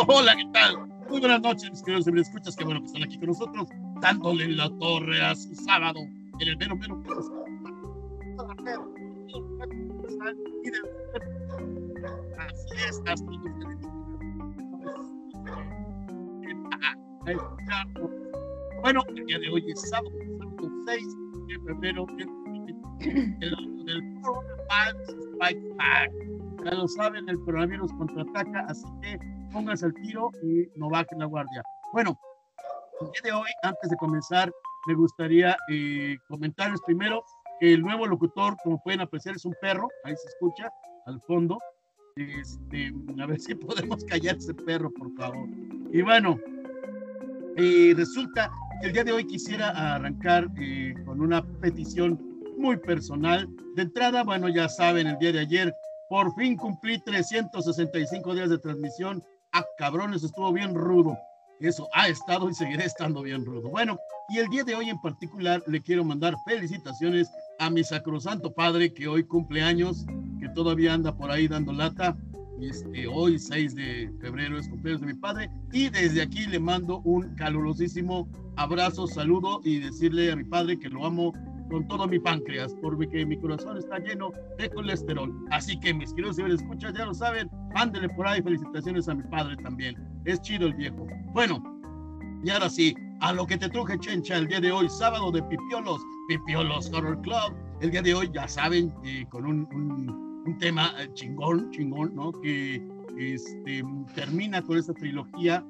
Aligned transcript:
hola, 0.08 0.34
¿qué 0.36 0.46
tal? 0.52 0.76
Muy 1.08 1.20
buenas 1.20 1.42
noches, 1.42 1.70
mis 1.70 1.82
queridos 1.82 2.06
me 2.06 2.20
escuchas, 2.20 2.56
que 2.56 2.64
bueno 2.64 2.80
que 2.80 2.86
están 2.86 3.02
aquí 3.02 3.18
con 3.18 3.28
nosotros, 3.28 3.68
dándole 4.00 4.48
la 4.48 4.70
torre 4.78 5.20
a 5.20 5.34
su 5.34 5.54
sábado 5.54 6.00
en 6.38 6.48
el 6.48 6.56
mero, 6.56 6.76
mero, 6.76 7.02
Bueno, 18.82 19.02
el 19.14 19.26
día 19.26 19.38
de 19.38 19.50
hoy 19.50 19.70
es 19.70 19.90
sábado, 19.90 20.10
sábado 20.38 20.70
6 20.86 21.06
de 21.48 21.58
febrero 21.60 22.06
el 23.00 23.54
año 23.54 23.84
del 23.84 24.20
Coronavirus 24.22 25.08
Strike 25.34 25.76
Back. 25.76 26.29
Ya 26.64 26.72
lo 26.72 26.86
saben, 26.88 27.28
el 27.28 27.40
coronavirus 27.40 27.92
contraataca, 27.94 28.66
así 28.68 28.84
que 29.02 29.18
pónganse 29.52 29.86
al 29.86 29.94
tiro 29.94 30.30
y 30.42 30.68
no 30.76 30.90
bajen 30.90 31.18
la 31.18 31.24
guardia. 31.24 31.62
Bueno, 31.92 32.18
el 33.00 33.06
día 33.12 33.20
de 33.24 33.32
hoy, 33.32 33.48
antes 33.62 33.90
de 33.90 33.96
comenzar, 33.96 34.52
me 34.86 34.94
gustaría 34.94 35.56
eh, 35.70 36.16
comentarles 36.28 36.80
primero 36.84 37.24
que 37.60 37.72
el 37.72 37.80
nuevo 37.80 38.06
locutor, 38.06 38.56
como 38.62 38.82
pueden 38.82 39.00
apreciar, 39.00 39.36
es 39.36 39.44
un 39.44 39.54
perro, 39.60 39.88
ahí 40.04 40.14
se 40.16 40.28
escucha 40.28 40.70
al 41.06 41.20
fondo. 41.22 41.58
Este, 42.16 42.92
a 43.20 43.26
ver 43.26 43.40
si 43.40 43.54
podemos 43.54 44.04
callar 44.04 44.36
ese 44.36 44.52
perro, 44.52 44.90
por 44.90 45.12
favor. 45.14 45.48
Y 45.92 46.02
bueno, 46.02 46.38
eh, 47.56 47.94
resulta 47.96 48.50
que 48.80 48.88
el 48.88 48.92
día 48.92 49.04
de 49.04 49.12
hoy 49.12 49.26
quisiera 49.26 49.94
arrancar 49.94 50.48
eh, 50.60 50.94
con 51.06 51.20
una 51.20 51.42
petición 51.60 52.20
muy 52.58 52.76
personal. 52.76 53.48
De 53.76 53.82
entrada, 53.82 54.24
bueno, 54.24 54.48
ya 54.48 54.68
saben, 54.68 55.06
el 55.06 55.18
día 55.18 55.32
de 55.32 55.40
ayer 55.40 55.74
por 56.10 56.34
fin 56.34 56.56
cumplí 56.56 56.98
365 56.98 58.34
días 58.34 58.50
de 58.50 58.58
transmisión. 58.58 59.22
Ah, 59.52 59.64
cabrones, 59.78 60.24
estuvo 60.24 60.52
bien 60.52 60.74
rudo. 60.74 61.16
Eso 61.60 61.88
ha 61.94 62.08
estado 62.08 62.50
y 62.50 62.54
seguirá 62.54 62.84
estando 62.84 63.22
bien 63.22 63.44
rudo. 63.44 63.68
Bueno, 63.68 63.96
y 64.28 64.38
el 64.38 64.48
día 64.48 64.64
de 64.64 64.74
hoy 64.74 64.90
en 64.90 65.00
particular 65.00 65.62
le 65.68 65.80
quiero 65.80 66.04
mandar 66.04 66.34
felicitaciones 66.44 67.30
a 67.60 67.70
mi 67.70 67.84
sacrosanto 67.84 68.52
padre 68.52 68.92
que 68.92 69.06
hoy 69.06 69.22
cumple 69.22 69.62
años, 69.62 70.04
que 70.40 70.48
todavía 70.48 70.94
anda 70.94 71.16
por 71.16 71.30
ahí 71.30 71.46
dando 71.46 71.72
lata. 71.72 72.16
Este, 72.60 73.06
hoy, 73.06 73.38
6 73.38 73.76
de 73.76 74.12
febrero, 74.20 74.58
es 74.58 74.68
cumpleaños 74.68 75.02
de 75.02 75.06
mi 75.06 75.14
padre. 75.14 75.48
Y 75.72 75.90
desde 75.90 76.22
aquí 76.22 76.44
le 76.46 76.58
mando 76.58 77.02
un 77.04 77.36
calurosísimo 77.36 78.28
abrazo, 78.56 79.06
saludo 79.06 79.60
y 79.62 79.78
decirle 79.78 80.32
a 80.32 80.36
mi 80.36 80.44
padre 80.44 80.76
que 80.76 80.88
lo 80.88 81.06
amo 81.06 81.32
con 81.70 81.86
todo 81.88 82.06
mi 82.06 82.18
páncreas, 82.18 82.74
porque 82.82 83.24
mi 83.24 83.38
corazón 83.38 83.78
está 83.78 83.98
lleno 83.98 84.32
de 84.58 84.68
colesterol. 84.68 85.32
Así 85.50 85.78
que 85.78 85.94
mis 85.94 86.12
queridos 86.12 86.36
señores, 86.36 86.60
escuchas, 86.60 86.92
ya 86.94 87.06
lo 87.06 87.14
saben, 87.14 87.48
mándele 87.74 88.08
por 88.10 88.26
ahí 88.26 88.42
felicitaciones 88.42 89.08
a 89.08 89.14
mi 89.14 89.22
padre 89.24 89.56
también. 89.58 89.96
Es 90.24 90.42
chido 90.42 90.66
el 90.66 90.74
viejo. 90.74 91.06
Bueno, 91.32 91.62
y 92.42 92.50
ahora 92.50 92.68
sí, 92.68 92.94
a 93.20 93.32
lo 93.32 93.46
que 93.46 93.56
te 93.56 93.68
truje 93.68 93.98
Chencha 93.98 94.36
el 94.36 94.48
día 94.48 94.60
de 94.60 94.72
hoy, 94.72 94.88
sábado 94.88 95.30
de 95.30 95.42
Pipiolos, 95.42 96.00
Pipiolos 96.28 96.90
Horror 96.92 97.20
Club. 97.22 97.54
El 97.80 97.90
día 97.90 98.02
de 98.02 98.14
hoy, 98.14 98.30
ya 98.32 98.48
saben, 98.48 98.92
eh, 99.04 99.24
con 99.30 99.46
un, 99.46 99.68
un, 100.46 100.58
tema 100.58 100.92
eh, 100.98 101.08
chingón, 101.14 101.70
chingón, 101.70 102.14
¿no? 102.14 102.32
Que 102.32 102.82
este, 103.18 103.84
termina 104.14 104.60
con 104.62 104.78
esta 104.78 104.92
trilogía 104.94 105.64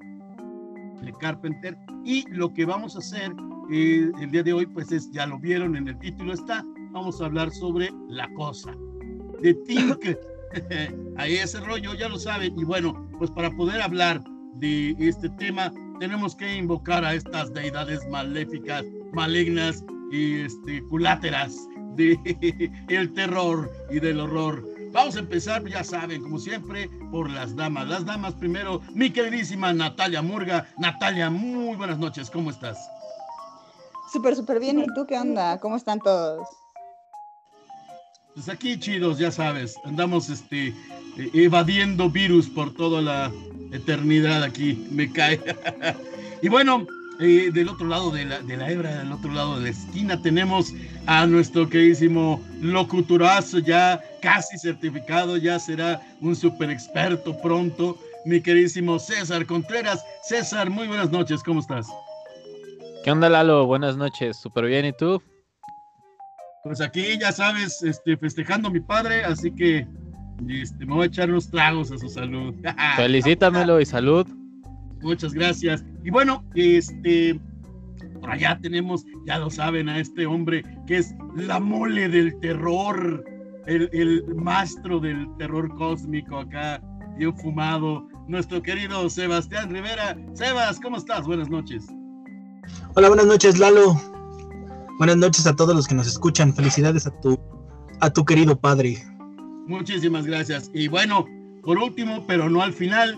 de 1.03 1.13
Carpenter. 1.21 1.77
Y 2.05 2.25
lo 2.31 2.53
que 2.53 2.65
vamos 2.65 2.97
a 2.97 3.01
hacer 3.01 3.33
el 3.71 4.31
día 4.31 4.43
de 4.43 4.53
hoy, 4.53 4.67
pues 4.67 4.91
es, 4.93 5.11
ya 5.11 5.27
lo 5.27 5.39
vieron 5.39 5.77
en 5.77 5.89
el 5.89 5.99
título 5.99 6.33
está, 6.33 6.65
vamos 6.93 7.21
a 7.21 7.27
hablar 7.27 7.51
sobre 7.51 7.91
la 8.09 8.29
cosa 8.35 8.75
de 9.41 9.55
Tink. 9.55 10.05
Ahí 11.17 11.37
ese 11.37 11.61
rollo, 11.61 11.95
ya 11.95 12.09
lo 12.09 12.19
saben. 12.19 12.59
Y 12.59 12.65
bueno, 12.65 13.09
pues 13.19 13.31
para 13.31 13.51
poder 13.51 13.81
hablar 13.81 14.23
de 14.55 14.95
este 14.99 15.29
tema, 15.31 15.73
tenemos 15.99 16.35
que 16.35 16.57
invocar 16.57 17.05
a 17.05 17.15
estas 17.15 17.53
deidades 17.53 18.01
maléficas, 18.09 18.85
malignas 19.13 19.85
y 20.11 20.41
este, 20.41 20.83
culáteras 20.85 21.57
de 21.97 22.19
el 22.89 23.13
terror 23.13 23.71
y 23.91 24.01
del 24.01 24.21
horror. 24.21 24.67
Vamos 24.93 25.15
a 25.15 25.21
empezar, 25.21 25.65
ya 25.69 25.85
saben, 25.85 26.21
como 26.21 26.39
siempre, 26.39 26.91
por 27.13 27.31
las 27.31 27.55
damas. 27.55 27.89
Las 27.89 28.05
damas 28.05 28.35
primero, 28.35 28.81
mi 28.93 29.11
queridísima 29.11 29.73
Natalia 29.73 30.21
Murga. 30.21 30.67
Natalia, 30.79 31.31
muy 31.31 31.77
buenas 31.77 31.99
noches, 31.99 32.29
¿cómo 32.29 32.51
estás? 32.51 32.77
Súper, 34.13 34.35
súper 34.37 34.61
bien. 34.61 34.81
¿Y 34.81 34.87
tú 34.95 35.07
qué 35.07 35.19
onda? 35.19 35.59
¿Cómo 35.59 35.77
están 35.77 36.01
todos? 36.01 36.49
Pues 38.35 38.49
aquí 38.49 38.79
chidos, 38.79 39.19
ya 39.19 39.31
sabes. 39.31 39.77
Andamos 39.85 40.29
este, 40.31 40.69
eh, 40.69 41.31
evadiendo 41.35 42.11
virus 42.11 42.49
por 42.49 42.75
toda 42.75 43.03
la 43.03 43.33
eternidad 43.73 44.43
aquí. 44.43 44.87
Me 44.91 45.13
cae. 45.13 45.41
y 46.43 46.49
bueno, 46.49 46.87
eh, 47.21 47.51
del 47.53 47.69
otro 47.69 47.87
lado 47.87 48.11
de 48.11 48.25
la, 48.25 48.41
de 48.41 48.57
la 48.57 48.71
hebra, 48.71 48.99
del 48.99 49.13
otro 49.13 49.33
lado 49.33 49.57
de 49.59 49.65
la 49.65 49.71
esquina, 49.71 50.21
tenemos 50.21 50.73
a 51.07 51.27
nuestro 51.27 51.69
queridísimo 51.69 52.41
locuturazo, 52.61 53.59
ya 53.59 54.01
casi 54.23 54.59
certificado, 54.59 55.37
ya 55.37 55.59
será 55.59 56.01
un 56.21 56.35
super 56.35 56.71
experto 56.71 57.37
pronto, 57.43 57.99
mi 58.25 58.41
queridísimo 58.41 58.99
César 58.99 59.45
Contreras. 59.47 60.05
César, 60.23 60.71
muy 60.71 60.89
buenas 60.89 61.11
noches, 61.11 61.43
¿cómo 61.43 61.61
estás? 61.61 61.87
¿Qué 63.03 63.11
onda, 63.11 63.31
Lalo? 63.31 63.65
Buenas 63.67 63.97
noches, 63.97 64.37
súper 64.37 64.67
bien, 64.67 64.85
¿y 64.85 64.93
tú? 64.93 65.23
Pues 66.65 66.83
aquí, 66.83 67.19
ya 67.19 67.33
sabes, 67.33 67.83
este, 67.83 68.15
festejando 68.19 68.69
a 68.69 68.71
mi 68.71 68.81
padre, 68.81 69.25
así 69.25 69.51
que 69.51 69.87
este, 70.47 70.85
me 70.85 70.95
voy 70.95 71.05
a 71.05 71.07
echar 71.07 71.31
unos 71.31 71.51
tragos 71.51 71.91
a 71.93 71.97
su 71.97 72.11
salud. 72.11 72.55
Felicítamelo 72.97 73.81
y 73.81 73.87
salud. 73.87 74.27
Muchas 75.01 75.33
gracias. 75.33 75.83
Y 76.05 76.11
bueno, 76.11 76.45
este, 76.55 77.41
por 78.21 78.33
allá 78.33 78.59
tenemos, 78.61 79.07
ya 79.27 79.39
lo 79.39 79.49
saben, 79.49 79.89
a 79.89 79.99
este 79.99 80.27
hombre 80.27 80.63
que 80.87 80.99
es 80.99 81.15
la 81.35 81.59
mole 81.59 82.07
del 82.07 82.39
terror, 82.41 83.25
el, 83.67 83.89
el 83.95 84.23
maestro 84.35 85.01
del 85.01 85.27
terror 85.39 85.75
cósmico 85.77 86.41
acá, 86.41 86.83
bien 87.17 87.35
fumado, 87.39 88.07
nuestro 88.29 88.61
querido 88.61 89.09
Sebastián 89.09 89.71
Rivera. 89.71 90.19
Sebas, 90.35 90.79
¿cómo 90.81 90.99
estás? 90.99 91.27
Buenas 91.27 91.49
noches. 91.49 91.87
Hola, 92.97 93.07
buenas 93.07 93.27
noches, 93.27 93.57
Lalo. 93.61 94.01
Buenas 94.99 95.17
noches 95.17 95.47
a 95.47 95.55
todos 95.55 95.77
los 95.77 95.87
que 95.87 95.95
nos 95.95 96.09
escuchan. 96.09 96.53
Felicidades 96.53 97.07
a 97.07 97.11
tu, 97.21 97.39
a 98.01 98.11
tu 98.11 98.25
querido 98.25 98.59
padre. 98.59 98.99
Muchísimas 99.69 100.27
gracias. 100.27 100.73
Y 100.75 100.89
bueno, 100.89 101.25
por 101.63 101.79
último, 101.79 102.25
pero 102.27 102.51
no 102.51 102.63
al 102.63 102.73
final, 102.73 103.17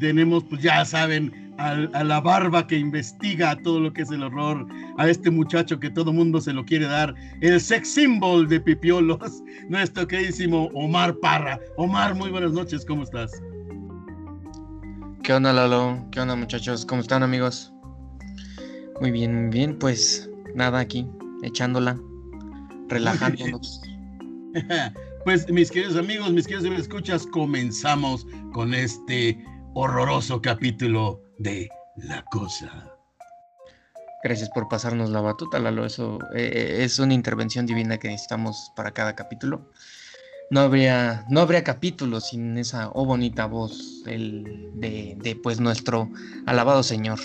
tenemos, 0.00 0.42
pues 0.50 0.60
ya 0.62 0.84
saben, 0.84 1.54
a, 1.58 2.02
la 2.02 2.20
barba 2.20 2.66
que 2.66 2.76
investiga 2.76 3.56
todo 3.62 3.78
lo 3.78 3.92
que 3.92 4.02
es 4.02 4.10
el 4.10 4.24
horror, 4.24 4.66
a 4.98 5.08
este 5.08 5.30
muchacho 5.30 5.78
que 5.78 5.90
todo 5.90 6.12
mundo 6.12 6.40
se 6.40 6.52
lo 6.52 6.64
quiere 6.64 6.86
dar, 6.86 7.14
el 7.42 7.60
sex 7.60 7.94
symbol 7.94 8.48
de 8.48 8.58
Pipiolos, 8.58 9.40
nuestro 9.68 10.04
queridísimo 10.04 10.68
Omar 10.74 11.14
Parra. 11.22 11.60
Omar, 11.76 12.16
muy 12.16 12.30
buenas 12.30 12.52
noches, 12.54 12.84
¿cómo 12.84 13.04
estás? 13.04 13.30
¿Qué 15.22 15.32
onda, 15.32 15.52
Lalo? 15.52 16.04
¿Qué 16.10 16.20
onda, 16.20 16.34
muchachos? 16.34 16.84
¿Cómo 16.84 17.02
están, 17.02 17.22
amigos? 17.22 17.72
Muy 19.00 19.10
bien, 19.10 19.46
muy 19.46 19.50
bien, 19.50 19.78
pues 19.78 20.28
nada 20.54 20.80
aquí, 20.80 21.08
echándola, 21.42 21.98
relajándonos. 22.88 23.80
pues 25.24 25.50
mis 25.50 25.70
queridos 25.70 25.96
amigos, 25.96 26.32
mis 26.32 26.46
queridos 26.46 26.78
escuchas, 26.78 27.26
comenzamos 27.26 28.26
con 28.52 28.74
este 28.74 29.42
horroroso 29.74 30.40
capítulo 30.40 31.20
de 31.38 31.68
La 31.96 32.22
Cosa. 32.26 32.92
Gracias 34.22 34.50
por 34.50 34.68
pasarnos 34.68 35.10
la 35.10 35.20
batuta, 35.20 35.58
Lalo. 35.58 35.84
Eso 35.84 36.18
eh, 36.34 36.50
eh, 36.54 36.84
es 36.84 36.98
una 37.00 37.14
intervención 37.14 37.66
divina 37.66 37.98
que 37.98 38.08
necesitamos 38.08 38.70
para 38.76 38.92
cada 38.92 39.16
capítulo. 39.16 39.72
No 40.50 40.60
habría, 40.60 41.24
no 41.28 41.40
habría 41.40 41.64
capítulo 41.64 42.20
sin 42.20 42.56
esa 42.58 42.90
oh 42.90 43.04
bonita 43.06 43.46
voz 43.46 44.04
de, 44.04 45.16
de 45.16 45.36
pues 45.42 45.58
nuestro 45.60 46.10
alabado 46.46 46.82
Señor 46.82 47.18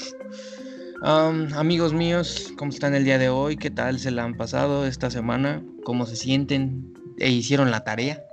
amigos 1.01 1.93
míos, 1.93 2.53
¿cómo 2.57 2.71
están 2.71 2.95
el 2.95 3.03
día 3.03 3.17
de 3.17 3.29
hoy? 3.29 3.57
¿Qué 3.57 3.69
tal 3.69 3.99
se 3.99 4.11
la 4.11 4.23
han 4.23 4.35
pasado 4.35 4.85
esta 4.85 5.09
semana? 5.09 5.63
¿Cómo 5.83 6.05
se 6.05 6.15
sienten? 6.15 6.93
¿E 7.17 7.29
hicieron 7.29 7.71
la 7.71 7.83
tarea? 7.83 8.23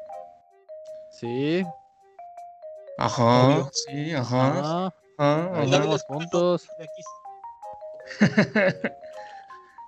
Sí. 1.11 1.63
Ajá, 2.99 3.69
sí, 3.73 4.13
ajá. 4.13 4.93
Ajá, 5.19 5.99
juntos. 6.07 6.69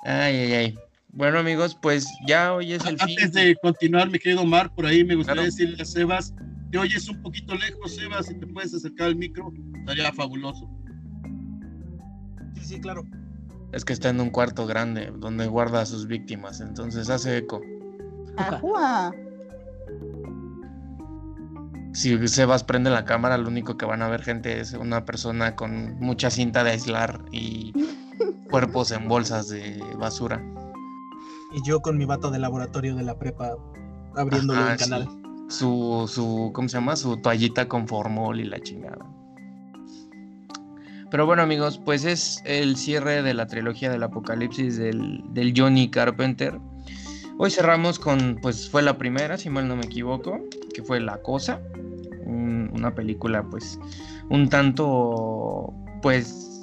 ay, 0.05 0.37
ay, 0.37 0.52
ay. 0.52 0.78
Bueno, 1.08 1.38
amigos, 1.38 1.76
pues 1.81 2.06
ya 2.26 2.55
hoy 2.55 2.73
es 2.75 2.84
el 2.84 2.96
Antes 3.00 3.32
de 3.32 3.56
continuar, 3.56 4.11
mi 4.11 4.19
querido 4.19 4.44
Mar, 4.44 4.75
por 4.75 4.87
ahí 4.87 5.05
me 5.05 5.14
gustaría 5.14 5.44
decirle 5.44 5.82
a 5.82 5.84
Sebas, 5.84 6.34
te 6.70 6.78
oyes 6.78 7.08
un 7.08 7.23
poquito 7.23 7.55
lejos, 7.55 7.96
Sebas, 7.96 8.26
si 8.26 8.38
te 8.38 8.46
puedes 8.46 8.75
acercar 8.75 9.08
al 9.08 9.17
micro, 9.17 9.50
estaría 9.81 10.12
fabuloso 10.12 10.75
sí, 12.66 12.80
claro. 12.80 13.04
Es 13.72 13.84
que 13.84 13.92
está 13.92 14.08
en 14.10 14.20
un 14.20 14.30
cuarto 14.30 14.66
grande 14.66 15.12
donde 15.16 15.46
guarda 15.46 15.80
a 15.80 15.86
sus 15.86 16.06
víctimas, 16.06 16.60
entonces 16.60 17.10
hace 17.10 17.38
eco. 17.38 17.60
Ajua. 18.36 19.12
si 21.92 22.28
Sebas 22.28 22.62
prende 22.64 22.90
la 22.90 23.04
cámara, 23.04 23.38
lo 23.38 23.48
único 23.48 23.76
que 23.76 23.86
van 23.86 24.02
a 24.02 24.08
ver 24.08 24.22
gente 24.22 24.60
es 24.60 24.74
una 24.74 25.04
persona 25.06 25.56
con 25.56 25.98
mucha 25.98 26.30
cinta 26.30 26.62
de 26.62 26.72
aislar 26.72 27.24
y 27.32 27.72
cuerpos 28.50 28.90
en 28.90 29.08
bolsas 29.08 29.48
de 29.48 29.82
basura. 29.98 30.42
Y 31.54 31.66
yo 31.66 31.80
con 31.80 31.96
mi 31.96 32.04
vato 32.04 32.30
de 32.30 32.38
laboratorio 32.38 32.94
de 32.94 33.02
la 33.02 33.18
prepa 33.18 33.56
abriéndole 34.14 34.60
Ajá, 34.60 34.72
el 34.72 34.78
canal. 34.78 35.08
sí. 35.08 35.22
Su, 35.48 36.10
su, 36.12 36.50
¿cómo 36.52 36.68
se 36.68 36.76
llama? 36.76 36.96
Su 36.96 37.16
toallita 37.18 37.68
con 37.68 37.86
formol 37.86 38.40
y 38.40 38.44
la 38.44 38.60
chingada. 38.60 39.15
Pero 41.16 41.24
bueno 41.24 41.40
amigos, 41.40 41.80
pues 41.82 42.04
es 42.04 42.42
el 42.44 42.76
cierre 42.76 43.22
de 43.22 43.32
la 43.32 43.46
trilogía 43.46 43.90
del 43.90 44.02
apocalipsis 44.02 44.76
del, 44.76 45.54
Johnny 45.56 45.88
Carpenter. 45.88 46.60
Hoy 47.38 47.50
cerramos 47.50 47.98
con, 47.98 48.38
pues 48.42 48.68
fue 48.68 48.82
la 48.82 48.98
primera, 48.98 49.38
si 49.38 49.48
mal 49.48 49.66
no 49.66 49.76
me 49.76 49.86
equivoco, 49.86 50.38
que 50.74 50.82
fue 50.82 51.00
La 51.00 51.16
Cosa. 51.22 51.58
Un- 52.26 52.70
una 52.74 52.94
película 52.94 53.42
pues 53.44 53.80
un 54.28 54.50
tanto, 54.50 55.72
pues 56.02 56.60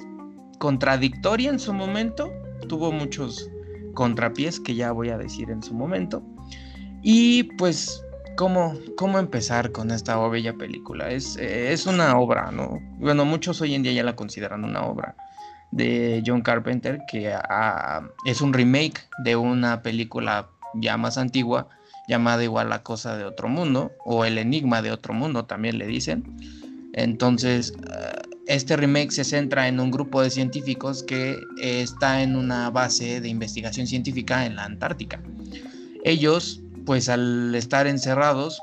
contradictoria 0.60 1.50
en 1.50 1.58
su 1.58 1.72
momento. 1.72 2.32
Tuvo 2.68 2.92
muchos 2.92 3.50
contrapiés 3.94 4.60
que 4.60 4.76
ya 4.76 4.92
voy 4.92 5.08
a 5.08 5.18
decir 5.18 5.50
en 5.50 5.64
su 5.64 5.74
momento. 5.74 6.22
Y 7.02 7.42
pues 7.58 8.03
¿Cómo, 8.36 8.76
¿Cómo 8.96 9.20
empezar 9.20 9.70
con 9.70 9.92
esta 9.92 10.16
bella 10.28 10.54
película? 10.54 11.10
Es, 11.10 11.36
eh, 11.36 11.72
es 11.72 11.86
una 11.86 12.18
obra, 12.18 12.50
¿no? 12.50 12.80
Bueno, 12.98 13.24
muchos 13.24 13.60
hoy 13.60 13.74
en 13.74 13.84
día 13.84 13.92
ya 13.92 14.02
la 14.02 14.16
consideran 14.16 14.64
una 14.64 14.84
obra 14.84 15.14
de 15.70 16.22
John 16.26 16.42
Carpenter, 16.42 17.00
que 17.10 17.32
ah, 17.32 18.02
es 18.26 18.40
un 18.40 18.52
remake 18.52 19.08
de 19.22 19.36
una 19.36 19.82
película 19.82 20.48
ya 20.74 20.96
más 20.96 21.16
antigua, 21.16 21.68
llamada 22.08 22.42
igual 22.42 22.70
La 22.70 22.82
Cosa 22.82 23.16
de 23.16 23.24
Otro 23.24 23.48
Mundo, 23.48 23.92
o 24.04 24.24
El 24.24 24.38
Enigma 24.38 24.82
de 24.82 24.90
Otro 24.90 25.14
Mundo, 25.14 25.44
también 25.44 25.78
le 25.78 25.86
dicen. 25.86 26.24
Entonces, 26.92 27.72
ah, 27.88 28.20
este 28.48 28.76
remake 28.76 29.12
se 29.12 29.22
centra 29.22 29.68
en 29.68 29.78
un 29.78 29.92
grupo 29.92 30.22
de 30.22 30.30
científicos 30.30 31.04
que 31.04 31.38
eh, 31.62 31.82
está 31.82 32.22
en 32.22 32.34
una 32.34 32.70
base 32.70 33.20
de 33.20 33.28
investigación 33.28 33.86
científica 33.86 34.44
en 34.44 34.56
la 34.56 34.64
Antártica. 34.64 35.20
Ellos 36.04 36.60
pues 36.84 37.08
al 37.08 37.54
estar 37.54 37.86
encerrados 37.86 38.60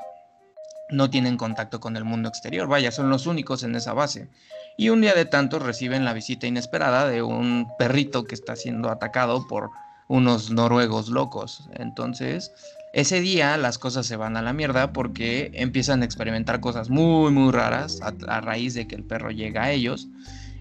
no 0.90 1.10
tienen 1.10 1.36
contacto 1.36 1.80
con 1.80 1.96
el 1.96 2.04
mundo 2.04 2.28
exterior, 2.28 2.68
vaya, 2.68 2.92
son 2.92 3.08
los 3.10 3.26
únicos 3.26 3.62
en 3.62 3.74
esa 3.74 3.92
base. 3.94 4.28
Y 4.76 4.90
un 4.90 5.00
día 5.00 5.14
de 5.14 5.24
tantos 5.24 5.62
reciben 5.62 6.04
la 6.04 6.12
visita 6.12 6.46
inesperada 6.46 7.06
de 7.06 7.22
un 7.22 7.66
perrito 7.78 8.24
que 8.24 8.34
está 8.34 8.56
siendo 8.56 8.90
atacado 8.90 9.46
por 9.46 9.70
unos 10.08 10.50
noruegos 10.50 11.08
locos. 11.08 11.68
Entonces, 11.74 12.52
ese 12.92 13.20
día 13.20 13.56
las 13.56 13.78
cosas 13.78 14.06
se 14.06 14.16
van 14.16 14.36
a 14.36 14.42
la 14.42 14.52
mierda 14.52 14.92
porque 14.92 15.50
empiezan 15.54 16.02
a 16.02 16.04
experimentar 16.04 16.60
cosas 16.60 16.90
muy, 16.90 17.32
muy 17.32 17.50
raras 17.52 18.00
a, 18.02 18.12
a 18.28 18.40
raíz 18.40 18.74
de 18.74 18.86
que 18.86 18.94
el 18.94 19.04
perro 19.04 19.30
llega 19.30 19.64
a 19.64 19.70
ellos. 19.72 20.08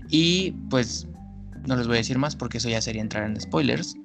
Y 0.10 0.52
pues 0.70 1.08
no 1.66 1.76
les 1.76 1.88
voy 1.88 1.96
a 1.96 2.00
decir 2.00 2.18
más 2.18 2.36
porque 2.36 2.58
eso 2.58 2.70
ya 2.70 2.82
sería 2.82 3.02
entrar 3.02 3.24
en 3.24 3.40
spoilers. 3.40 3.96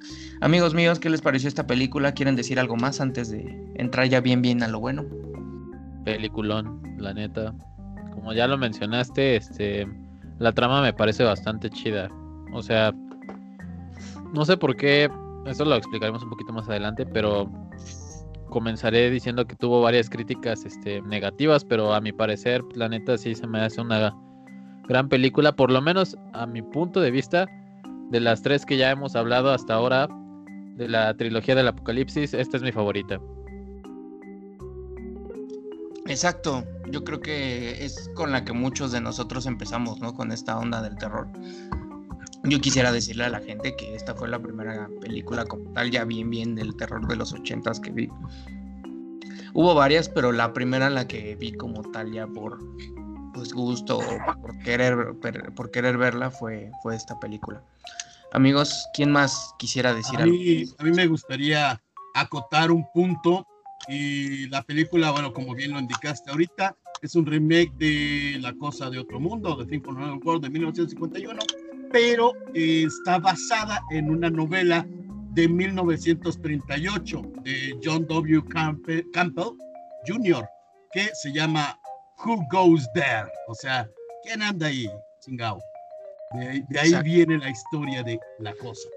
Amigos 0.41 0.75
míos, 0.75 0.99
¿qué 0.99 1.11
les 1.11 1.23
pareció 1.23 1.49
esta 1.49 1.67
película? 1.67 2.12
¿Quieren 2.12 2.37
decir 2.37 2.58
algo 2.58 2.76
más 2.76 3.00
antes 3.00 3.31
de 3.31 3.73
entrar 3.76 4.08
ya 4.08 4.20
bien 4.20 4.43
bien 4.43 4.62
a 4.62 4.69
lo 4.69 4.81
bueno? 4.81 5.05
Peliculón, 6.05 6.82
la 6.99 7.14
neta. 7.14 7.55
Como 8.12 8.32
ya 8.32 8.47
lo 8.47 8.58
mencionaste, 8.58 9.37
este 9.37 9.87
la 10.38 10.53
trama 10.53 10.82
me 10.82 10.93
parece 10.93 11.25
bastante 11.25 11.70
chida. 11.70 12.11
O 12.53 12.62
sea, 12.62 12.93
no 14.32 14.44
sé 14.44 14.56
por 14.56 14.76
qué, 14.76 15.11
eso 15.47 15.64
lo 15.64 15.76
explicaremos 15.76 16.23
un 16.23 16.31
poquito 16.31 16.52
más 16.52 16.69
adelante, 16.69 17.06
pero 17.06 17.50
comenzaré 18.50 19.11
diciendo 19.11 19.47
que 19.47 19.56
tuvo 19.56 19.81
varias 19.81 20.09
críticas 20.09 20.64
este, 20.64 21.02
negativas, 21.02 21.64
pero 21.64 21.94
a 21.94 22.00
mi 22.00 22.12
parecer, 22.12 22.62
la 22.75 22.88
neta 22.88 23.19
sí 23.19 23.35
se 23.35 23.47
me 23.47 23.61
hace 23.61 23.81
una 23.81 24.14
gran 24.88 25.09
película, 25.09 25.55
por 25.55 25.71
lo 25.71 25.81
menos 25.81 26.17
a 26.33 26.47
mi 26.47 26.62
punto 26.62 27.00
de 27.00 27.11
vista, 27.11 27.47
de 28.11 28.21
las 28.21 28.43
tres 28.43 28.65
que 28.65 28.77
ya 28.77 28.91
hemos 28.91 29.17
hablado 29.17 29.53
hasta 29.53 29.75
ahora, 29.75 30.09
de 30.77 30.88
la 30.88 31.17
trilogía 31.17 31.55
del 31.55 31.69
apocalipsis, 31.69 32.35
esta 32.35 32.56
es 32.56 32.62
mi 32.62 32.73
favorita. 32.73 33.21
Exacto, 36.06 36.65
yo 36.91 37.03
creo 37.03 37.21
que 37.21 37.85
es 37.85 38.09
con 38.15 38.31
la 38.31 38.44
que 38.44 38.53
muchos 38.53 38.93
de 38.93 39.00
nosotros 39.00 39.47
empezamos, 39.47 39.99
¿no? 40.00 40.15
Con 40.15 40.31
esta 40.31 40.56
onda 40.56 40.81
del 40.81 40.97
terror. 40.97 41.27
Yo 42.44 42.61
quisiera 42.61 42.93
decirle 42.93 43.25
a 43.25 43.29
la 43.29 43.41
gente 43.41 43.75
que 43.75 43.97
esta 43.97 44.15
fue 44.15 44.29
la 44.29 44.38
primera 44.38 44.88
película 45.00 45.44
como 45.47 45.69
tal, 45.73 45.91
ya 45.91 46.05
bien, 46.05 46.31
bien 46.31 46.55
del 46.55 46.77
terror 46.77 47.09
de 47.09 47.17
los 47.17 47.33
ochentas 47.33 47.81
que 47.81 47.91
vi. 47.91 48.09
Hubo 49.53 49.75
varias, 49.75 50.09
pero 50.09 50.31
la 50.31 50.53
primera 50.53 50.91
la 50.91 51.09
que 51.09 51.35
vi 51.35 51.53
como 51.53 51.83
tal 51.91 52.12
ya 52.12 52.29
por 52.29 52.59
pues 53.37 53.53
gusto 53.53 53.99
o 53.99 54.41
por 54.41 54.59
querer, 54.61 54.97
por 55.55 55.71
querer 55.71 55.99
verla 55.99 56.31
fue, 56.31 56.71
fue 56.83 56.97
esta 56.97 57.21
película. 57.21 57.62
Amigos, 58.33 58.88
¿quién 58.94 59.12
más 59.12 59.55
quisiera 59.59 59.93
decir 59.94 60.19
A 60.19 60.23
algo? 60.23 60.35
mí, 60.35 60.65
a 60.79 60.83
mí 60.85 60.91
me 60.93 61.06
gustaría 61.06 61.81
acotar 62.15 62.71
un 62.71 62.87
punto 62.94 63.47
y 63.88 64.49
la 64.49 64.62
película, 64.62 65.11
bueno, 65.11 65.33
como 65.35 65.55
bien 65.55 65.73
lo 65.73 65.79
indicaste 65.79 66.31
ahorita, 66.31 66.75
es 67.03 67.15
un 67.15 67.27
remake 67.27 67.73
de 67.77 68.38
La 68.41 68.55
Cosa 68.55 68.88
de 68.88 68.99
Otro 68.99 69.21
Mundo, 69.21 69.55
de 69.55 69.67
Think 69.67 69.85
from 69.85 69.99
Another 69.99 70.19
World 70.25 70.43
de 70.44 70.50
1951, 70.50 71.38
pero 71.93 72.33
eh, 72.55 72.85
está 72.87 73.19
basada 73.19 73.83
en 73.91 74.11
una 74.11 74.31
novela 74.31 74.87
de 75.35 75.47
1938 75.47 77.23
de 77.44 77.79
John 77.85 78.06
W. 78.06 78.43
Campe- 78.49 79.05
Campbell 79.12 79.50
Jr., 80.06 80.49
que 80.93 81.11
se 81.15 81.33
llama 81.35 81.79
Who 82.24 82.46
Goes 82.50 82.86
There? 82.94 83.28
O 83.48 83.54
sea, 83.54 83.88
¿quién 84.24 84.42
anda 84.42 84.68
ahí? 84.68 84.88
Chingao. 85.20 85.60
De, 86.32 86.49
ahí- 86.49 86.64
de 86.68 86.80
ahí 86.80 86.87
Exacto. 86.88 87.04
viene 87.04 87.38
la 87.38 87.50
historia 87.50 88.02
de 88.02 88.18
La 88.38 88.54
Cosa. 88.54 88.88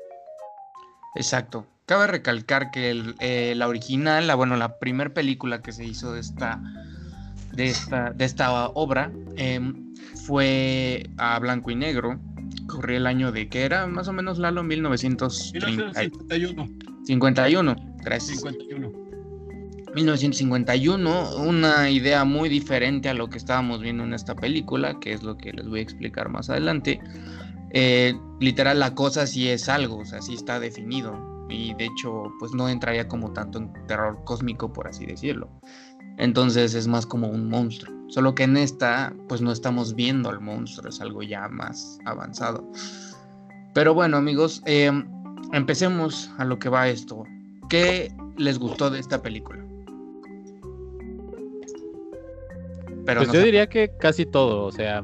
Exacto. 1.15 1.65
Cabe 1.85 2.07
recalcar 2.07 2.71
que 2.71 2.91
el, 2.91 3.15
eh, 3.19 3.53
la 3.55 3.67
original, 3.67 4.27
la, 4.27 4.35
bueno, 4.35 4.55
la 4.57 4.77
primera 4.79 5.09
película 5.11 5.61
que 5.61 5.71
se 5.71 5.85
hizo 5.85 6.13
de 6.13 6.19
esta, 6.21 6.61
de 7.53 7.67
esta, 7.67 8.11
de 8.11 8.25
esta 8.25 8.67
obra 8.69 9.11
em, 9.35 9.93
fue 10.27 11.09
a 11.17 11.37
blanco 11.39 11.71
y 11.71 11.75
negro. 11.75 12.19
Corría 12.67 12.97
el 12.97 13.07
año 13.07 13.31
de 13.31 13.49
que 13.49 13.63
era 13.63 13.87
más 13.87 14.07
o 14.07 14.13
menos 14.13 14.37
Lalo 14.37 14.63
1951. 14.63 16.65
1951. 16.65 17.75
Gracias. 18.03 18.41
51. 18.41 19.08
1951, 19.95 21.35
una 21.37 21.89
idea 21.89 22.23
muy 22.23 22.49
diferente 22.49 23.09
a 23.09 23.13
lo 23.13 23.29
que 23.29 23.37
estábamos 23.37 23.81
viendo 23.81 24.03
en 24.03 24.13
esta 24.13 24.35
película, 24.35 24.99
que 24.99 25.13
es 25.13 25.23
lo 25.23 25.37
que 25.37 25.51
les 25.53 25.67
voy 25.67 25.79
a 25.79 25.83
explicar 25.83 26.29
más 26.29 26.49
adelante. 26.49 26.99
Eh, 27.71 28.13
literal, 28.39 28.79
la 28.79 28.95
cosa 28.95 29.27
sí 29.27 29.49
es 29.49 29.69
algo, 29.69 29.97
o 29.97 30.05
sea, 30.05 30.21
sí 30.21 30.33
está 30.33 30.59
definido. 30.59 31.47
Y 31.49 31.73
de 31.73 31.85
hecho, 31.85 32.31
pues 32.39 32.53
no 32.53 32.69
entraría 32.69 33.07
como 33.07 33.33
tanto 33.33 33.57
en 33.57 33.73
terror 33.87 34.21
cósmico, 34.25 34.71
por 34.71 34.87
así 34.87 35.05
decirlo. 35.05 35.49
Entonces 36.17 36.73
es 36.73 36.87
más 36.87 37.05
como 37.05 37.27
un 37.27 37.49
monstruo. 37.49 37.95
Solo 38.09 38.35
que 38.35 38.43
en 38.43 38.57
esta, 38.57 39.13
pues 39.27 39.41
no 39.41 39.51
estamos 39.51 39.95
viendo 39.95 40.29
al 40.29 40.41
monstruo, 40.41 40.89
es 40.89 40.99
algo 41.01 41.23
ya 41.23 41.47
más 41.47 41.99
avanzado. 42.05 42.69
Pero 43.73 43.93
bueno, 43.93 44.17
amigos, 44.17 44.61
eh, 44.65 44.91
empecemos 45.53 46.29
a 46.37 46.45
lo 46.45 46.59
que 46.59 46.69
va 46.69 46.89
esto. 46.89 47.23
¿Qué 47.69 48.11
les 48.37 48.59
gustó 48.59 48.89
de 48.89 48.99
esta 48.99 49.21
película? 49.21 49.68
Pero 53.09 53.21
Pues 53.21 53.29
no 53.29 53.33
yo 53.33 53.41
diría 53.41 53.67
que 53.67 53.89
casi 53.97 54.23
todo, 54.23 54.65
o 54.65 54.71
sea, 54.71 55.03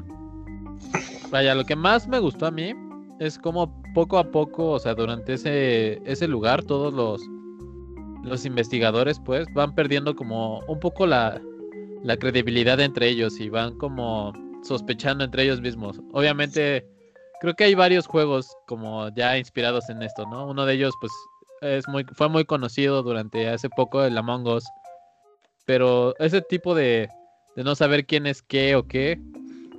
vaya, 1.32 1.56
lo 1.56 1.64
que 1.64 1.74
más 1.74 2.06
me 2.06 2.20
gustó 2.20 2.46
a 2.46 2.52
mí 2.52 2.72
es 3.18 3.36
como 3.36 3.82
poco 3.94 4.16
a 4.16 4.30
poco, 4.30 4.70
o 4.70 4.78
sea, 4.78 4.94
durante 4.94 5.32
ese, 5.32 6.00
ese 6.04 6.28
lugar, 6.28 6.62
todos 6.62 6.94
los, 6.94 7.20
los 8.22 8.44
investigadores, 8.44 9.18
pues, 9.18 9.48
van 9.54 9.74
perdiendo 9.74 10.14
como 10.14 10.60
un 10.68 10.78
poco 10.78 11.04
la, 11.04 11.40
la 12.04 12.16
credibilidad 12.16 12.78
entre 12.78 13.08
ellos 13.08 13.40
y 13.40 13.48
van 13.48 13.76
como 13.76 14.32
sospechando 14.62 15.24
entre 15.24 15.42
ellos 15.42 15.60
mismos. 15.60 16.00
Obviamente, 16.12 16.86
creo 17.40 17.54
que 17.54 17.64
hay 17.64 17.74
varios 17.74 18.06
juegos 18.06 18.56
como 18.68 19.08
ya 19.16 19.36
inspirados 19.36 19.88
en 19.88 20.00
esto, 20.04 20.26
¿no? 20.26 20.46
Uno 20.46 20.64
de 20.64 20.74
ellos, 20.74 20.94
pues, 21.00 21.10
es 21.62 21.88
muy, 21.88 22.04
fue 22.14 22.28
muy 22.28 22.44
conocido 22.44 23.02
durante 23.02 23.48
hace 23.48 23.68
poco, 23.68 24.04
el 24.04 24.16
Among 24.16 24.46
Us. 24.46 24.64
Pero 25.64 26.14
ese 26.20 26.40
tipo 26.42 26.72
de, 26.76 27.08
de 27.56 27.64
no 27.64 27.74
saber 27.74 28.06
quién 28.06 28.26
es 28.26 28.42
qué 28.42 28.76
o 28.76 28.86
qué, 28.86 29.18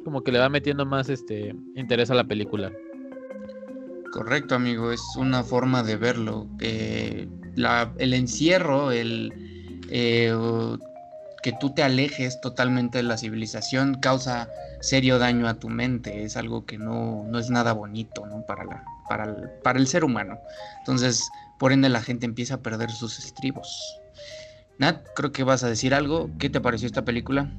como 0.04 0.24
que 0.24 0.32
le 0.32 0.40
va 0.40 0.50
metiendo 0.50 0.86
más 0.86 1.10
este 1.10 1.56
interés 1.76 2.10
a 2.10 2.16
la 2.16 2.24
película. 2.26 2.72
Correcto, 4.12 4.56
amigo, 4.56 4.92
es 4.92 5.02
una 5.18 5.44
forma 5.44 5.84
de 5.84 5.96
verlo. 5.98 6.48
eh, 6.60 7.28
la- 7.56 7.94
el 7.98 8.14
encierro, 8.14 8.92
el 8.92 9.34
eh, 9.90 10.34
que 11.44 11.54
tú 11.54 11.74
te 11.74 11.84
alejes 11.84 12.42
totalmente 12.42 12.98
de 12.98 13.04
la 13.04 13.18
civilización 13.18 13.96
causa 13.96 14.50
serio 14.82 15.18
daño 15.20 15.48
a 15.48 15.56
tu 15.60 15.70
mente. 15.70 16.24
Es 16.24 16.36
algo 16.36 16.66
que 16.66 16.78
no, 16.78 17.24
no 17.28 17.40
es 17.40 17.50
nada 17.50 17.74
bonito 17.74 18.26
¿no? 18.26 18.42
para, 18.46 18.64
la, 18.66 18.84
para, 19.08 19.26
el, 19.26 19.50
para 19.64 19.80
el 19.80 19.88
ser 19.88 20.04
humano. 20.04 20.40
Entonces, 20.80 21.30
por 21.58 21.72
ende, 21.72 21.90
la 21.90 22.02
gente 22.02 22.26
empieza 22.26 22.56
a 22.56 22.62
perder 22.62 22.92
sus 22.92 23.20
estribos. 23.20 24.00
Nat, 24.80 25.06
creo 25.16 25.32
que 25.32 25.44
vas 25.44 25.64
a 25.64 25.70
decir 25.70 25.94
algo. 25.94 26.30
¿Qué 26.40 26.50
te 26.50 26.62
pareció 26.62 26.86
esta 26.86 27.04
película? 27.04 27.52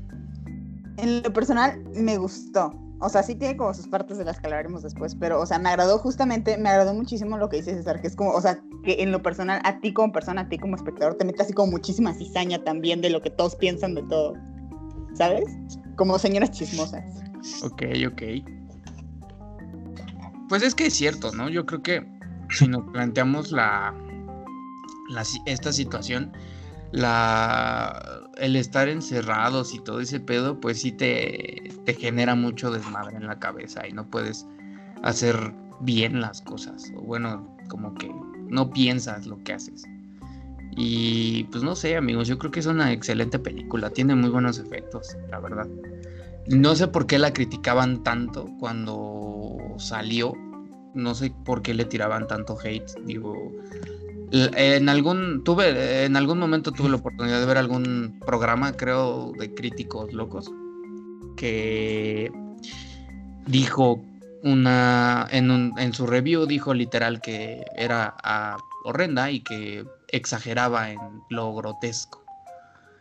En 0.98 1.22
lo 1.22 1.32
personal, 1.32 1.82
me 1.94 2.16
gustó. 2.16 2.72
O 3.00 3.08
sea, 3.08 3.22
sí 3.22 3.36
tiene 3.36 3.56
como 3.56 3.72
sus 3.74 3.86
partes 3.86 4.18
de 4.18 4.24
las 4.24 4.40
que 4.40 4.46
hablaremos 4.48 4.82
después, 4.82 5.14
pero, 5.14 5.40
o 5.40 5.46
sea, 5.46 5.60
me 5.60 5.68
agradó 5.68 5.98
justamente, 5.98 6.58
me 6.58 6.68
agradó 6.68 6.94
muchísimo 6.94 7.38
lo 7.38 7.48
que 7.48 7.58
dice 7.58 7.74
César, 7.74 8.00
que 8.00 8.08
es 8.08 8.16
como, 8.16 8.32
o 8.32 8.40
sea, 8.40 8.60
que 8.82 9.02
en 9.02 9.12
lo 9.12 9.22
personal, 9.22 9.60
a 9.62 9.78
ti 9.80 9.92
como 9.92 10.12
persona, 10.12 10.42
a 10.42 10.48
ti 10.48 10.58
como 10.58 10.74
espectador, 10.74 11.14
te 11.14 11.24
mete 11.24 11.42
así 11.42 11.52
como 11.52 11.70
muchísima 11.70 12.12
cizaña 12.12 12.62
también 12.64 13.00
de 13.00 13.10
lo 13.10 13.22
que 13.22 13.30
todos 13.30 13.54
piensan 13.54 13.94
de 13.94 14.02
todo. 14.04 14.34
¿Sabes? 15.14 15.44
Como 15.96 16.18
señoras 16.18 16.50
chismosas. 16.50 17.04
Ok, 17.62 17.82
ok. 18.08 18.22
Pues 20.48 20.62
es 20.62 20.74
que 20.74 20.86
es 20.86 20.94
cierto, 20.94 21.30
¿no? 21.32 21.48
Yo 21.48 21.66
creo 21.66 21.82
que 21.82 22.04
si 22.50 22.66
nos 22.66 22.82
planteamos 22.92 23.52
la, 23.52 23.94
la 25.10 25.22
esta 25.46 25.72
situación, 25.72 26.32
la 26.92 28.22
el 28.38 28.56
estar 28.56 28.88
encerrados 28.88 29.74
y 29.74 29.80
todo 29.80 30.00
ese 30.00 30.20
pedo, 30.20 30.60
pues 30.60 30.80
sí 30.80 30.92
te, 30.92 31.72
te 31.84 31.94
genera 31.94 32.34
mucho 32.34 32.70
desmadre 32.70 33.16
en 33.16 33.26
la 33.26 33.38
cabeza 33.38 33.86
y 33.86 33.92
no 33.92 34.06
puedes 34.06 34.46
hacer 35.02 35.52
bien 35.80 36.20
las 36.20 36.40
cosas. 36.42 36.92
O 36.96 37.02
bueno, 37.02 37.56
como 37.68 37.94
que 37.94 38.10
no 38.48 38.70
piensas 38.70 39.26
lo 39.26 39.42
que 39.42 39.54
haces. 39.54 39.84
Y 40.76 41.44
pues 41.44 41.64
no 41.64 41.74
sé, 41.74 41.96
amigos, 41.96 42.28
yo 42.28 42.38
creo 42.38 42.52
que 42.52 42.60
es 42.60 42.66
una 42.66 42.92
excelente 42.92 43.38
película, 43.38 43.90
tiene 43.90 44.14
muy 44.14 44.30
buenos 44.30 44.58
efectos, 44.58 45.16
la 45.30 45.40
verdad. 45.40 45.66
No 46.46 46.74
sé 46.76 46.88
por 46.88 47.06
qué 47.06 47.18
la 47.18 47.32
criticaban 47.32 48.02
tanto 48.02 48.48
cuando 48.58 49.58
salió. 49.76 50.32
No 50.94 51.14
sé 51.14 51.32
por 51.44 51.62
qué 51.62 51.74
le 51.74 51.84
tiraban 51.84 52.26
tanto 52.26 52.56
hate. 52.62 52.90
Digo, 53.04 53.34
en 54.32 54.88
algún 54.88 55.42
tuve 55.44 56.04
en 56.04 56.16
algún 56.16 56.38
momento 56.38 56.72
tuve 56.72 56.88
la 56.90 56.96
oportunidad 56.96 57.40
de 57.40 57.46
ver 57.46 57.58
algún 57.58 58.20
programa, 58.26 58.72
creo, 58.76 59.32
de 59.38 59.54
críticos 59.54 60.12
locos 60.12 60.50
que 61.36 62.30
dijo 63.46 64.02
una 64.42 65.26
en, 65.30 65.50
un- 65.50 65.74
en 65.78 65.92
su 65.92 66.06
review 66.06 66.46
dijo 66.46 66.74
literal 66.74 67.20
que 67.20 67.64
era 67.76 68.14
ah, 68.22 68.56
horrenda 68.84 69.30
y 69.30 69.40
que 69.40 69.84
exageraba 70.08 70.90
en 70.90 70.98
lo 71.30 71.54
grotesco. 71.54 72.24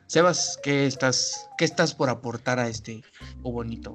Sebas, 0.07 0.57
¿qué 0.63 0.86
estás, 0.88 1.50
qué 1.57 1.65
estás 1.65 1.93
por 1.93 2.10
aportar 2.10 2.60
a 2.60 2.69
este 2.69 3.03
bonito 3.41 3.93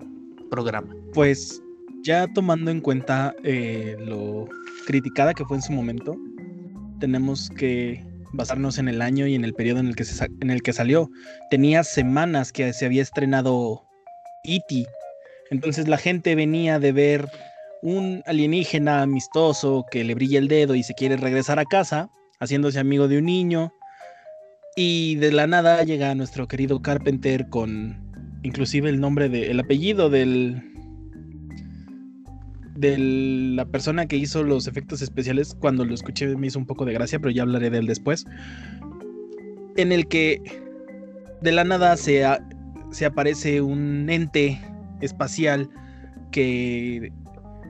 programa? 0.50 0.94
Pues 1.14 1.62
ya 2.02 2.26
tomando 2.34 2.70
en 2.70 2.80
cuenta 2.80 3.34
eh, 3.44 3.96
lo 3.98 4.46
criticada 4.86 5.32
que 5.32 5.44
fue 5.46 5.56
en 5.56 5.62
su 5.62 5.72
momento, 5.72 6.16
tenemos 7.02 7.50
que 7.50 8.00
basarnos 8.32 8.78
en 8.78 8.86
el 8.86 9.02
año 9.02 9.26
y 9.26 9.34
en 9.34 9.44
el 9.44 9.54
periodo 9.54 9.80
en 9.80 9.88
el 9.88 9.96
que, 9.96 10.04
en 10.40 10.50
el 10.50 10.62
que 10.62 10.72
salió. 10.72 11.10
Tenía 11.50 11.82
semanas 11.82 12.52
que 12.52 12.72
se 12.72 12.86
había 12.86 13.02
estrenado 13.02 13.82
E.T. 14.44 14.86
Entonces 15.50 15.88
la 15.88 15.98
gente 15.98 16.36
venía 16.36 16.78
de 16.78 16.92
ver 16.92 17.28
un 17.82 18.22
alienígena 18.24 19.02
amistoso 19.02 19.84
que 19.90 20.04
le 20.04 20.14
brilla 20.14 20.38
el 20.38 20.46
dedo 20.46 20.76
y 20.76 20.84
se 20.84 20.94
quiere 20.94 21.16
regresar 21.16 21.58
a 21.58 21.64
casa, 21.64 22.08
haciéndose 22.38 22.78
amigo 22.78 23.08
de 23.08 23.18
un 23.18 23.24
niño. 23.24 23.72
Y 24.76 25.16
de 25.16 25.32
la 25.32 25.48
nada 25.48 25.82
llega 25.82 26.14
nuestro 26.14 26.46
querido 26.46 26.82
Carpenter 26.82 27.48
con 27.48 28.00
inclusive 28.44 28.90
el 28.90 29.00
nombre 29.00 29.28
de 29.28 29.50
el 29.50 29.58
apellido 29.58 30.08
del 30.08 30.71
de 32.74 32.96
la 32.98 33.64
persona 33.64 34.06
que 34.06 34.16
hizo 34.16 34.42
los 34.42 34.66
efectos 34.66 35.02
especiales 35.02 35.56
cuando 35.58 35.84
lo 35.84 35.94
escuché 35.94 36.26
me 36.36 36.46
hizo 36.46 36.58
un 36.58 36.66
poco 36.66 36.84
de 36.84 36.92
gracia 36.92 37.18
pero 37.18 37.30
ya 37.30 37.42
hablaré 37.42 37.70
de 37.70 37.78
él 37.78 37.86
después. 37.86 38.24
En 39.76 39.92
el 39.92 40.06
que 40.06 40.40
de 41.40 41.52
la 41.52 41.64
nada 41.64 41.96
se, 41.96 42.24
se 42.90 43.06
aparece 43.06 43.60
un 43.60 44.08
ente 44.08 44.60
espacial 45.00 45.68
que 46.30 47.12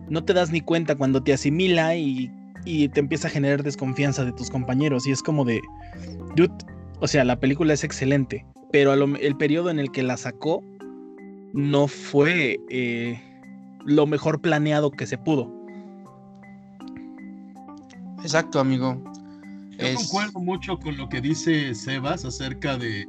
no 0.09 0.25
te 0.25 0.35
das 0.35 0.50
ni 0.50 0.61
cuenta 0.61 0.94
cuando 0.94 1.23
te 1.23 1.32
asimila 1.32 1.97
y, 1.97 2.30
y 2.64 2.88
te 2.88 3.00
empieza 3.00 3.28
a 3.28 3.30
generar 3.30 3.62
desconfianza 3.62 4.25
de 4.25 4.32
tus 4.32 4.50
compañeros. 4.50 5.06
Y 5.06 5.12
es 5.12 5.23
como 5.23 5.44
de 5.44 5.61
dude 6.37 6.52
o 7.00 7.09
sea 7.09 7.25
la 7.25 7.38
película 7.38 7.75
es 7.75 7.82
excelente 7.82 8.47
pero 8.71 8.94
el 8.94 9.37
periodo 9.37 9.71
en 9.71 9.78
el 9.78 9.92
que 9.92 10.02
la 10.02 10.16
sacó 10.16 10.64
no 11.52 11.87
fue 11.87 12.59
eh, 12.71 13.21
lo 13.85 14.07
mejor 14.07 14.41
planeado 14.41 14.91
que 14.91 15.07
se 15.07 15.19
pudo. 15.19 15.51
Exacto, 18.23 18.61
amigo. 18.61 19.03
Yo 19.79 19.87
Es- 19.87 19.97
concuerdo 19.97 20.41
mucho 20.41 20.79
con 20.79 20.97
lo 20.97 21.09
que 21.09 21.21
dice 21.21 21.75
Sebas 21.75 22.25
acerca 22.25 22.77
de, 22.77 23.07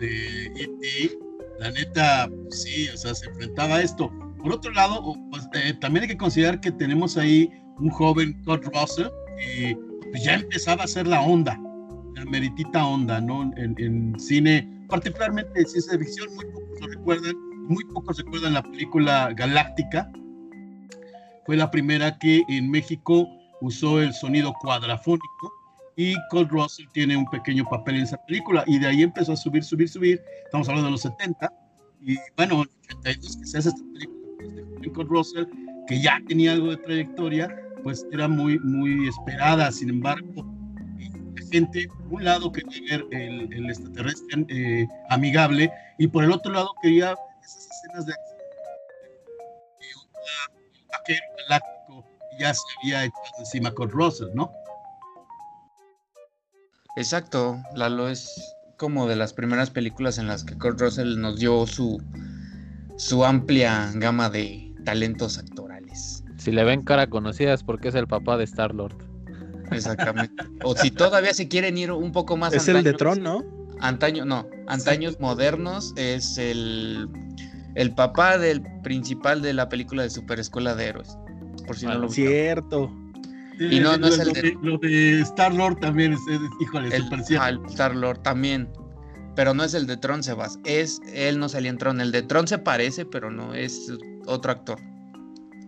de 0.00 0.46
E.T. 0.46 1.18
La 1.58 1.70
neta, 1.70 2.28
sí, 2.50 2.88
o 2.92 2.96
sea, 2.96 3.14
se 3.14 3.26
enfrentaba 3.28 3.76
a 3.76 3.82
esto. 3.82 4.10
Por 4.38 4.52
otro 4.52 4.70
lado, 4.72 5.14
pues, 5.30 5.48
eh, 5.54 5.74
también 5.80 6.02
hay 6.02 6.08
que 6.08 6.16
considerar 6.16 6.60
que 6.60 6.70
tenemos 6.70 7.16
ahí 7.16 7.50
un 7.78 7.90
joven 7.90 8.40
Todd 8.42 8.60
Russell 8.74 9.08
y 9.58 9.74
pues, 9.74 10.22
ya 10.24 10.34
empezaba 10.34 10.82
a 10.82 10.84
hacer 10.84 11.06
la 11.06 11.20
onda, 11.20 11.58
la 12.14 12.24
meritita 12.26 12.86
onda, 12.86 13.20
¿no? 13.20 13.42
En, 13.56 13.74
en 13.78 14.18
cine, 14.20 14.68
particularmente 14.88 15.58
de 15.58 15.66
ciencia 15.66 15.98
ficción, 15.98 16.34
muy 16.34 16.44
pocos 16.46 16.80
lo 16.80 16.86
recuerdan, 16.88 17.34
muy 17.68 17.84
pocos 17.84 18.18
recuerdan 18.18 18.54
la 18.54 18.62
película 18.62 19.32
Galáctica. 19.34 20.10
Fue 21.44 21.56
la 21.56 21.70
primera 21.70 22.18
que 22.18 22.42
en 22.48 22.70
México 22.70 23.28
usó 23.60 24.00
el 24.00 24.12
sonido 24.12 24.52
cuadrafónico 24.60 25.52
y 25.96 26.14
Cold 26.30 26.50
Russell 26.50 26.86
tiene 26.92 27.16
un 27.16 27.26
pequeño 27.26 27.64
papel 27.68 27.96
en 27.96 28.02
esa 28.02 28.18
película 28.26 28.64
y 28.66 28.78
de 28.78 28.86
ahí 28.86 29.02
empezó 29.02 29.32
a 29.32 29.36
subir, 29.36 29.64
subir, 29.64 29.88
subir. 29.88 30.22
Estamos 30.44 30.68
hablando 30.68 30.86
de 30.86 30.92
los 30.92 31.02
70 31.02 31.52
y 32.02 32.16
bueno, 32.36 32.62
en 32.62 32.96
82 32.98 33.36
que 33.36 33.46
se 33.46 33.58
hace 33.58 33.68
esta 33.70 33.82
película 33.92 34.18
pues, 34.38 34.80
de 34.82 34.92
Cold 34.92 35.10
Russell 35.10 35.44
que 35.86 36.00
ya 36.00 36.20
tenía 36.26 36.52
algo 36.52 36.70
de 36.70 36.76
trayectoria, 36.78 37.48
pues 37.82 38.06
era 38.12 38.26
muy, 38.28 38.58
muy 38.58 39.08
esperada. 39.08 39.70
Sin 39.70 39.88
embargo, 39.88 40.44
la 40.98 41.46
gente, 41.50 41.88
por 41.88 42.14
un 42.14 42.24
lado, 42.24 42.50
quería 42.50 42.98
ver 42.98 43.06
el, 43.12 43.52
el 43.52 43.70
extraterrestre 43.70 44.44
eh, 44.48 44.88
amigable 45.10 45.70
y 45.98 46.08
por 46.08 46.24
el 46.24 46.32
otro 46.32 46.52
lado 46.52 46.70
quería 46.82 47.14
escenas 47.86 48.06
de 48.06 48.12
acción. 48.12 48.36
Vaquero 50.90 51.20
galáctico 51.38 52.04
ya 52.38 52.54
se 52.54 52.60
había 52.82 53.04
echado 53.04 53.38
encima 53.38 53.70
con 53.72 53.90
Russell, 53.90 54.28
¿no? 54.34 54.52
Exacto, 56.96 57.60
Lalo 57.74 58.08
es 58.08 58.54
como 58.78 59.06
de 59.06 59.16
las 59.16 59.32
primeras 59.32 59.70
películas 59.70 60.18
en 60.18 60.26
las 60.26 60.44
que 60.44 60.56
Kurt 60.56 60.80
Russell 60.80 61.18
nos 61.18 61.38
dio 61.38 61.66
su, 61.66 62.02
su 62.96 63.24
amplia 63.24 63.90
gama 63.94 64.30
de 64.30 64.74
talentos 64.84 65.38
actorales. 65.38 66.24
Si 66.38 66.52
le 66.52 66.64
ven 66.64 66.82
cara 66.82 67.08
conocida 67.08 67.54
es 67.54 67.62
porque 67.62 67.88
es 67.88 67.94
el 67.94 68.06
papá 68.06 68.36
de 68.36 68.44
Star 68.44 68.74
Lord. 68.74 68.96
Exactamente. 69.72 70.44
o 70.62 70.76
si 70.76 70.90
todavía 70.90 71.34
se 71.34 71.48
quieren 71.48 71.76
ir 71.76 71.90
un 71.90 72.12
poco 72.12 72.36
más 72.36 72.54
es 72.54 72.68
el 72.68 72.84
de 72.84 72.92
Tron, 72.92 73.22
¿no? 73.22 73.44
Antaño, 73.80 74.24
no, 74.24 74.46
antaños 74.68 75.20
modernos 75.20 75.92
es 75.96 76.38
el, 76.38 77.08
el 77.76 77.94
papá 77.94 78.38
del 78.38 78.62
principal 78.82 79.40
de 79.42 79.52
la 79.54 79.68
película 79.68 80.02
de 80.02 80.10
Super 80.10 80.40
Escuela 80.40 80.74
de 80.74 80.86
Héroes. 80.86 81.16
Por 81.66 81.76
si 81.76 81.86
no 81.86 81.92
Ah, 81.92 81.94
lo 81.94 82.00
ubican. 82.08 82.14
Cierto. 82.14 82.90
Y 83.58 83.80
no- 83.80 83.96
no 83.96 84.08
es 84.08 84.18
el 84.18 84.28
lo, 84.28 84.32
de- 84.34 84.42
de, 84.42 84.58
lo 84.62 84.78
de 84.78 85.20
Star 85.22 85.54
Lord 85.54 85.76
también 85.80 86.12
es, 86.12 86.20
es- 86.30 86.40
híjole, 86.60 86.88
el, 86.94 87.24
cierto. 87.24 87.44
ah, 87.44 87.48
el 87.50 87.60
Star 87.68 87.94
Lord 87.94 88.18
también. 88.22 88.68
Pero 89.34 89.52
no 89.54 89.64
es 89.64 89.74
el 89.74 89.86
de 89.86 89.96
Tron, 89.98 90.22
Sebas. 90.22 90.58
Es, 90.64 91.00
él 91.12 91.38
no 91.38 91.48
salía 91.48 91.70
en 91.70 91.76
Tron. 91.78 92.00
El 92.00 92.10
de 92.12 92.22
Tron 92.22 92.48
se 92.48 92.58
parece, 92.58 93.04
pero 93.04 93.30
no 93.30 93.52
es 93.54 93.92
otro 94.26 94.50
actor. 94.52 94.78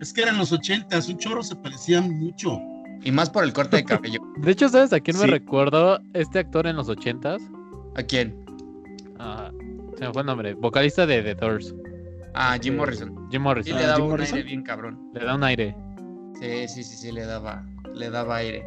Es 0.01 0.11
que 0.13 0.21
eran 0.23 0.37
los 0.37 0.51
ochentas, 0.51 1.07
un 1.09 1.17
chorro 1.17 1.43
se 1.43 1.55
parecían 1.55 2.09
mucho. 2.19 2.57
Y 3.03 3.11
más 3.11 3.29
por 3.29 3.43
el 3.43 3.53
corte 3.53 3.77
de 3.77 3.83
cabello. 3.85 4.19
De 4.37 4.51
hecho, 4.51 4.69
¿sabes 4.69 4.91
a 4.93 4.99
quién 4.99 5.17
me 5.19 5.27
recuerdo? 5.27 5.99
Este 6.13 6.39
actor 6.39 6.65
en 6.67 6.75
los 6.77 6.89
ochentas. 6.89 7.41
¿A 7.95 8.01
quién? 8.03 8.35
Ah, 9.19 9.51
se 9.97 10.05
me 10.05 10.13
fue 10.13 10.21
el 10.21 10.25
nombre. 10.27 10.53
Vocalista 10.55 11.05
de 11.05 11.21
The 11.21 11.35
Doors. 11.35 11.73
Ah, 12.33 12.57
Jim 12.61 12.73
Eh, 12.73 12.77
Morrison. 12.77 13.27
Jim 13.31 13.41
Morrison. 13.41 13.75
le 13.77 13.83
Ah, 13.83 13.87
daba 13.87 13.95
Jim 13.97 14.05
un 14.05 14.09
Morrison. 14.11 14.35
aire 14.37 14.47
bien 14.47 14.63
cabrón. 14.63 15.09
Le 15.13 15.25
da 15.25 15.35
un 15.35 15.43
aire. 15.43 15.75
Sí, 16.39 16.67
sí, 16.67 16.83
sí, 16.83 16.95
sí, 16.97 17.11
le 17.11 17.25
daba, 17.25 17.65
le 17.93 18.09
daba 18.09 18.37
aire. 18.37 18.63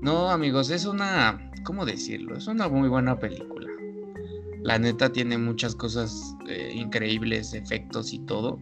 No, 0.00 0.30
amigos, 0.30 0.70
es 0.70 0.84
una, 0.84 1.50
¿cómo 1.64 1.86
decirlo? 1.86 2.36
Es 2.36 2.46
una 2.48 2.68
muy 2.68 2.88
buena 2.88 3.18
película. 3.18 3.68
La 4.62 4.78
neta 4.78 5.12
tiene 5.12 5.38
muchas 5.38 5.74
cosas 5.76 6.34
eh, 6.48 6.72
increíbles, 6.74 7.52
efectos 7.54 8.12
y 8.12 8.18
todo. 8.26 8.58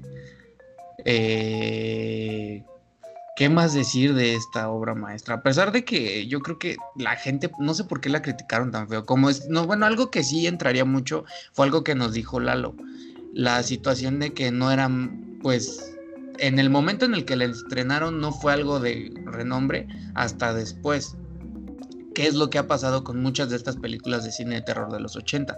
Eh, 1.04 2.62
¿Qué 3.40 3.48
más 3.48 3.72
decir 3.72 4.12
de 4.12 4.34
esta 4.34 4.68
obra 4.68 4.94
maestra? 4.94 5.36
A 5.36 5.42
pesar 5.42 5.72
de 5.72 5.82
que 5.82 6.26
yo 6.26 6.40
creo 6.40 6.58
que 6.58 6.76
la 6.94 7.16
gente, 7.16 7.50
no 7.58 7.72
sé 7.72 7.84
por 7.84 8.02
qué 8.02 8.10
la 8.10 8.20
criticaron 8.20 8.70
tan 8.70 8.86
feo, 8.86 9.06
como 9.06 9.30
es, 9.30 9.48
no, 9.48 9.66
bueno, 9.66 9.86
algo 9.86 10.10
que 10.10 10.22
sí 10.22 10.46
entraría 10.46 10.84
mucho 10.84 11.24
fue 11.54 11.64
algo 11.64 11.82
que 11.82 11.94
nos 11.94 12.12
dijo 12.12 12.38
Lalo, 12.38 12.74
la 13.32 13.62
situación 13.62 14.18
de 14.18 14.34
que 14.34 14.50
no 14.50 14.70
eran, 14.70 15.38
pues, 15.42 15.96
en 16.36 16.58
el 16.58 16.68
momento 16.68 17.06
en 17.06 17.14
el 17.14 17.24
que 17.24 17.36
la 17.36 17.46
estrenaron 17.46 18.20
no 18.20 18.30
fue 18.30 18.52
algo 18.52 18.78
de 18.78 19.10
renombre 19.24 19.88
hasta 20.14 20.52
después. 20.52 21.16
¿Qué 22.14 22.26
es 22.26 22.34
lo 22.34 22.50
que 22.50 22.58
ha 22.58 22.66
pasado 22.66 23.04
con 23.04 23.22
muchas 23.22 23.48
de 23.48 23.56
estas 23.56 23.78
películas 23.78 24.22
de 24.22 24.32
cine 24.32 24.56
de 24.56 24.60
terror 24.60 24.92
de 24.92 25.00
los 25.00 25.16
80? 25.16 25.56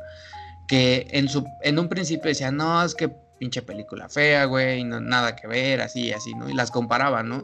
que 0.69 1.07
en, 1.11 1.29
su, 1.29 1.45
en 1.63 1.79
un 1.79 1.89
principio 1.89 2.29
decían, 2.29 2.57
no, 2.57 2.83
es 2.83 2.95
que 2.95 3.15
pinche 3.43 3.61
película 3.63 4.09
fea, 4.09 4.45
güey, 4.45 4.85
no, 4.85 5.01
nada 5.01 5.35
que 5.35 5.49
ver, 5.49 5.81
así, 5.81 6.13
así, 6.13 6.33
¿no? 6.33 6.49
Y 6.49 6.53
las 6.53 6.71
comparaban, 6.71 7.29
¿no? 7.29 7.43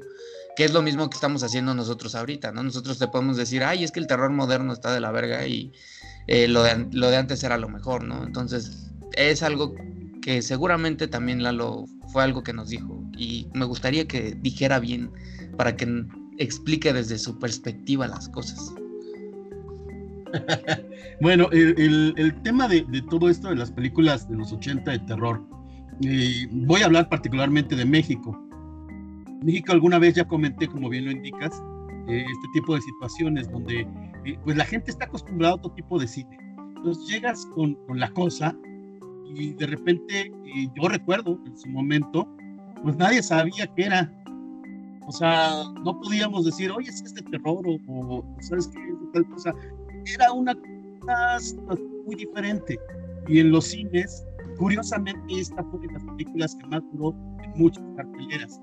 Que 0.56 0.64
es 0.64 0.72
lo 0.72 0.80
mismo 0.80 1.10
que 1.10 1.16
estamos 1.16 1.42
haciendo 1.42 1.74
nosotros 1.74 2.14
ahorita, 2.14 2.52
¿no? 2.52 2.62
Nosotros 2.62 3.00
te 3.00 3.08
podemos 3.08 3.36
decir, 3.36 3.64
ay, 3.64 3.82
es 3.82 3.90
que 3.90 3.98
el 3.98 4.06
terror 4.06 4.30
moderno 4.30 4.72
está 4.72 4.94
de 4.94 5.00
la 5.00 5.10
verga 5.10 5.44
y 5.48 5.72
eh, 6.28 6.46
lo, 6.46 6.62
de, 6.62 6.86
de 6.88 7.16
antes 7.16 7.42
era 7.42 7.58
lo 7.58 7.68
mejor, 7.68 8.04
¿no? 8.04 8.22
Entonces, 8.22 8.92
es 9.16 9.42
algo 9.42 9.74
que 10.22 10.40
seguramente 10.40 11.08
también 11.08 11.42
Lalo 11.42 11.86
fue 12.12 12.22
algo 12.22 12.44
que 12.44 12.52
nos 12.52 12.68
dijo 12.68 13.02
y 13.16 13.48
me 13.54 13.64
gustaría 13.64 14.06
que 14.06 14.38
dijera 14.40 14.78
bien 14.78 15.10
para 15.56 15.74
que 15.74 16.04
explique 16.38 16.92
desde 16.92 17.18
su 17.18 17.40
perspectiva 17.40 18.06
las 18.06 18.28
cosas. 18.28 18.72
bueno, 21.20 21.48
el, 21.50 22.40
tema 22.44 22.68
de, 22.68 22.84
todo 23.10 23.28
esto 23.28 23.48
de 23.48 23.56
las 23.56 23.72
películas 23.72 24.28
de 24.28 24.36
los 24.36 24.52
80 24.52 24.92
de 24.92 24.98
terror, 25.00 25.57
eh, 26.02 26.46
voy 26.50 26.82
a 26.82 26.86
hablar 26.86 27.08
particularmente 27.08 27.74
de 27.76 27.84
México. 27.84 28.38
México 29.42 29.72
alguna 29.72 29.98
vez 29.98 30.14
ya 30.14 30.26
comenté, 30.26 30.66
como 30.68 30.88
bien 30.88 31.04
lo 31.04 31.10
indicas, 31.10 31.62
eh, 32.08 32.24
este 32.24 32.48
tipo 32.54 32.74
de 32.74 32.80
situaciones 32.80 33.50
donde 33.50 33.86
eh, 34.24 34.38
pues 34.44 34.56
la 34.56 34.64
gente 34.64 34.90
está 34.90 35.04
acostumbrada 35.04 35.54
a 35.54 35.56
otro 35.56 35.72
tipo 35.72 35.98
de 35.98 36.08
cine. 36.08 36.38
Entonces 36.76 37.08
llegas 37.08 37.46
con, 37.54 37.74
con 37.86 37.98
la 37.98 38.10
cosa 38.10 38.56
y 39.34 39.52
de 39.54 39.66
repente 39.66 40.32
yo 40.74 40.88
recuerdo 40.88 41.38
en 41.46 41.56
su 41.56 41.68
momento, 41.68 42.26
pues 42.82 42.96
nadie 42.96 43.22
sabía 43.22 43.66
qué 43.76 43.84
era. 43.84 44.12
O 45.06 45.12
sea, 45.12 45.64
no 45.84 45.98
podíamos 46.00 46.44
decir, 46.44 46.70
oye, 46.70 46.90
es 46.90 47.02
este 47.02 47.22
terror 47.22 47.64
o, 47.66 48.24
sabes 48.40 48.68
qué 48.68 48.78
es 48.78 49.12
tal 49.12 49.26
cosa 49.30 49.54
era 50.14 50.32
una 50.32 50.54
cosa 50.54 51.76
muy 52.06 52.16
diferente. 52.16 52.78
Y 53.26 53.40
en 53.40 53.50
los 53.50 53.66
cines, 53.66 54.24
curiosamente, 54.58 55.40
esta 55.40 55.62
fue 55.64 55.80
de 55.80 55.92
las 55.92 56.04
películas 56.04 56.56
que 56.56 56.66
más 56.66 56.82
duró 56.92 57.14
en 57.42 57.52
muchas 57.56 57.84
carteleras. 57.96 58.60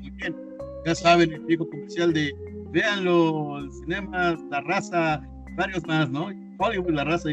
muy 0.00 0.10
bien. 0.10 0.36
Ya 0.84 0.94
saben, 0.94 1.32
el 1.32 1.44
viejo 1.44 1.68
comercial 1.68 2.12
de 2.12 2.32
véanlo, 2.70 3.58
el 3.58 3.72
cinema, 3.72 4.36
la 4.50 4.60
raza, 4.62 5.20
varios 5.56 5.84
más, 5.86 6.08
¿no? 6.10 6.28
Hollywood, 6.58 6.90
la 6.90 7.04
raza. 7.04 7.30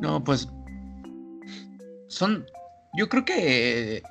No, 0.00 0.22
pues 0.22 0.48
son, 2.08 2.46
yo 2.96 3.08
creo 3.08 3.24
que 3.24 4.02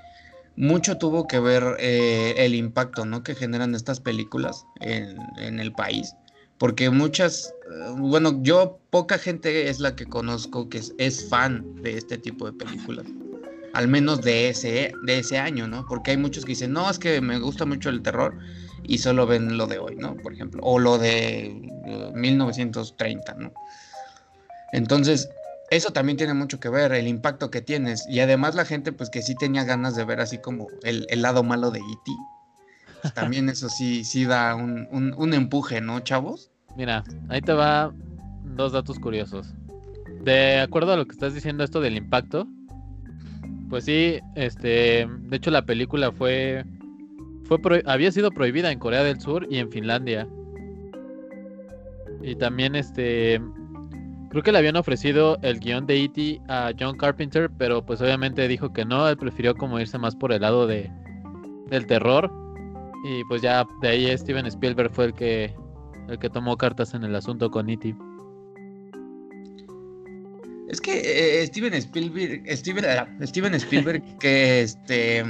mucho 0.56 0.98
tuvo 0.98 1.28
que 1.28 1.40
ver 1.40 1.64
eh, 1.80 2.34
el 2.38 2.56
impacto 2.56 3.06
¿no? 3.06 3.24
que 3.24 3.36
generan 3.36 3.76
estas 3.76 4.00
películas 4.00 4.66
en, 4.82 5.60
el 5.60 5.72
país. 5.74 6.14
Porque 6.58 6.90
muchas, 6.90 7.54
eh, 7.72 7.94
bueno, 7.98 8.42
yo 8.42 8.80
poca 8.90 9.18
gente 9.18 9.70
es 9.70 9.80
la 9.80 9.96
que 9.96 10.06
conozco 10.06 10.70
que 10.70 10.82
es, 10.98 11.30
fan 11.30 11.82
de 11.82 11.98
este 11.98 12.18
tipo 12.18 12.46
de 12.46 12.54
películas. 12.54 13.06
Al 13.74 13.88
menos 13.90 14.22
de 14.22 14.50
ese, 14.50 14.94
de 15.04 15.20
ese 15.20 15.38
año, 15.38 15.68
¿no? 15.68 15.86
Porque 15.88 16.12
hay 16.12 16.18
muchos 16.18 16.46
que 16.46 16.52
dicen, 16.52 16.72
no, 16.72 16.90
es 16.90 16.98
que 16.98 17.20
me 17.20 17.40
gusta 17.40 17.66
mucho 17.66 17.90
el 17.90 18.02
terror 18.02 18.34
y 18.84 19.00
solo 19.00 19.28
ven 19.28 19.58
lo 19.58 19.68
de 19.68 19.80
hoy, 19.80 19.96
¿no? 19.98 20.16
Por 20.16 20.34
ejemplo, 20.34 20.62
o 20.64 20.80
lo 20.80 20.98
de 20.98 21.54
1930, 22.14 23.32
eh, 23.32 23.36
¿no? 23.38 23.54
Entonces, 24.72 25.30
eso 25.72 25.92
también 25.92 26.18
tiene 26.18 26.34
mucho 26.34 26.60
que 26.60 26.70
ver, 26.70 26.94
el 26.94 27.08
impacto 27.08 27.50
que 27.50 27.62
tienes. 27.62 28.06
Y 28.08 28.20
además 28.20 28.56
la 28.56 28.66
gente, 28.66 28.92
pues 28.92 29.10
que 29.10 29.22
sí 29.22 29.36
tenía 29.36 29.64
ganas 29.64 29.96
de 29.96 30.06
ver 30.06 30.22
así 30.22 30.38
como 30.38 30.68
el, 30.84 31.08
lado 31.22 31.44
malo 31.44 31.72
de 31.72 31.80
E.T. 31.80 32.12
También 33.14 33.50
eso 33.50 33.70
sí, 33.70 34.04
sí 34.04 34.26
da 34.26 34.56
un, 34.56 35.34
empuje, 35.34 35.82
¿no, 35.82 36.00
chavos? 36.00 36.52
Mira, 36.76 37.04
ahí 37.30 37.42
te 37.42 37.54
va 37.54 37.94
dos 38.56 38.72
datos 38.72 39.00
curiosos. 39.00 39.54
De 40.24 40.60
acuerdo 40.60 40.94
a 40.94 40.98
lo 40.98 41.06
que 41.06 41.12
estás 41.12 41.34
diciendo 41.34 41.64
esto 41.64 41.82
del 41.82 41.98
impacto, 41.98 42.48
pues 43.70 43.86
sí, 43.86 44.20
este, 44.36 45.08
de 45.08 45.38
hecho 45.38 45.52
la 45.52 45.66
película 45.66 46.12
fue, 46.12 46.66
fue 47.44 47.84
había 47.86 48.12
sido 48.12 48.32
prohibida 48.32 48.72
en 48.72 48.80
Corea 48.80 49.04
del 49.04 49.20
Sur 49.20 49.48
y 49.50 49.58
en 49.60 49.72
Finlandia. 49.72 50.28
Y 52.22 52.36
también 52.36 52.76
este 52.76 53.40
Creo 54.36 54.44
que 54.44 54.52
le 54.52 54.58
habían 54.58 54.76
ofrecido 54.76 55.38
el 55.44 55.62
guion 55.62 55.88
de 55.88 56.04
E.T. 56.04 56.42
a 56.50 56.74
John 56.78 56.98
Carpenter, 56.98 57.50
pero 57.58 57.86
pues 57.86 58.02
obviamente 58.02 58.46
dijo 58.50 58.74
que 58.74 58.84
no, 58.84 59.08
él 59.08 59.16
prefirió 59.16 59.56
como 59.56 59.80
irse 59.80 59.98
más 59.98 60.14
por 60.14 60.34
el 60.34 60.42
lado 60.42 60.68
de, 60.68 60.92
del 61.68 61.88
terror. 61.88 62.30
Y 63.08 63.24
pues 63.26 63.44
ya 63.44 63.68
de 63.82 63.88
ahí 63.88 64.18
Steven 64.18 64.48
Spielberg 64.48 64.92
fue 64.92 65.06
el 65.06 65.14
que, 65.14 65.54
el 66.08 66.18
que 66.18 66.28
tomó 66.28 66.58
cartas 66.58 66.96
en 66.96 67.04
el 67.04 67.16
asunto 67.16 67.52
con 67.52 67.70
E.T. 67.70 67.96
Es 70.70 70.82
que 70.82 71.42
eh, 71.42 71.46
Steven 71.46 71.76
Spielberg, 71.76 72.42
Steven, 72.58 72.84
ah, 72.86 73.08
Steven 73.22 73.54
Spielberg 73.54 74.04
que 74.20 74.62
este 74.62 75.24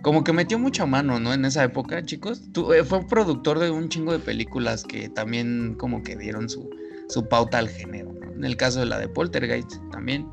como 0.00 0.24
que 0.24 0.32
metió 0.32 0.58
mucha 0.58 0.86
mano, 0.86 1.20
¿no? 1.20 1.34
En 1.34 1.44
esa 1.44 1.64
época, 1.64 2.02
chicos. 2.02 2.40
Eh, 2.74 2.82
fue 2.82 3.06
productor 3.06 3.58
de 3.58 3.70
un 3.70 3.90
chingo 3.90 4.12
de 4.12 4.18
películas 4.18 4.82
que 4.82 5.10
también 5.10 5.74
como 5.74 6.02
que 6.02 6.16
dieron 6.16 6.48
su, 6.48 6.70
su 7.10 7.28
pauta 7.28 7.58
al 7.58 7.68
género. 7.68 8.14
En 8.34 8.42
el 8.42 8.56
caso 8.56 8.80
de 8.80 8.86
la 8.86 8.98
de 8.98 9.08
Poltergeist 9.08 9.82
también, 9.90 10.26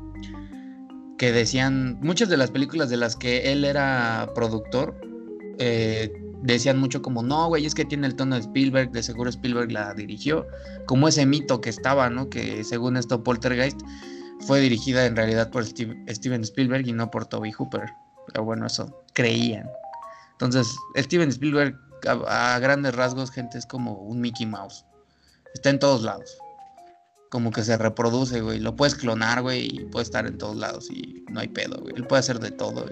que 1.18 1.30
decían, 1.30 1.98
muchas 2.00 2.30
de 2.30 2.38
las 2.38 2.50
películas 2.50 2.88
de 2.88 2.96
las 2.96 3.16
que 3.16 3.52
él 3.52 3.66
era 3.66 4.30
productor, 4.34 4.98
eh, 5.58 6.10
decían 6.52 6.78
mucho 6.78 7.02
como, 7.02 7.22
no, 7.22 7.48
güey, 7.48 7.66
es 7.66 7.74
que 7.74 7.84
tiene 7.84 8.06
el 8.06 8.14
tono 8.14 8.34
de 8.34 8.42
Spielberg, 8.42 8.90
de 8.92 9.02
seguro 9.02 9.30
Spielberg 9.30 9.72
la 9.72 9.94
dirigió, 9.94 10.46
como 10.86 11.08
ese 11.08 11.26
mito 11.26 11.60
que 11.60 11.70
estaba, 11.70 12.10
¿no? 12.10 12.28
Que 12.28 12.64
según 12.64 12.96
esto 12.96 13.22
Poltergeist 13.22 13.80
fue 14.40 14.60
dirigida 14.60 15.06
en 15.06 15.16
realidad 15.16 15.50
por 15.50 15.64
Steven 15.64 16.42
Spielberg 16.42 16.86
y 16.86 16.92
no 16.92 17.10
por 17.10 17.26
Toby 17.26 17.52
Hooper. 17.52 17.90
Pero 18.26 18.44
bueno, 18.44 18.66
eso 18.66 19.04
creían. 19.14 19.68
Entonces, 20.32 20.74
Steven 20.96 21.28
Spielberg, 21.30 21.78
a 22.28 22.58
grandes 22.58 22.94
rasgos, 22.94 23.30
gente, 23.30 23.58
es 23.58 23.66
como 23.66 23.94
un 23.94 24.20
Mickey 24.20 24.46
Mouse. 24.46 24.84
Está 25.54 25.70
en 25.70 25.78
todos 25.78 26.02
lados 26.02 26.36
como 27.34 27.50
que 27.50 27.64
se 27.64 27.76
reproduce, 27.76 28.42
güey. 28.42 28.60
Lo 28.60 28.76
puedes 28.76 28.94
clonar, 28.94 29.42
güey, 29.42 29.66
y 29.66 29.84
puede 29.86 30.04
estar 30.04 30.24
en 30.24 30.38
todos 30.38 30.54
lados 30.54 30.88
y 30.88 31.24
no 31.32 31.40
hay 31.40 31.48
pedo, 31.48 31.80
güey. 31.80 31.92
Él 31.96 32.06
puede 32.06 32.20
hacer 32.20 32.38
de 32.38 32.52
todo. 32.52 32.86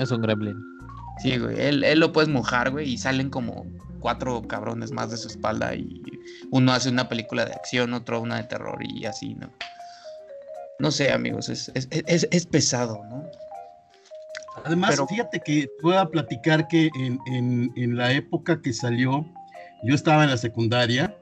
Es 0.00 0.10
un 0.10 0.22
gremlin. 0.22 0.75
Sí, 1.18 1.38
güey. 1.38 1.60
Él, 1.60 1.98
lo 1.98 2.12
puedes 2.12 2.28
mojar, 2.28 2.70
güey, 2.70 2.92
y 2.92 2.98
salen 2.98 3.30
como 3.30 3.66
cuatro 4.00 4.42
cabrones 4.46 4.92
más 4.92 5.10
de 5.10 5.16
su 5.16 5.28
espalda 5.28 5.74
y 5.74 6.02
uno 6.50 6.72
hace 6.72 6.90
una 6.90 7.08
película 7.08 7.44
de 7.44 7.52
acción, 7.52 7.94
otro 7.94 8.20
una 8.20 8.36
de 8.36 8.44
terror 8.44 8.78
y 8.82 9.06
así, 9.06 9.34
¿no? 9.34 9.50
No 10.78 10.90
sé, 10.90 11.10
amigos, 11.10 11.48
es, 11.48 11.72
es, 11.74 12.46
pesado, 12.46 13.02
¿no? 13.08 13.24
Además, 14.64 15.00
fíjate 15.08 15.40
que 15.44 15.68
puedo 15.80 16.10
platicar 16.10 16.68
que 16.68 16.90
en, 16.98 17.18
en, 17.26 17.72
en 17.76 17.96
la 17.96 18.12
época 18.12 18.60
que 18.60 18.72
salió, 18.72 19.24
yo 19.84 19.94
estaba 19.94 20.24
en 20.24 20.30
la 20.30 20.36
secundaria 20.36 21.16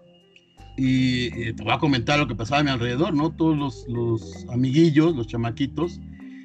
y 0.77 1.27
eh, 1.41 1.55
te 1.55 1.63
voy 1.63 1.73
a 1.73 1.79
comentar 1.79 2.19
lo 2.19 2.27
que 2.27 2.35
pasaba 2.35 2.61
a 2.61 2.65
mi 2.65 2.71
alrededor, 2.71 3.15
¿no? 3.15 3.31
Todos 3.31 3.57
los, 3.57 3.87
los 3.89 4.47
amiguillos, 4.51 5.15
los 5.15 5.27
chamaquitos, 5.29 6.01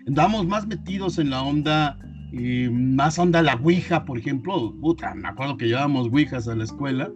andábamos 0.08 0.46
más 0.46 0.68
metidos 0.68 1.18
en 1.18 1.32
la 1.32 1.42
onda, 1.42 1.98
y 2.32 2.70
más 2.70 3.18
onda 3.18 3.42
la 3.42 3.56
Ouija, 3.56 4.06
por 4.06 4.18
ejemplo. 4.18 4.74
Puta, 4.80 5.14
me 5.16 5.28
acuerdo 5.28 5.58
que 5.58 5.68
llevábamos 5.68 6.08
Ouijas 6.08 6.48
a 6.48 6.56
la 6.56 6.64
escuela. 6.64 7.10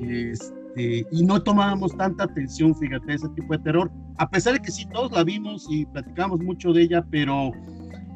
Este, 0.00 1.06
y 1.10 1.24
no 1.24 1.42
tomábamos 1.42 1.96
tanta 1.96 2.24
atención, 2.24 2.74
fíjate, 2.74 3.14
ese 3.14 3.28
tipo 3.30 3.52
de 3.52 3.58
terror. 3.60 3.90
A 4.18 4.28
pesar 4.28 4.54
de 4.54 4.60
que 4.60 4.70
sí, 4.70 4.86
todos 4.92 5.12
la 5.12 5.24
vimos 5.24 5.66
y 5.70 5.84
platicamos 5.86 6.40
mucho 6.40 6.72
de 6.72 6.82
ella, 6.82 7.04
pero, 7.10 7.52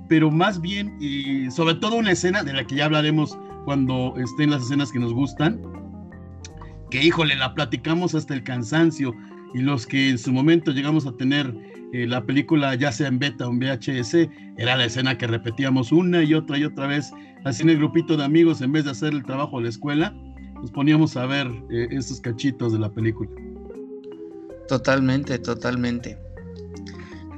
pero 0.09 0.31
más 0.31 0.61
bien, 0.61 0.96
y 1.00 1.50
sobre 1.50 1.74
todo 1.74 1.96
una 1.96 2.12
escena 2.12 2.42
de 2.42 2.52
la 2.52 2.66
que 2.66 2.76
ya 2.76 2.87
hablaremos 2.87 3.38
cuando 3.64 4.14
estén 4.16 4.50
las 4.50 4.62
escenas 4.62 4.92
que 4.92 4.98
nos 4.98 5.12
gustan, 5.12 5.61
que 6.90 7.02
híjole, 7.02 7.37
la 7.37 7.52
platicamos 7.55 8.14
hasta 8.14 8.35
el 8.35 8.42
cansancio 8.42 9.12
y 9.55 9.59
los 9.59 9.87
que 9.87 10.11
en 10.11 10.18
su 10.18 10.33
momento 10.33 10.70
llegamos 10.70 11.07
a 11.07 11.12
tener 11.12 11.55
eh, 11.92 12.07
la 12.07 12.25
película 12.25 12.75
ya 12.75 12.92
sea 12.92 13.09
en 13.09 13.18
beta 13.18 13.46
o 13.46 13.53
en 13.53 13.59
VHS, 13.59 14.29
era 14.57 14.77
la 14.77 14.85
escena 14.85 15.16
que 15.16 15.27
repetíamos 15.27 15.92
una 15.92 16.22
y 16.22 16.35
otra 16.35 16.59
y 16.59 16.64
otra 16.64 16.87
vez, 16.87 17.12
así 17.44 17.62
en 17.62 17.70
el 17.70 17.79
grupito 17.79 18.16
de 18.16 18.25
amigos, 18.25 18.61
en 18.61 18.72
vez 18.72 18.85
de 18.85 18.90
hacer 18.90 19.12
el 19.12 19.25
trabajo 19.25 19.59
de 19.59 19.64
la 19.64 19.70
escuela, 19.70 20.14
nos 20.61 20.70
poníamos 20.70 21.16
a 21.16 21.27
ver 21.27 21.46
eh, 21.70 21.88
esos 21.90 22.20
cachitos 22.20 22.72
de 22.72 22.79
la 22.79 22.90
película. 22.90 23.31
Totalmente, 24.68 25.38
totalmente. 25.38 26.18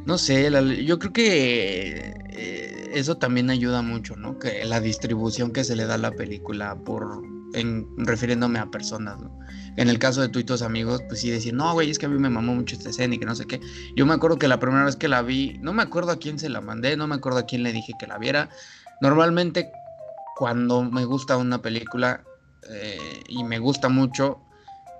No 0.06 0.16
sé, 0.16 0.50
yo 0.84 0.98
creo 0.98 1.12
que 1.12 2.14
eh, 2.30 2.90
eso 2.94 3.18
también 3.18 3.50
ayuda 3.50 3.82
mucho, 3.82 4.16
¿no? 4.16 4.38
Que 4.38 4.64
la 4.64 4.80
distribución 4.80 5.52
que 5.52 5.64
se 5.64 5.76
le 5.76 5.84
da 5.84 5.94
a 5.96 5.98
la 5.98 6.12
película 6.12 6.74
por 6.76 7.22
en, 7.54 7.86
refiriéndome 7.98 8.58
a 8.58 8.70
personas, 8.70 9.20
¿no? 9.20 9.38
En 9.78 9.88
el 9.88 10.00
caso 10.00 10.20
de 10.20 10.28
tú 10.28 10.40
y 10.40 10.44
tus 10.44 10.62
amigos, 10.62 11.02
pues 11.06 11.20
sí 11.20 11.30
decir, 11.30 11.54
no, 11.54 11.72
güey, 11.72 11.88
es 11.88 12.00
que 12.00 12.06
a 12.06 12.08
mí 12.08 12.18
me 12.18 12.28
mamó 12.28 12.52
mucho 12.52 12.74
esta 12.74 12.90
escena 12.90 13.14
y 13.14 13.18
que 13.18 13.24
no 13.24 13.36
sé 13.36 13.46
qué. 13.46 13.60
Yo 13.94 14.06
me 14.06 14.14
acuerdo 14.14 14.36
que 14.36 14.48
la 14.48 14.58
primera 14.58 14.84
vez 14.84 14.96
que 14.96 15.06
la 15.06 15.22
vi, 15.22 15.56
no 15.60 15.72
me 15.72 15.84
acuerdo 15.84 16.10
a 16.10 16.16
quién 16.16 16.36
se 16.36 16.48
la 16.48 16.60
mandé, 16.60 16.96
no 16.96 17.06
me 17.06 17.14
acuerdo 17.14 17.38
a 17.38 17.46
quién 17.46 17.62
le 17.62 17.72
dije 17.72 17.92
que 17.96 18.08
la 18.08 18.18
viera. 18.18 18.50
Normalmente, 19.00 19.70
cuando 20.36 20.82
me 20.82 21.04
gusta 21.04 21.36
una 21.36 21.62
película 21.62 22.24
eh, 22.68 23.22
y 23.28 23.44
me 23.44 23.60
gusta 23.60 23.88
mucho, 23.88 24.40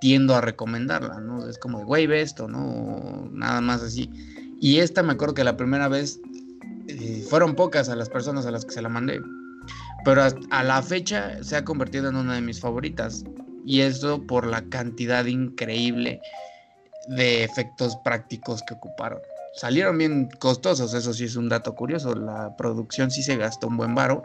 tiendo 0.00 0.36
a 0.36 0.40
recomendarla, 0.40 1.20
¿no? 1.20 1.48
Es 1.48 1.58
como 1.58 1.84
güey, 1.84 2.06
ve 2.06 2.22
esto, 2.22 2.46
¿no? 2.46 3.28
nada 3.32 3.60
más 3.60 3.82
así. 3.82 4.08
Y 4.60 4.78
esta 4.78 5.02
me 5.02 5.14
acuerdo 5.14 5.34
que 5.34 5.42
la 5.42 5.56
primera 5.56 5.88
vez 5.88 6.20
eh, 6.86 7.26
fueron 7.28 7.56
pocas 7.56 7.88
a 7.88 7.96
las 7.96 8.08
personas 8.08 8.46
a 8.46 8.52
las 8.52 8.64
que 8.64 8.72
se 8.72 8.82
la 8.82 8.88
mandé, 8.88 9.20
pero 10.04 10.22
a 10.50 10.62
la 10.62 10.82
fecha 10.82 11.42
se 11.42 11.56
ha 11.56 11.64
convertido 11.64 12.08
en 12.08 12.14
una 12.14 12.34
de 12.34 12.42
mis 12.42 12.60
favoritas. 12.60 13.24
Y 13.64 13.80
eso 13.80 14.26
por 14.26 14.46
la 14.46 14.62
cantidad 14.62 15.24
increíble 15.26 16.20
de 17.08 17.44
efectos 17.44 17.96
prácticos 17.96 18.62
que 18.62 18.74
ocuparon. 18.74 19.20
Salieron 19.54 19.98
bien 19.98 20.28
costosos, 20.38 20.94
eso 20.94 21.12
sí 21.12 21.24
es 21.24 21.36
un 21.36 21.48
dato 21.48 21.74
curioso. 21.74 22.14
La 22.14 22.56
producción 22.56 23.10
sí 23.10 23.22
se 23.22 23.36
gastó 23.36 23.66
un 23.66 23.76
buen 23.76 23.94
varo. 23.94 24.22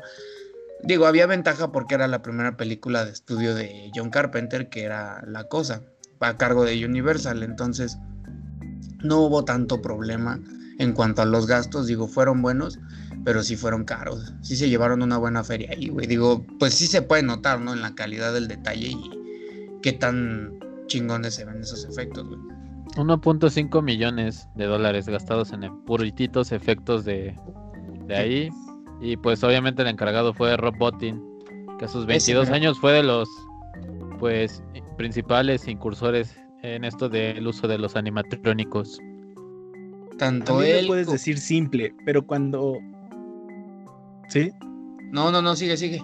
Digo, 0.83 1.05
había 1.05 1.25
ventaja 1.25 1.71
porque 1.71 1.95
era 1.95 2.07
la 2.07 2.21
primera 2.21 2.57
película 2.57 3.05
de 3.05 3.11
estudio 3.11 3.55
de 3.55 3.89
John 3.95 4.09
Carpenter, 4.09 4.69
que 4.69 4.83
era 4.83 5.23
La 5.25 5.45
Cosa, 5.45 5.81
a 6.19 6.37
cargo 6.37 6.65
de 6.65 6.85
Universal. 6.85 7.41
Entonces, 7.41 7.97
no 9.01 9.21
hubo 9.21 9.45
tanto 9.45 9.81
problema 9.81 10.39
en 10.77 10.91
cuanto 10.91 11.21
a 11.21 11.25
los 11.25 11.47
gastos. 11.47 11.87
Digo, 11.87 12.07
fueron 12.07 12.41
buenos, 12.41 12.79
pero 13.23 13.43
sí 13.43 13.55
fueron 13.55 13.85
caros. 13.85 14.33
Sí 14.41 14.57
se 14.57 14.69
llevaron 14.69 15.01
una 15.01 15.17
buena 15.17 15.43
feria 15.43 15.69
ahí, 15.71 15.87
güey. 15.87 16.05
Digo, 16.05 16.45
pues 16.59 16.73
sí 16.73 16.87
se 16.87 17.01
puede 17.01 17.23
notar, 17.23 17.61
¿no? 17.61 17.73
En 17.73 17.81
la 17.81 17.95
calidad 17.95 18.33
del 18.33 18.47
detalle 18.47 18.89
y 18.89 19.22
qué 19.83 19.93
tan 19.93 20.59
chingones 20.87 21.35
se 21.35 21.45
ven 21.45 21.61
esos 21.61 21.85
efectos, 21.85 22.27
güey. 22.27 22.39
1.5 22.95 23.81
millones 23.81 24.47
de 24.55 24.65
dólares 24.65 25.07
gastados 25.07 25.51
en 25.51 25.61
purititos 25.85 26.51
efectos 26.51 27.05
de, 27.05 27.35
de 28.07 28.15
ahí. 28.15 28.49
Y 29.01 29.17
pues 29.17 29.43
obviamente 29.43 29.81
el 29.81 29.87
encargado 29.87 30.33
fue 30.33 30.55
Rob 30.57 30.77
Bottin, 30.77 31.21
que 31.79 31.85
a 31.85 31.87
sus 31.87 32.05
22 32.05 32.49
años 32.49 32.79
fue 32.79 32.93
de 32.93 33.03
los 33.03 33.27
pues 34.19 34.63
principales 34.97 35.67
incursores 35.67 36.35
en 36.61 36.85
esto 36.85 37.09
del 37.09 37.45
uso 37.45 37.67
de 37.67 37.77
los 37.77 37.95
animatrónicos. 37.95 38.99
Tanto 40.17 40.61
él. 40.61 40.87
puedes 40.87 41.07
decir 41.07 41.37
simple, 41.37 41.93
pero 42.05 42.25
cuando. 42.25 42.77
¿Sí? 44.29 44.51
No, 45.11 45.31
no, 45.31 45.41
no, 45.41 45.55
sigue, 45.55 45.75
sigue. 45.77 46.01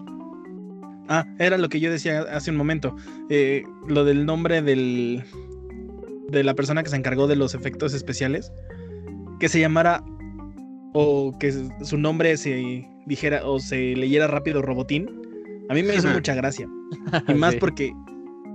Ah, 1.09 1.25
era 1.39 1.57
lo 1.57 1.69
que 1.69 1.79
yo 1.79 1.91
decía 1.91 2.21
hace 2.31 2.51
un 2.51 2.57
momento. 2.57 2.95
Eh, 3.29 3.63
lo 3.87 4.05
del 4.05 4.25
nombre 4.25 4.61
del. 4.61 5.23
de 6.29 6.43
la 6.43 6.53
persona 6.53 6.83
que 6.83 6.89
se 6.89 6.95
encargó 6.95 7.27
de 7.27 7.35
los 7.35 7.55
efectos 7.55 7.93
especiales. 7.93 8.53
Que 9.39 9.49
se 9.49 9.59
llamara. 9.59 10.03
O 10.93 11.37
que 11.39 11.51
su 11.81 11.97
nombre 11.97 12.37
se 12.37 12.87
dijera. 13.07 13.41
o 13.43 13.59
se 13.59 13.95
leyera 13.95 14.27
rápido 14.27 14.61
Robotín. 14.61 15.09
A 15.69 15.73
mí 15.73 15.81
me 15.81 15.95
hizo 15.95 16.07
mucha 16.13 16.35
gracia. 16.35 16.69
Y 17.27 17.33
más 17.33 17.55
porque 17.55 17.91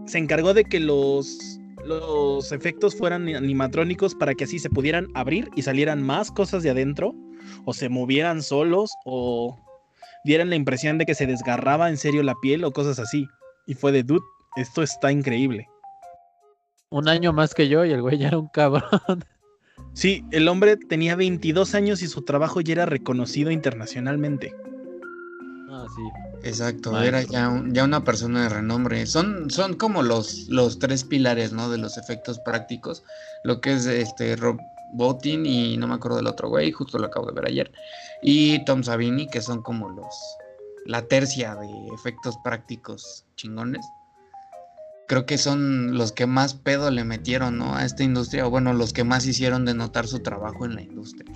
se 0.07 0.19
encargó 0.19 0.55
de 0.55 0.65
que 0.65 0.81
los 0.81 1.61
los 1.85 2.51
efectos 2.53 2.97
fueran 2.97 3.29
animatrónicos 3.29 4.15
para 4.15 4.35
que 4.35 4.45
así 4.45 4.59
se 4.59 4.71
pudieran 4.71 5.09
abrir 5.15 5.51
y 5.55 5.63
salieran 5.63 6.03
más 6.03 6.31
cosas 6.31 6.63
de 6.63 6.71
adentro, 6.71 7.15
o 7.65 7.75
se 7.75 7.89
movieran 7.89 8.43
solos, 8.43 8.91
o 9.05 9.59
dieran 10.25 10.51
la 10.51 10.57
impresión 10.57 10.99
de 10.99 11.07
que 11.07 11.15
se 11.15 11.27
desgarraba 11.27 11.89
en 11.89 11.97
serio 11.97 12.23
la 12.23 12.35
piel 12.43 12.65
o 12.65 12.73
cosas 12.73 12.99
así. 12.99 13.29
Y 13.67 13.75
fue 13.75 13.93
de 13.93 14.03
dude, 14.03 14.25
esto 14.57 14.83
está 14.83 15.13
increíble. 15.13 15.69
Un 16.91 17.09
año 17.09 17.33
más 17.33 17.55
que 17.55 17.69
yo 17.69 17.85
y 17.85 17.93
el 17.93 18.03
güey 18.03 18.19
ya 18.19 18.29
era 18.29 18.39
un 18.39 18.49
cabrón. 18.49 18.85
Sí, 19.93 20.25
el 20.33 20.49
hombre 20.49 20.77
tenía 20.77 21.15
22 21.15 21.75
años 21.77 22.03
y 22.03 22.09
su 22.09 22.23
trabajo 22.23 22.61
ya 22.61 22.73
era 22.73 22.87
reconocido 22.87 23.53
internacionalmente. 23.53 24.53
Ah, 25.71 25.87
sí. 25.95 26.49
Exacto, 26.49 27.01
era 27.01 27.23
ya, 27.23 27.63
ya 27.69 27.85
una 27.85 28.03
persona 28.03 28.43
de 28.43 28.49
renombre. 28.49 29.07
Son, 29.07 29.51
son 29.51 29.75
como 29.75 30.03
los, 30.03 30.49
los 30.49 30.81
tres 30.81 31.05
pilares, 31.05 31.53
¿no? 31.53 31.71
De 31.71 31.79
los 31.79 31.97
efectos 31.97 32.41
prácticos. 32.41 33.05
Lo 33.45 33.61
que 33.61 33.73
es 33.73 33.87
este 33.87 34.37
Rob 34.95 35.15
Bottin 35.15 35.45
y 35.47 35.77
no 35.77 35.87
me 35.87 35.95
acuerdo 35.95 36.17
del 36.17 36.27
otro 36.27 36.49
güey, 36.49 36.73
justo 36.73 36.99
lo 36.99 37.07
acabo 37.07 37.27
de 37.27 37.35
ver 37.35 37.47
ayer. 37.47 37.73
Y 38.23 38.65
Tom 38.65 38.83
Savini, 38.83 39.29
que 39.29 39.41
son 39.41 39.63
como 39.63 39.89
los 39.91 40.15
la 40.87 41.03
tercia 41.03 41.55
de 41.57 41.69
efectos 41.95 42.37
prácticos 42.45 43.25
chingones. 43.37 43.87
Creo 45.07 45.27
que 45.27 45.39
son 45.39 45.97
los 45.97 46.13
que 46.13 46.27
más 46.27 46.55
pedo 46.55 46.91
le 46.91 47.05
metieron, 47.05 47.59
¿no? 47.59 47.75
A 47.77 47.85
esta 47.85 48.03
industria, 48.03 48.47
o 48.47 48.51
bueno, 48.51 48.73
los 48.73 48.93
que 48.93 49.05
más 49.05 49.27
hicieron 49.27 49.65
de 49.65 49.75
notar 49.75 50.07
su 50.07 50.21
trabajo 50.21 50.65
en 50.65 50.75
la 50.75 50.83
industria. 50.83 51.31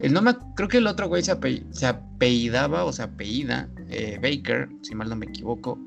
El 0.00 0.12
nombre, 0.12 0.36
creo 0.56 0.68
que 0.68 0.78
el 0.78 0.86
otro 0.86 1.08
güey 1.08 1.22
se, 1.22 1.32
apellidaba 1.32 2.84
o 2.84 2.92
se 2.92 3.02
apellida 3.02 3.68
eh, 3.88 4.18
Baker, 4.20 4.68
si 4.82 4.94
mal 4.94 5.08
no 5.08 5.16
me 5.16 5.26
equivoco. 5.26 5.78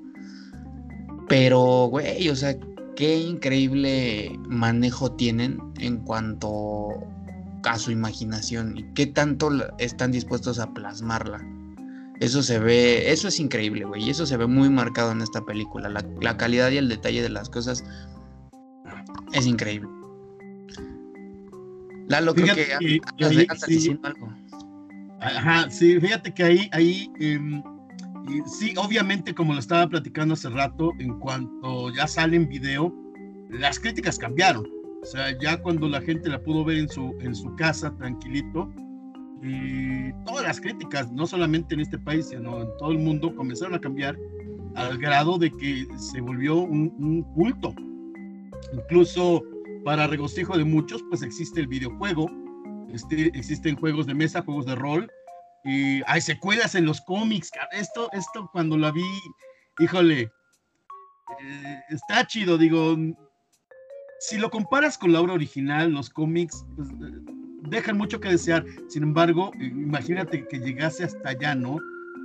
Pero, 1.28 1.88
güey, 1.88 2.28
o 2.30 2.36
sea, 2.36 2.58
qué 3.00 3.18
increíble 3.18 4.38
manejo 4.50 5.14
tienen 5.14 5.58
en 5.80 6.00
cuanto 6.00 6.90
a 7.64 7.80
su 7.80 7.92
imaginación 7.92 8.78
y 8.78 8.84
qué 8.94 9.06
tanto 9.08 9.50
están 9.78 10.12
dispuestos 10.12 10.60
a 10.60 10.74
plasmarla. 10.74 11.42
Eso 12.20 12.44
se 12.44 12.60
ve, 12.60 13.10
eso 13.10 13.30
es 13.30 13.40
increíble, 13.40 13.86
güey, 13.86 14.04
y 14.04 14.10
eso 14.10 14.26
se 14.26 14.36
ve 14.36 14.48
muy 14.48 14.70
marcado 14.70 15.14
en 15.14 15.22
esta 15.22 15.46
película. 15.46 15.88
La, 15.88 16.06
la 16.20 16.36
calidad 16.36 16.72
y 16.72 16.78
el 16.78 16.90
detalle 16.90 17.22
de 17.22 17.30
las 17.30 17.50
cosas 17.50 17.86
es 19.32 19.48
increíble. 19.48 19.90
Lalo, 22.10 22.36
creo 22.36 22.54
que, 22.54 23.00
sí, 23.66 23.98
algo. 24.04 24.34
Ajá, 25.22 25.70
sí, 25.70 26.02
fíjate 26.02 26.34
que 26.34 26.44
ahí, 26.44 26.70
ahí, 26.74 27.10
sí, 28.46 28.74
obviamente, 28.78 29.34
como 29.34 29.54
lo 29.54 29.60
estaba 29.60 29.88
platicando 29.88 30.34
hace 30.34 30.50
rato, 30.50 30.92
en 31.00 31.20
cuanto 31.20 31.94
ya 31.94 32.08
sale 32.08 32.36
en 32.36 32.48
video, 32.48 32.94
las 33.50 33.80
críticas 33.80 34.18
cambiaron. 34.18 34.66
O 35.02 35.06
sea, 35.06 35.38
ya 35.40 35.62
cuando 35.62 35.88
la 35.88 36.02
gente 36.02 36.30
la 36.30 36.42
pudo 36.42 36.66
ver 36.66 36.78
en 36.78 36.90
su, 36.90 37.16
en 37.22 37.34
su 37.34 37.56
casa, 37.56 37.96
tranquilito, 37.98 38.72
y 39.42 40.12
todas 40.26 40.44
las 40.44 40.60
críticas, 40.60 41.12
no 41.12 41.26
solamente 41.26 41.74
en 41.74 41.82
este 41.82 41.98
país, 41.98 42.28
sino 42.28 42.62
en 42.62 42.68
todo 42.78 42.92
el 42.92 43.00
mundo, 43.00 43.34
comenzaron 43.34 43.76
a 43.76 43.80
cambiar 43.80 44.18
al 44.76 44.98
grado 44.98 45.38
de 45.38 45.50
que 45.52 45.88
se 45.98 46.20
volvió 46.20 46.58
un, 46.58 46.94
un 47.00 47.24
culto. 47.34 47.74
Incluso 48.74 49.42
para 49.86 50.08
regocijo 50.08 50.58
de 50.58 50.66
muchos, 50.66 51.04
pues 51.10 51.24
existe 51.24 51.62
el 51.62 51.68
videojuego, 51.68 52.30
este, 52.94 53.28
existen 53.38 53.76
juegos 53.76 54.08
de 54.08 54.14
mesa, 54.14 54.42
juegos 54.42 54.66
de 54.66 54.76
rol, 54.76 55.10
y 55.64 56.02
hay 56.08 56.22
secuelas 56.22 56.76
en 56.76 56.86
los 56.86 57.02
cómics. 57.02 57.52
Esto, 57.72 58.10
esto 58.14 58.50
cuando 58.52 58.78
la 58.78 58.92
vi, 58.92 59.04
híjole, 59.80 60.32
eh, 61.42 61.80
está 61.90 62.26
chido, 62.26 62.58
digo, 62.58 62.96
si 64.20 64.38
lo 64.38 64.50
comparas 64.50 64.98
con 64.98 65.14
la 65.14 65.22
obra 65.22 65.34
original, 65.34 65.92
los 65.92 66.10
cómics 66.10 66.66
pues, 66.76 66.90
dejan 67.70 67.98
mucho 67.98 68.20
que 68.20 68.30
desear. 68.30 68.66
Sin 68.88 69.04
embargo, 69.04 69.52
imagínate 69.60 70.48
que 70.48 70.60
llegase 70.60 71.04
hasta 71.04 71.30
allá, 71.30 71.56
¿no? 71.56 71.78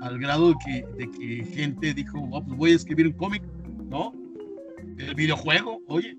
Al 0.02 0.18
grado 0.18 0.48
de 0.48 0.54
que, 0.64 0.86
de 0.96 1.10
que 1.10 1.44
gente 1.54 1.94
dijo, 1.94 2.18
oh, 2.32 2.44
pues 2.44 2.58
voy 2.58 2.72
a 2.72 2.76
escribir 2.76 3.06
un 3.06 3.12
cómic, 3.14 3.42
¿no? 3.88 4.12
El 4.98 5.14
videojuego, 5.14 5.80
oye, 5.88 6.16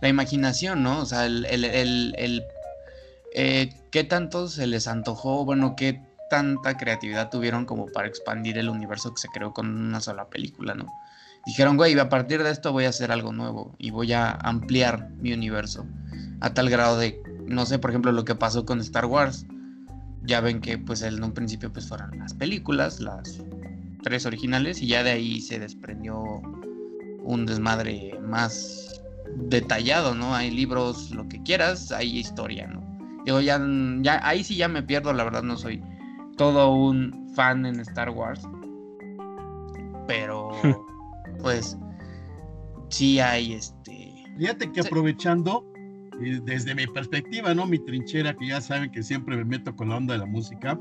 la 0.00 0.08
imaginación, 0.08 0.82
¿no? 0.82 1.00
O 1.00 1.06
sea, 1.06 1.26
el, 1.26 1.46
el, 1.46 2.42
eh, 3.34 3.74
qué 3.90 4.04
tanto 4.04 4.48
se 4.48 4.66
les 4.66 4.86
antojó, 4.86 5.44
bueno, 5.44 5.74
qué 5.76 6.00
tanta 6.30 6.76
creatividad 6.76 7.30
tuvieron 7.30 7.66
como 7.66 7.86
para 7.86 8.08
expandir 8.08 8.58
el 8.58 8.68
universo 8.68 9.12
que 9.12 9.20
se 9.20 9.28
creó 9.28 9.52
con 9.52 9.68
una 9.68 10.00
sola 10.00 10.28
película, 10.28 10.74
¿no? 10.74 10.86
Dijeron, 11.46 11.76
güey, 11.76 11.98
a 11.98 12.08
partir 12.08 12.42
de 12.42 12.50
esto 12.50 12.72
voy 12.72 12.84
a 12.84 12.88
hacer 12.88 13.12
algo 13.12 13.32
nuevo 13.32 13.74
y 13.78 13.90
voy 13.90 14.12
a 14.12 14.30
ampliar 14.30 15.10
mi 15.20 15.32
universo 15.32 15.84
a 16.40 16.54
tal 16.54 16.70
grado 16.70 16.98
de, 16.98 17.20
no 17.46 17.66
sé, 17.66 17.78
por 17.78 17.90
ejemplo, 17.90 18.12
lo 18.12 18.24
que 18.24 18.34
pasó 18.34 18.64
con 18.64 18.80
Star 18.80 19.06
Wars. 19.06 19.46
Ya 20.22 20.40
ven 20.40 20.60
que 20.60 20.78
pues 20.78 21.02
en 21.02 21.22
un 21.22 21.32
principio 21.32 21.70
pues 21.70 21.86
fueron 21.86 22.18
las 22.18 22.32
películas, 22.32 22.98
las 22.98 23.42
tres 24.02 24.24
originales 24.24 24.80
y 24.80 24.86
ya 24.86 25.02
de 25.02 25.10
ahí 25.10 25.40
se 25.42 25.58
desprendió 25.58 26.40
un 27.22 27.44
desmadre 27.44 28.18
más 28.22 29.02
detallado, 29.36 30.14
¿no? 30.14 30.34
Hay 30.34 30.50
libros, 30.50 31.10
lo 31.10 31.28
que 31.28 31.42
quieras, 31.42 31.92
hay 31.92 32.18
historia, 32.18 32.66
¿no? 32.66 32.93
Yo 33.26 33.40
ya, 33.40 33.60
ya, 34.02 34.20
ahí 34.26 34.44
sí 34.44 34.56
ya 34.56 34.68
me 34.68 34.82
pierdo, 34.82 35.12
la 35.12 35.24
verdad 35.24 35.42
no 35.42 35.56
soy 35.56 35.82
todo 36.36 36.72
un 36.72 37.30
fan 37.34 37.64
en 37.66 37.80
Star 37.80 38.10
Wars. 38.10 38.46
Pero, 40.06 40.52
pues, 41.42 41.78
sí 42.88 43.20
hay 43.20 43.54
este... 43.54 44.12
Fíjate 44.36 44.72
que 44.72 44.80
aprovechando, 44.80 45.64
eh, 46.20 46.40
desde 46.44 46.74
mi 46.74 46.86
perspectiva, 46.86 47.54
¿no? 47.54 47.66
Mi 47.66 47.78
trinchera, 47.78 48.34
que 48.34 48.48
ya 48.48 48.60
saben 48.60 48.90
que 48.90 49.02
siempre 49.02 49.36
me 49.36 49.44
meto 49.44 49.74
con 49.74 49.88
la 49.88 49.96
onda 49.96 50.14
de 50.14 50.20
la 50.20 50.26
música. 50.26 50.78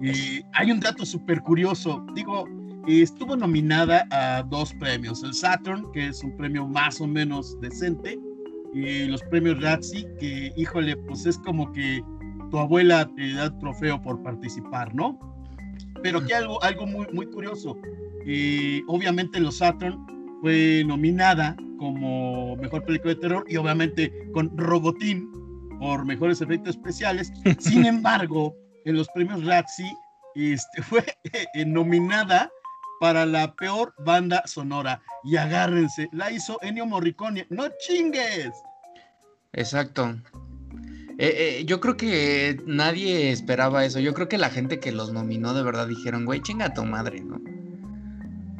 Y 0.00 0.42
hay 0.54 0.70
un 0.70 0.80
dato 0.80 1.04
súper 1.04 1.42
curioso. 1.42 2.04
Digo, 2.14 2.46
estuvo 2.86 3.36
nominada 3.36 4.06
a 4.10 4.42
dos 4.42 4.72
premios, 4.74 5.22
el 5.22 5.34
Saturn, 5.34 5.92
que 5.92 6.08
es 6.08 6.24
un 6.24 6.36
premio 6.36 6.66
más 6.66 7.00
o 7.00 7.06
menos 7.06 7.60
decente, 7.60 8.18
y 8.74 9.04
los 9.06 9.22
premios 9.24 9.60
Razzie, 9.60 10.06
que 10.18 10.52
híjole, 10.56 10.96
pues 10.96 11.26
es 11.26 11.38
como 11.38 11.72
que 11.72 12.02
tu 12.50 12.58
abuela 12.58 13.08
te 13.16 13.32
da 13.34 13.56
trofeo 13.58 14.00
por 14.02 14.22
participar, 14.22 14.94
¿no? 14.94 15.18
Pero 16.02 16.24
que 16.24 16.34
algo, 16.34 16.62
algo 16.62 16.86
muy, 16.86 17.06
muy 17.12 17.26
curioso, 17.26 17.76
y 18.26 18.82
obviamente 18.86 19.40
los 19.40 19.58
Saturn 19.58 19.98
fue 20.40 20.84
nominada 20.86 21.56
como 21.78 22.56
mejor 22.56 22.84
película 22.84 23.14
de 23.14 23.20
terror 23.20 23.44
y 23.48 23.56
obviamente 23.56 24.12
con 24.32 24.56
Robotín 24.56 25.30
por 25.78 26.04
mejores 26.04 26.40
efectos 26.40 26.76
especiales. 26.76 27.32
Sin 27.58 27.84
embargo, 27.86 28.54
en 28.84 28.96
los 28.96 29.08
premios 29.08 29.44
Razzie 29.44 29.90
este, 30.34 30.82
fue 30.82 31.04
eh, 31.54 31.64
nominada 31.64 32.50
para 33.00 33.26
la 33.26 33.54
peor 33.54 33.94
banda 33.98 34.42
sonora. 34.46 35.00
Y 35.24 35.36
agárrense, 35.36 36.08
la 36.12 36.30
hizo 36.30 36.58
Ennio 36.62 36.86
Morricone. 36.86 37.46
¡No 37.48 37.64
chingues! 37.80 38.52
Exacto. 39.54 40.14
Eh, 41.18 41.58
eh, 41.60 41.64
yo 41.64 41.80
creo 41.80 41.96
que 41.96 42.62
nadie 42.66 43.32
esperaba 43.32 43.84
eso. 43.84 43.98
Yo 44.00 44.14
creo 44.14 44.28
que 44.28 44.38
la 44.38 44.50
gente 44.50 44.78
que 44.80 44.92
los 44.92 45.12
nominó 45.12 45.54
de 45.54 45.62
verdad 45.62 45.88
dijeron, 45.88 46.26
güey, 46.26 46.42
chinga 46.42 46.74
tu 46.74 46.84
madre, 46.84 47.20
¿no? 47.20 47.40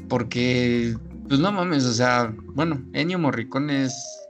Porque, 0.08 0.96
pues 1.28 1.38
no 1.38 1.52
mames, 1.52 1.84
o 1.84 1.92
sea, 1.92 2.34
bueno, 2.54 2.82
Ennio 2.94 3.18
Morricone 3.18 3.84
es 3.84 4.20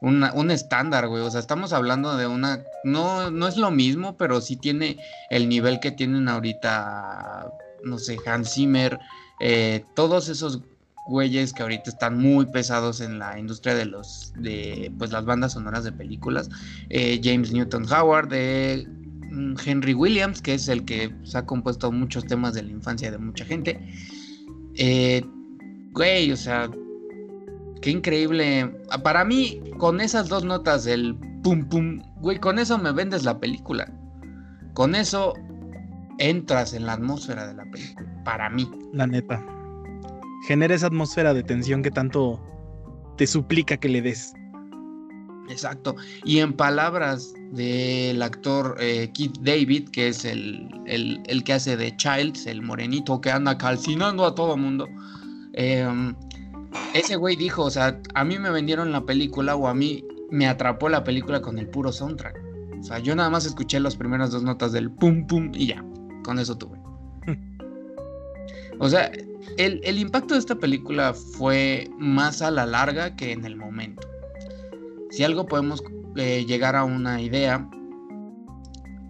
un 0.00 0.50
estándar, 0.50 1.08
güey. 1.08 1.22
O 1.22 1.30
sea, 1.30 1.40
estamos 1.40 1.72
hablando 1.72 2.16
de 2.16 2.26
una. 2.26 2.62
No, 2.84 3.30
no 3.30 3.48
es 3.48 3.56
lo 3.56 3.70
mismo, 3.70 4.16
pero 4.16 4.40
sí 4.40 4.56
tiene 4.56 4.98
el 5.30 5.48
nivel 5.48 5.80
que 5.80 5.90
tienen 5.90 6.28
ahorita, 6.28 7.50
no 7.84 7.98
sé, 7.98 8.18
Hans 8.26 8.52
Zimmer, 8.52 8.98
eh, 9.40 9.84
todos 9.94 10.28
esos 10.28 10.62
güeyes 11.06 11.52
que 11.52 11.62
ahorita 11.62 11.90
están 11.90 12.18
muy 12.18 12.46
pesados 12.46 13.00
en 13.00 13.18
la 13.18 13.38
industria 13.38 13.74
de 13.74 13.84
los 13.84 14.32
de 14.38 14.90
pues 14.98 15.12
las 15.12 15.24
bandas 15.24 15.52
sonoras 15.52 15.84
de 15.84 15.92
películas 15.92 16.48
eh, 16.88 17.20
James 17.22 17.52
Newton 17.52 17.86
Howard 17.92 18.28
de 18.28 18.88
mm, 19.30 19.54
Henry 19.64 19.92
Williams 19.92 20.40
que 20.40 20.54
es 20.54 20.68
el 20.68 20.84
que 20.84 21.14
se 21.24 21.38
ha 21.38 21.44
compuesto 21.44 21.92
muchos 21.92 22.24
temas 22.24 22.54
de 22.54 22.62
la 22.62 22.70
infancia 22.70 23.10
de 23.10 23.18
mucha 23.18 23.44
gente. 23.44 23.78
Eh, 24.76 25.22
güey 25.92 26.32
o 26.32 26.36
sea 26.36 26.70
qué 27.82 27.90
increíble. 27.90 28.74
Para 29.02 29.24
mí 29.24 29.60
con 29.78 30.00
esas 30.00 30.28
dos 30.28 30.42
notas 30.44 30.84
del 30.84 31.14
pum 31.42 31.68
pum 31.68 32.02
güey 32.20 32.38
con 32.38 32.58
eso 32.58 32.78
me 32.78 32.92
vendes 32.92 33.24
la 33.24 33.38
película. 33.38 33.92
Con 34.72 34.94
eso 34.94 35.34
entras 36.18 36.74
en 36.74 36.86
la 36.86 36.94
atmósfera 36.94 37.46
de 37.46 37.54
la 37.54 37.64
película 37.64 38.22
para 38.24 38.50
mí. 38.50 38.70
La 38.92 39.06
neta. 39.06 39.44
Genera 40.46 40.74
esa 40.74 40.88
atmósfera 40.88 41.32
de 41.34 41.42
tensión 41.42 41.82
que 41.82 41.90
tanto 41.90 42.40
te 43.16 43.26
suplica 43.26 43.76
que 43.76 43.88
le 43.88 44.02
des. 44.02 44.34
Exacto. 45.48 45.96
Y 46.24 46.38
en 46.38 46.52
palabras 46.54 47.34
del 47.52 48.22
actor 48.22 48.76
eh, 48.80 49.10
Keith 49.14 49.38
David, 49.40 49.90
que 49.90 50.08
es 50.08 50.24
el, 50.24 50.68
que 51.44 51.52
hace 51.52 51.76
de 51.76 51.94
Childs, 51.96 52.46
el 52.46 52.62
morenito 52.62 53.20
que 53.20 53.30
anda 53.30 53.58
calcinando 53.58 54.24
a 54.24 54.34
todo 54.34 54.56
mundo, 54.56 54.88
em, 55.52 56.14
ese 56.94 57.16
güey 57.16 57.36
dijo, 57.36 57.64
o 57.64 57.70
sea, 57.70 58.00
a 58.14 58.24
mí 58.24 58.38
me 58.38 58.50
vendieron 58.50 58.90
la 58.90 59.04
película 59.04 59.54
o 59.54 59.68
a 59.68 59.74
mí 59.74 60.04
me 60.30 60.46
atrapó 60.46 60.88
la 60.88 61.04
película 61.04 61.40
con 61.40 61.58
el 61.58 61.68
puro 61.68 61.92
soundtrack. 61.92 62.40
O 62.80 62.82
sea, 62.82 62.98
yo 62.98 63.14
nada 63.14 63.30
más 63.30 63.46
escuché 63.46 63.80
las 63.80 63.96
primeras 63.96 64.30
dos 64.30 64.42
notas 64.42 64.72
del 64.72 64.90
pum 64.90 65.26
pum 65.26 65.50
y 65.54 65.68
ya, 65.68 65.84
con 66.24 66.40
eso 66.40 66.58
tuve. 66.58 66.78
O 68.80 68.88
sea, 68.88 69.10
el, 69.56 69.98
impacto 69.98 70.34
de 70.34 70.40
esta 70.40 70.56
película 70.56 71.14
fue 71.14 71.88
más 71.98 72.42
a 72.42 72.50
la 72.50 72.66
larga 72.66 73.14
que 73.16 73.32
en 73.32 73.44
el 73.44 73.56
momento. 73.56 74.08
Si 75.10 75.22
algo 75.22 75.46
podemos 75.46 75.82
eh, 76.16 76.44
llegar 76.46 76.74
a 76.74 76.84
una 76.84 77.20
idea, 77.20 77.68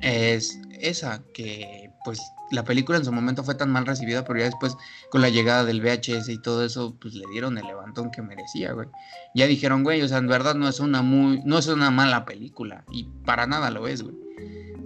es 0.03 0.61
esa, 0.81 1.22
que 1.33 1.90
pues 2.05 2.20
la 2.50 2.64
película 2.64 2.98
en 2.98 3.05
su 3.05 3.12
momento 3.12 3.42
fue 3.42 3.55
tan 3.55 3.70
mal 3.70 3.87
recibida, 3.87 4.24
pero 4.24 4.38
ya 4.38 4.44
después 4.44 4.77
con 5.11 5.22
la 5.22 5.31
llegada 5.31 5.64
del 5.64 5.81
VHS 5.81 6.29
y 6.29 6.38
todo 6.38 6.64
eso, 6.64 6.94
pues 7.00 7.14
le 7.14 7.24
dieron 7.33 7.57
el 7.57 7.66
levantón 7.66 8.11
que 8.11 8.20
merecía, 8.20 8.72
güey. 8.72 8.88
Ya 9.35 9.46
dijeron, 9.46 9.83
güey, 9.83 10.03
o 10.03 10.09
sea, 10.09 10.18
en 10.18 10.29
verdad 10.29 10.55
no 10.55 10.68
es 10.68 10.79
una 10.81 11.00
muy, 11.00 11.40
no 11.44 11.59
es 11.59 11.66
una 11.68 11.90
mala 11.90 12.27
película, 12.27 12.85
y 12.92 13.05
para 13.24 13.46
nada 13.46 13.70
lo 13.70 13.88
es, 13.88 14.03
güey. 14.03 14.24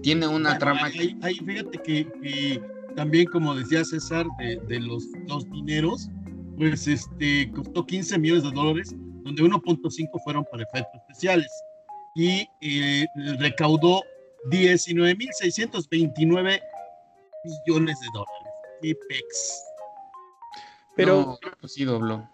Tiene 0.03 0.27
una 0.27 0.59
trama. 0.59 0.91
Ahí, 1.23 1.39
fíjate 1.45 1.79
que 1.79 2.61
también, 2.97 3.27
como 3.27 3.55
decía 3.55 3.85
César, 3.85 4.27
de, 4.39 4.81
los, 4.81 5.05
los, 5.27 5.45
dineros, 5.51 6.09
pues 6.57 6.89
este, 6.89 7.53
costó 7.53 7.87
15 7.87 8.19
millones 8.19 8.43
de 8.45 8.51
dólares, 8.51 8.95
donde 9.23 9.43
1.5 9.43 10.23
fueron 10.25 10.45
para 10.51 10.65
efectos 10.65 11.01
especiales 11.03 11.51
y 12.15 12.49
eh, 12.61 13.07
recaudó 13.39 14.03
19.629 14.51 16.61
millones 17.45 18.01
de 18.01 18.07
dólares. 18.13 18.35
Y 18.83 18.95
pex. 18.95 19.65
Pero 20.97 21.39
pues 21.61 21.75
sí 21.75 21.85
dobló. 21.85 22.29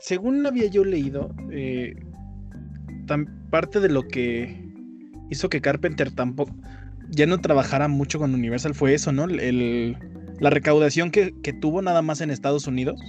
Según 0.00 0.46
había 0.46 0.66
yo 0.66 0.84
leído, 0.84 1.34
eh, 1.50 1.94
parte 3.50 3.80
de 3.80 3.88
lo 3.88 4.06
que 4.06 4.69
hizo 5.30 5.48
que 5.48 5.60
Carpenter 5.60 6.10
tampoco 6.10 6.52
ya 7.10 7.26
no 7.26 7.40
trabajara 7.40 7.88
mucho 7.88 8.18
con 8.18 8.34
Universal 8.34 8.74
fue 8.74 8.94
eso, 8.94 9.12
¿no? 9.12 9.24
El, 9.24 9.96
la 10.38 10.50
recaudación 10.50 11.10
que, 11.10 11.32
tuvo 11.60 11.82
nada 11.82 12.02
más 12.02 12.20
en 12.20 12.30
Estados 12.30 12.66
Unidos. 12.66 13.00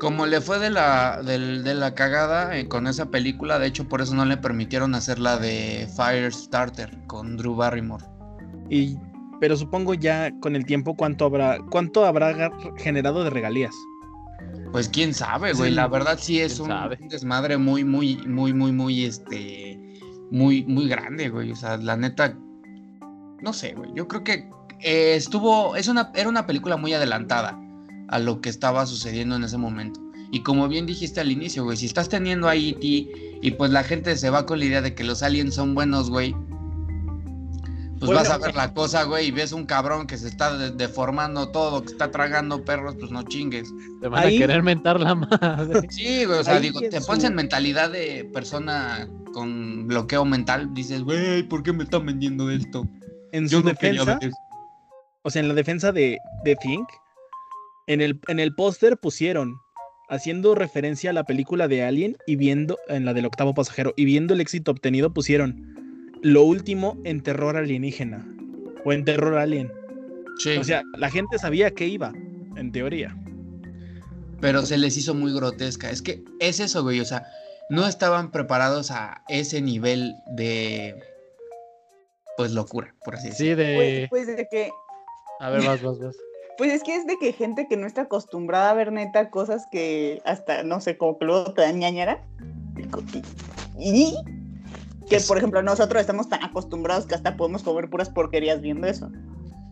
Como 0.00 0.26
le 0.26 0.40
fue 0.40 0.58
de 0.60 0.70
la, 0.70 1.22
de, 1.22 1.74
la 1.74 1.94
cagada 1.94 2.56
eh, 2.56 2.68
con 2.68 2.86
esa 2.86 3.10
película, 3.10 3.58
de 3.58 3.66
hecho 3.66 3.88
por 3.88 4.00
eso 4.00 4.14
no 4.14 4.24
le 4.24 4.36
permitieron 4.36 4.94
hacer 4.94 5.18
la 5.18 5.38
de 5.38 5.88
Firestarter 5.96 6.96
con 7.06 7.36
Drew 7.36 7.56
Barrymore. 7.56 8.04
Y, 8.70 8.96
pero 9.40 9.56
supongo 9.56 9.94
ya 9.94 10.30
con 10.40 10.54
el 10.54 10.64
tiempo 10.66 10.94
cuánto 10.94 11.24
habrá, 11.24 11.58
cuánto 11.70 12.04
habrá 12.04 12.52
generado 12.76 13.24
de 13.24 13.30
regalías. 13.30 13.74
Pues 14.70 14.88
quién 14.88 15.14
sabe, 15.14 15.52
güey. 15.54 15.72
la 15.72 15.88
verdad 15.88 16.18
sí 16.20 16.40
es 16.40 16.60
un, 16.60 16.70
un, 16.70 17.08
desmadre 17.08 17.56
muy, 17.56 17.84
muy, 17.84 18.18
muy, 18.26 18.52
muy, 18.52 18.70
muy, 18.70 19.04
este, 19.04 19.80
muy, 20.30 20.64
muy 20.64 20.88
grande, 20.88 21.28
güey. 21.28 21.52
O 21.52 21.56
sea, 21.56 21.76
la 21.76 21.96
neta, 21.96 22.36
no 23.42 23.52
sé, 23.52 23.74
güey. 23.74 23.90
Yo 23.94 24.08
creo 24.08 24.24
que 24.24 24.48
eh, 24.80 25.14
estuvo, 25.14 25.76
es 25.76 25.88
una, 25.88 26.12
era 26.14 26.28
una 26.28 26.46
película 26.46 26.76
muy 26.76 26.92
adelantada 26.92 27.58
a 28.08 28.18
lo 28.18 28.40
que 28.40 28.48
estaba 28.48 28.86
sucediendo 28.86 29.36
en 29.36 29.44
ese 29.44 29.58
momento. 29.58 30.00
Y 30.30 30.42
como 30.42 30.68
bien 30.68 30.86
dijiste 30.86 31.20
al 31.20 31.32
inicio, 31.32 31.64
güey, 31.64 31.76
si 31.76 31.86
estás 31.86 32.08
teniendo 32.08 32.48
ahí 32.48 32.70
E.T. 32.70 33.40
y 33.40 33.50
pues 33.52 33.70
la 33.70 33.82
gente 33.82 34.14
se 34.16 34.30
va 34.30 34.44
con 34.44 34.58
la 34.58 34.66
idea 34.66 34.82
de 34.82 34.94
que 34.94 35.04
los 35.04 35.22
aliens 35.22 35.54
son 35.54 35.74
buenos, 35.74 36.10
güey, 36.10 36.34
pues 37.98 38.12
vas 38.12 38.30
a 38.30 38.38
ver 38.38 38.54
la 38.54 38.72
cosa, 38.72 39.04
güey, 39.04 39.28
y 39.28 39.30
ves 39.30 39.52
un 39.52 39.66
cabrón 39.66 40.06
que 40.06 40.16
se 40.16 40.28
está 40.28 40.56
deformando 40.70 41.50
todo, 41.50 41.82
que 41.82 41.92
está 41.92 42.10
tragando 42.10 42.64
perros, 42.64 42.96
pues 42.98 43.10
no 43.10 43.22
chingues. 43.22 43.72
Te 44.00 44.08
van 44.08 44.26
a 44.26 44.28
querer 44.28 44.62
mentar 44.62 45.00
la 45.00 45.14
madre. 45.14 45.88
Sí, 45.90 46.24
güey, 46.24 46.38
o 46.38 46.44
sea, 46.44 46.60
digo, 46.60 46.80
te 46.80 47.00
pones 47.00 47.24
en 47.24 47.34
mentalidad 47.34 47.90
de 47.90 48.28
persona 48.32 49.08
con 49.32 49.86
bloqueo 49.86 50.24
mental, 50.24 50.72
dices, 50.74 51.02
güey, 51.02 51.42
¿por 51.42 51.62
qué 51.62 51.72
me 51.72 51.84
están 51.84 52.06
vendiendo 52.06 52.50
esto? 52.50 52.86
en 53.32 53.48
su 53.48 53.62
defensa, 53.62 54.18
o 55.22 55.30
sea, 55.30 55.42
en 55.42 55.48
la 55.48 55.54
defensa 55.54 55.92
de, 55.92 56.18
de 56.44 56.56
Think, 56.56 56.88
en 57.86 58.00
el, 58.00 58.20
en 58.28 58.40
el 58.40 58.54
póster 58.54 58.96
pusieron, 58.98 59.60
haciendo 60.08 60.54
referencia 60.54 61.10
a 61.10 61.12
la 61.12 61.24
película 61.24 61.68
de 61.68 61.82
Alien 61.82 62.16
y 62.26 62.36
viendo, 62.36 62.78
en 62.88 63.04
la 63.04 63.14
del 63.14 63.26
octavo 63.26 63.54
pasajero, 63.54 63.92
y 63.96 64.04
viendo 64.04 64.34
el 64.34 64.40
éxito 64.40 64.70
obtenido, 64.70 65.12
pusieron 65.12 65.87
lo 66.22 66.44
último 66.44 66.98
en 67.04 67.22
terror 67.22 67.56
alienígena, 67.56 68.26
o 68.84 68.92
en 68.92 69.04
terror 69.04 69.34
alien. 69.36 69.72
O 70.58 70.64
sea, 70.64 70.82
la 70.96 71.10
gente 71.10 71.38
sabía 71.38 71.72
que 71.72 71.86
iba, 71.86 72.12
en 72.56 72.72
teoría. 72.72 73.16
Pero 74.40 74.64
se 74.64 74.78
les 74.78 74.96
hizo 74.96 75.14
muy 75.14 75.32
grotesca. 75.32 75.90
Es 75.90 76.00
que 76.00 76.22
es 76.38 76.60
eso, 76.60 76.82
güey. 76.84 77.00
O 77.00 77.04
sea, 77.04 77.26
no 77.70 77.86
estaban 77.86 78.30
preparados 78.30 78.90
a 78.90 79.22
ese 79.28 79.60
nivel 79.60 80.14
de 80.36 80.94
pues 82.36 82.52
locura, 82.52 82.94
por 83.04 83.16
así 83.16 83.30
decirlo. 83.30 83.56
Sí, 83.56 83.70
de... 83.70 84.06
Pues, 84.08 84.26
pues, 84.26 84.36
de 84.36 84.48
que... 84.48 84.70
A 85.40 85.50
ver, 85.50 85.64
vas, 85.66 85.82
vas, 85.82 85.98
vas. 85.98 86.16
Pues 86.56 86.72
es 86.72 86.82
que 86.82 86.96
es 86.96 87.06
de 87.06 87.16
que 87.20 87.32
gente 87.32 87.68
que 87.68 87.76
no 87.76 87.86
está 87.86 88.02
acostumbrada 88.02 88.70
a 88.70 88.74
ver 88.74 88.90
neta 88.90 89.30
cosas 89.30 89.68
que 89.70 90.20
hasta, 90.24 90.64
no 90.64 90.80
sé, 90.80 90.98
como 90.98 91.16
que 91.16 91.24
luego 91.24 91.54
te 91.54 91.62
dan 91.62 91.78
ñañara. 91.78 92.26
Y 93.78 94.16
que, 95.08 95.20
por 95.20 95.38
ejemplo, 95.38 95.62
nosotros 95.62 96.00
estamos 96.00 96.28
tan 96.28 96.42
acostumbrados 96.42 97.06
que 97.06 97.14
hasta 97.14 97.36
podemos 97.36 97.62
comer 97.62 97.88
puras 97.88 98.10
porquerías 98.10 98.60
viendo 98.60 98.86
eso. 98.86 99.10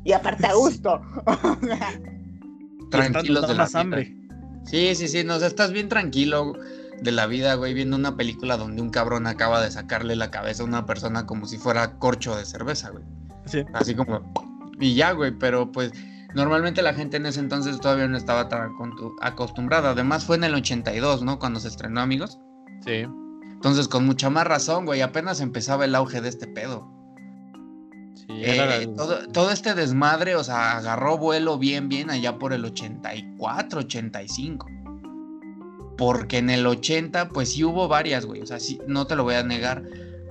Y 0.04 0.12
aparte 0.12 0.46
a 0.46 0.54
gusto. 0.54 1.00
Tranquilos 2.90 3.48
de 3.48 3.54
la 3.54 3.68
hambre. 3.74 4.16
Sí, 4.64 4.94
sí, 4.94 5.08
sí, 5.08 5.24
no, 5.24 5.36
estás 5.36 5.72
bien 5.72 5.88
tranquilo 5.88 6.54
de 7.00 7.12
la 7.12 7.26
vida, 7.26 7.54
güey, 7.54 7.74
viendo 7.74 7.96
una 7.96 8.16
película 8.16 8.56
donde 8.56 8.82
un 8.82 8.90
cabrón 8.90 9.26
acaba 9.26 9.60
de 9.60 9.70
sacarle 9.70 10.16
la 10.16 10.30
cabeza 10.30 10.62
a 10.62 10.66
una 10.66 10.86
persona 10.86 11.26
como 11.26 11.46
si 11.46 11.58
fuera 11.58 11.98
corcho 11.98 12.36
de 12.36 12.44
cerveza, 12.44 12.90
güey. 12.90 13.04
Sí. 13.44 13.64
Así 13.74 13.94
como, 13.94 14.32
y 14.80 14.94
ya, 14.94 15.12
güey, 15.12 15.32
pero 15.32 15.70
pues 15.70 15.92
normalmente 16.34 16.82
la 16.82 16.94
gente 16.94 17.16
en 17.16 17.26
ese 17.26 17.40
entonces 17.40 17.80
todavía 17.80 18.08
no 18.08 18.16
estaba 18.16 18.48
tan 18.48 18.70
acostumbrada. 19.20 19.90
Además 19.90 20.24
fue 20.24 20.36
en 20.36 20.44
el 20.44 20.54
82, 20.54 21.22
¿no? 21.22 21.38
Cuando 21.38 21.60
se 21.60 21.68
estrenó, 21.68 22.00
amigos. 22.00 22.38
Sí. 22.84 23.06
Entonces, 23.66 23.88
con 23.88 24.06
mucha 24.06 24.30
más 24.30 24.46
razón, 24.46 24.86
güey, 24.86 25.00
apenas 25.00 25.40
empezaba 25.40 25.86
el 25.86 25.96
auge 25.96 26.20
de 26.20 26.28
este 26.28 26.46
pedo. 26.46 26.88
Sí, 28.14 28.26
eh, 28.28 28.88
todo, 28.96 29.26
todo, 29.26 29.50
este 29.50 29.74
desmadre, 29.74 30.36
o 30.36 30.44
sea, 30.44 30.76
agarró 30.76 31.18
vuelo 31.18 31.58
bien, 31.58 31.88
bien 31.88 32.08
allá 32.08 32.38
por 32.38 32.52
el 32.52 32.64
84, 32.64 33.80
85. 33.80 34.66
Porque 35.98 36.38
en 36.38 36.50
el 36.50 36.64
80, 36.64 37.30
pues 37.30 37.54
sí 37.54 37.64
hubo 37.64 37.88
varias, 37.88 38.24
güey. 38.24 38.40
O 38.40 38.46
sea, 38.46 38.60
sí, 38.60 38.80
no 38.86 39.08
te 39.08 39.16
lo 39.16 39.24
voy 39.24 39.34
a 39.34 39.42
negar. 39.42 39.82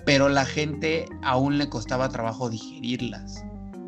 Pero 0.05 0.29
la 0.29 0.45
gente 0.45 1.05
aún 1.21 1.57
le 1.57 1.67
costaba 1.67 2.07
trabajo 2.07 2.49
digerirlas. 2.49 3.43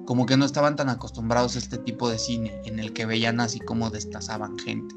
Como 0.05 0.25
que 0.25 0.35
no 0.35 0.43
estaban 0.43 0.75
tan 0.75 0.89
acostumbrados 0.89 1.55
a 1.55 1.59
este 1.59 1.77
tipo 1.77 2.09
de 2.09 2.19
cine 2.19 2.61
en 2.65 2.79
el 2.79 2.91
que 2.91 3.05
veían 3.05 3.39
así 3.39 3.61
como 3.61 3.91
destazaban 3.91 4.59
gente. 4.59 4.93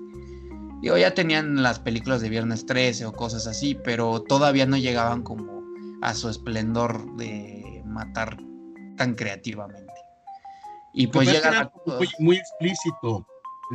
Digo, 0.81 0.97
ya 0.97 1.13
tenían 1.15 1.63
las 1.63 1.79
películas 1.79 2.23
de 2.23 2.31
Viernes 2.31 2.65
13 2.65 3.07
o 3.07 3.13
cosas 3.13 3.47
así, 3.47 3.75
pero 3.75 4.23
todavía 4.23 4.65
no 4.65 4.79
llegaban 4.79 5.23
como 5.23 5.63
a 6.01 6.15
su 6.15 6.29
esplendor 6.29 7.17
de 7.17 7.83
matar 7.85 8.39
tan 8.97 9.15
creativamente. 9.15 9.93
Y 10.95 11.07
pues 11.07 11.31
llega 11.31 11.49
era 11.49 11.73
muy, 11.87 12.09
muy 12.19 12.37
explícito. 12.37 13.27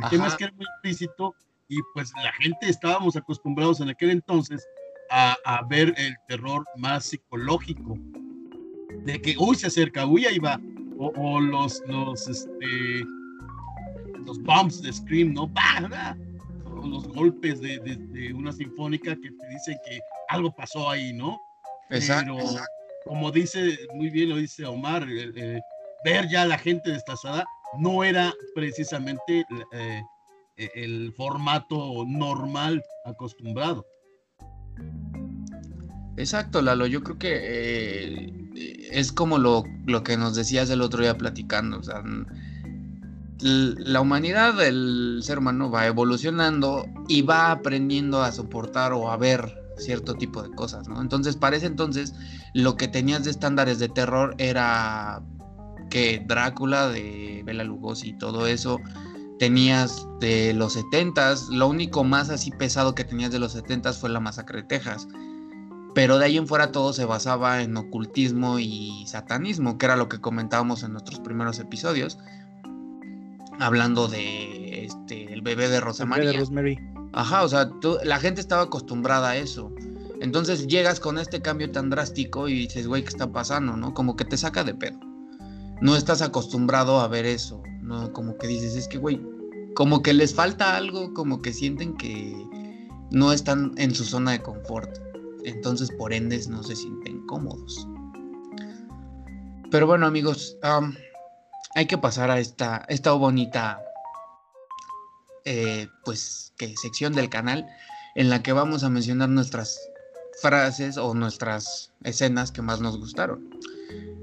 El 0.02 0.10
tema 0.10 0.26
es 0.26 0.34
que 0.34 0.44
era 0.44 0.52
muy 0.54 0.66
explícito 0.66 1.34
y 1.68 1.78
pues 1.94 2.12
la 2.22 2.32
gente 2.32 2.68
estábamos 2.68 3.16
acostumbrados 3.16 3.80
en 3.80 3.88
aquel 3.88 4.10
entonces 4.10 4.66
a, 5.10 5.36
a 5.44 5.62
ver 5.62 5.94
el 5.96 6.16
terror 6.28 6.64
más 6.76 7.04
psicológico. 7.06 7.96
De 9.04 9.20
que, 9.22 9.36
uy, 9.38 9.54
se 9.54 9.68
acerca, 9.68 10.04
uy, 10.06 10.26
ahí 10.26 10.38
va. 10.38 10.60
O, 10.98 11.12
o 11.16 11.40
los, 11.40 11.82
los, 11.86 12.26
este, 12.26 13.04
los 14.24 14.42
bumps 14.42 14.82
de 14.82 14.92
Scream, 14.92 15.32
¿no? 15.32 15.46
¡Bah, 15.46 15.86
bah! 15.88 16.16
Los 16.86 17.08
golpes 17.08 17.60
de, 17.60 17.78
de- 17.80 17.96
de 17.96 18.32
una 18.34 18.52
sinfónica 18.52 19.14
que 19.16 19.30
te 19.30 19.48
dicen 19.48 19.76
que 19.86 20.00
algo 20.28 20.54
pasó 20.54 20.88
ahí, 20.90 21.12
¿no? 21.12 21.38
Exacto, 21.90 22.34
Pero, 22.36 22.40
exacto. 22.48 22.70
como 23.04 23.30
dice, 23.30 23.78
muy 23.94 24.10
bien 24.10 24.30
lo 24.30 24.36
dice 24.36 24.64
Omar, 24.66 25.06
eh, 25.08 25.30
eh, 25.36 25.60
ver 26.04 26.28
ya 26.28 26.42
a 26.42 26.46
la 26.46 26.58
gente 26.58 26.90
destazada 26.90 27.44
no 27.78 28.02
era 28.04 28.32
precisamente 28.54 29.44
eh, 29.72 30.02
el 30.56 31.12
formato 31.16 32.04
normal 32.06 32.82
acostumbrado. 33.04 33.84
Exacto, 36.16 36.62
Lalo. 36.62 36.86
Yo 36.86 37.02
creo 37.02 37.18
que 37.18 37.28
eh, 37.34 38.32
es 38.90 39.12
como 39.12 39.38
lo, 39.38 39.64
lo 39.84 40.02
que 40.02 40.16
nos 40.16 40.34
decías 40.34 40.70
el 40.70 40.80
otro 40.80 41.02
día 41.02 41.18
platicando. 41.18 41.78
O 41.78 41.82
sea, 41.82 42.02
la 43.40 44.00
humanidad, 44.00 44.60
el 44.64 45.20
ser 45.22 45.38
humano 45.38 45.70
va 45.70 45.86
evolucionando 45.86 46.86
y 47.08 47.22
va 47.22 47.50
aprendiendo 47.50 48.22
a 48.22 48.32
soportar 48.32 48.92
o 48.92 49.10
a 49.10 49.16
ver 49.16 49.62
cierto 49.76 50.14
tipo 50.14 50.42
de 50.42 50.50
cosas, 50.50 50.88
¿no? 50.88 51.00
Entonces, 51.00 51.36
para 51.36 51.56
ese 51.56 51.66
entonces, 51.66 52.14
lo 52.54 52.76
que 52.76 52.88
tenías 52.88 53.24
de 53.24 53.30
estándares 53.30 53.78
de 53.78 53.88
terror 53.88 54.34
era 54.38 55.22
que 55.90 56.24
Drácula 56.26 56.88
de 56.88 57.42
Bela 57.44 57.64
Lugosi 57.64 58.08
y 58.08 58.18
todo 58.18 58.46
eso. 58.46 58.80
Tenías 59.38 60.06
de 60.18 60.54
los 60.54 60.76
70s, 60.76 61.50
lo 61.50 61.68
único 61.68 62.04
más 62.04 62.30
así 62.30 62.50
pesado 62.50 62.94
que 62.94 63.04
tenías 63.04 63.30
de 63.30 63.38
los 63.38 63.54
70s 63.54 63.98
fue 63.98 64.08
la 64.08 64.20
masacre 64.20 64.62
de 64.62 64.68
Texas 64.68 65.06
pero 65.96 66.18
de 66.18 66.26
ahí 66.26 66.36
en 66.36 66.46
fuera 66.46 66.72
todo 66.72 66.92
se 66.92 67.06
basaba 67.06 67.62
en 67.62 67.74
ocultismo 67.74 68.58
y 68.58 69.06
satanismo, 69.06 69.78
que 69.78 69.86
era 69.86 69.96
lo 69.96 70.10
que 70.10 70.20
comentábamos 70.20 70.82
en 70.82 70.92
nuestros 70.92 71.20
primeros 71.20 71.58
episodios, 71.58 72.18
hablando 73.58 74.08
de 74.08 74.84
este 74.84 75.32
el 75.32 75.42
bebé 75.42 75.68
de 75.68 75.80
bebé 76.20 76.32
de. 76.32 76.38
Rosemary. 76.38 76.78
Ajá, 77.12 77.42
o 77.44 77.48
sea, 77.48 77.70
tú- 77.80 77.98
la 78.04 78.18
gente 78.18 78.40
estaba 78.40 78.62
acostumbrada 78.62 79.30
a 79.30 79.36
eso. 79.36 79.72
Entonces 80.20 80.66
llegas 80.66 80.98
con 81.00 81.18
este 81.18 81.42
cambio 81.42 81.70
tan 81.70 81.90
drástico 81.90 82.48
y 82.48 82.54
dices, 82.54 82.86
güey, 82.86 83.02
¿qué 83.02 83.08
está 83.08 83.30
pasando? 83.32 83.76
¿No? 83.76 83.92
Como 83.94 84.16
que 84.16 84.24
te 84.24 84.36
saca 84.36 84.64
de 84.64 84.74
pedo. 84.74 84.98
No 85.80 85.94
estás 85.94 86.22
acostumbrado 86.22 87.00
a 87.00 87.08
ver 87.08 87.26
eso, 87.26 87.62
¿no? 87.82 88.12
Como 88.12 88.36
que 88.38 88.46
dices, 88.46 88.76
es 88.76 88.88
que, 88.88 88.96
güey, 88.98 89.20
como 89.74 90.02
que 90.02 90.14
les 90.14 90.34
falta 90.34 90.74
algo, 90.76 91.12
como 91.12 91.42
que 91.42 91.52
sienten 91.52 91.96
que 91.96 92.34
no 93.10 93.32
están 93.32 93.72
en 93.76 93.94
su 93.94 94.04
zona 94.04 94.32
de 94.32 94.40
confort. 94.42 94.98
Entonces, 95.44 95.90
por 95.98 96.12
ende, 96.14 96.40
no 96.48 96.62
se 96.62 96.74
sienten 96.74 97.24
cómodos. 97.26 97.86
Pero 99.70 99.86
bueno, 99.86 100.06
amigos, 100.06 100.56
am, 100.62 100.94
hay 101.76 101.84
que 101.84 101.98
pasar 101.98 102.30
a 102.30 102.38
esta, 102.40 102.86
esta 102.88 103.12
bonita 103.12 103.84
eh, 105.44 105.88
pues, 106.06 106.54
que 106.56 106.74
sección 106.74 107.12
del 107.12 107.28
canal 107.28 107.66
en 108.14 108.30
la 108.30 108.42
que 108.42 108.54
vamos 108.54 108.82
a 108.82 108.88
mencionar 108.88 109.28
nuestras 109.28 109.78
frases 110.40 110.96
o 110.96 111.12
nuestras 111.12 111.92
escenas 112.02 112.50
que 112.50 112.62
más 112.62 112.80
nos 112.80 112.98
gustaron. 112.98 113.50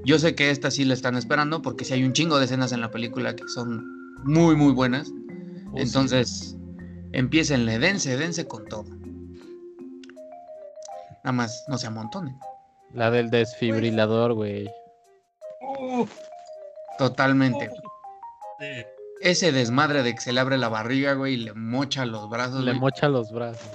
Yo 0.04 0.18
sé 0.18 0.34
que 0.34 0.50
esta 0.50 0.72
sí 0.72 0.84
la 0.84 0.96
están 0.96 1.16
esperando 1.16 1.62
porque 1.62 1.86
sí 1.86 1.94
hay 1.94 2.04
un 2.04 2.14
chingo 2.14 2.40
de 2.40 2.46
escenas 2.46 2.72
en 2.72 2.82
la 2.82 2.90
película 2.90 3.36
que 3.36 3.48
son 3.48 3.86
muy, 4.24 4.56
muy 4.56 4.74
buenas. 4.74 5.10
Oh, 5.10 5.78
sí. 5.78 5.84
Entonces, 5.84 6.58
empiecenle, 7.12 7.78
dense, 7.78 8.18
dense 8.18 8.48
con 8.48 8.66
todo. 8.66 8.86
Nada 11.24 11.34
más, 11.34 11.66
no 11.68 11.78
se 11.78 11.86
amontonen. 11.86 12.36
La 12.96 13.12
del 13.12 13.30
desfibrilador, 13.30 14.34
güey. 14.34 14.72
Totalmente. 16.98 17.70
Ese 19.22 19.52
desmadre 19.52 20.04
de 20.04 20.14
que 20.14 20.22
se 20.22 20.34
le 20.34 20.40
abre 20.40 20.58
la 20.58 20.70
barriga, 20.70 21.14
güey, 21.14 21.36
y 21.36 21.38
le 21.38 21.54
mocha 21.54 22.06
los 22.06 22.30
brazos. 22.30 22.64
Le 22.64 22.72
güey. 22.72 22.80
mocha 22.80 23.08
los 23.08 23.32
brazos. 23.32 23.70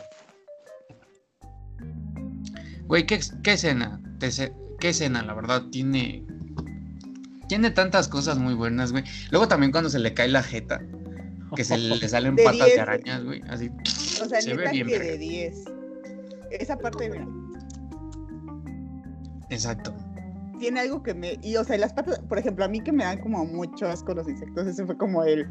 Güey, 2.86 3.06
¿qué, 3.06 3.20
qué 3.42 3.52
escena? 3.52 4.00
¿Qué 4.80 4.88
escena? 4.88 5.22
La 5.22 5.34
verdad, 5.34 5.64
tiene. 5.70 6.24
Tiene 7.48 7.70
tantas 7.70 8.08
cosas 8.08 8.38
muy 8.38 8.54
buenas, 8.54 8.92
güey. 8.92 9.04
Luego 9.30 9.48
también 9.48 9.72
cuando 9.72 9.88
se 9.88 9.98
le 9.98 10.12
cae 10.12 10.28
la 10.28 10.42
jeta, 10.42 10.82
que 11.56 11.64
se 11.64 11.78
le, 11.78 11.96
le 11.96 12.08
salen 12.08 12.36
De 12.36 12.44
patas 12.44 12.66
10, 12.66 12.74
de 12.74 12.80
arañas, 12.80 13.24
güey. 13.24 13.42
Así. 13.48 13.70
O 14.22 14.28
sea, 14.28 14.40
Se 14.42 14.54
ve 14.54 14.70
bien 14.70 14.86
que 14.86 14.98
de 14.98 15.18
10. 15.18 15.64
Esa 16.50 16.76
parte, 16.78 17.10
mira, 17.10 17.26
Exacto. 19.50 19.94
Tiene 20.58 20.80
algo 20.80 21.02
que 21.02 21.14
me. 21.14 21.38
Y, 21.42 21.56
o 21.56 21.64
sea, 21.64 21.78
las 21.78 21.92
patas, 21.92 22.18
por 22.20 22.38
ejemplo, 22.38 22.64
a 22.64 22.68
mí 22.68 22.80
que 22.80 22.92
me 22.92 23.04
dan 23.04 23.20
como 23.20 23.44
mucho 23.44 23.86
asco 23.86 24.14
los 24.14 24.28
insectos, 24.28 24.66
ese 24.66 24.84
fue 24.84 24.96
como 24.96 25.24
el 25.24 25.46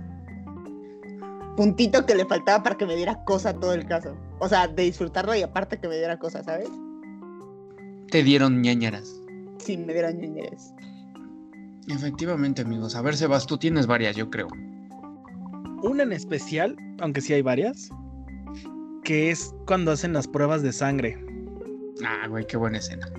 puntito 1.55 2.05
que 2.05 2.15
le 2.15 2.25
faltaba 2.25 2.63
para 2.63 2.77
que 2.77 2.85
me 2.85 2.95
diera 2.95 3.23
cosa 3.25 3.53
todo 3.53 3.73
el 3.73 3.85
caso. 3.85 4.15
O 4.39 4.47
sea, 4.47 4.67
de 4.67 4.83
disfrutarlo 4.83 5.35
y 5.35 5.41
aparte 5.41 5.79
que 5.79 5.87
me 5.87 5.97
diera 5.97 6.17
cosa, 6.19 6.43
¿sabes? 6.43 6.69
Te 8.11 8.23
dieron 8.23 8.61
ñañaras. 8.61 9.21
Sí, 9.57 9.77
me 9.77 9.93
dieron 9.93 10.17
ñoñeres. 10.19 10.73
Efectivamente, 11.87 12.61
amigos. 12.61 12.95
A 12.95 13.01
ver, 13.01 13.15
Sebas, 13.15 13.47
tú 13.47 13.57
tienes 13.57 13.87
varias, 13.87 14.15
yo 14.15 14.29
creo. 14.29 14.47
Una 15.83 16.03
en 16.03 16.11
especial, 16.11 16.75
aunque 16.99 17.21
sí 17.21 17.33
hay 17.33 17.41
varias, 17.41 17.89
que 19.03 19.31
es 19.31 19.53
cuando 19.65 19.91
hacen 19.91 20.13
las 20.13 20.27
pruebas 20.27 20.61
de 20.61 20.73
sangre. 20.73 21.17
Ah, 22.05 22.27
güey, 22.27 22.45
qué 22.45 22.57
buena 22.57 22.77
escena. 22.77 23.09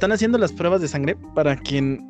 Están 0.00 0.12
haciendo 0.12 0.38
las 0.38 0.54
pruebas 0.54 0.80
de 0.80 0.88
sangre, 0.88 1.14
para 1.34 1.56
quien. 1.56 2.00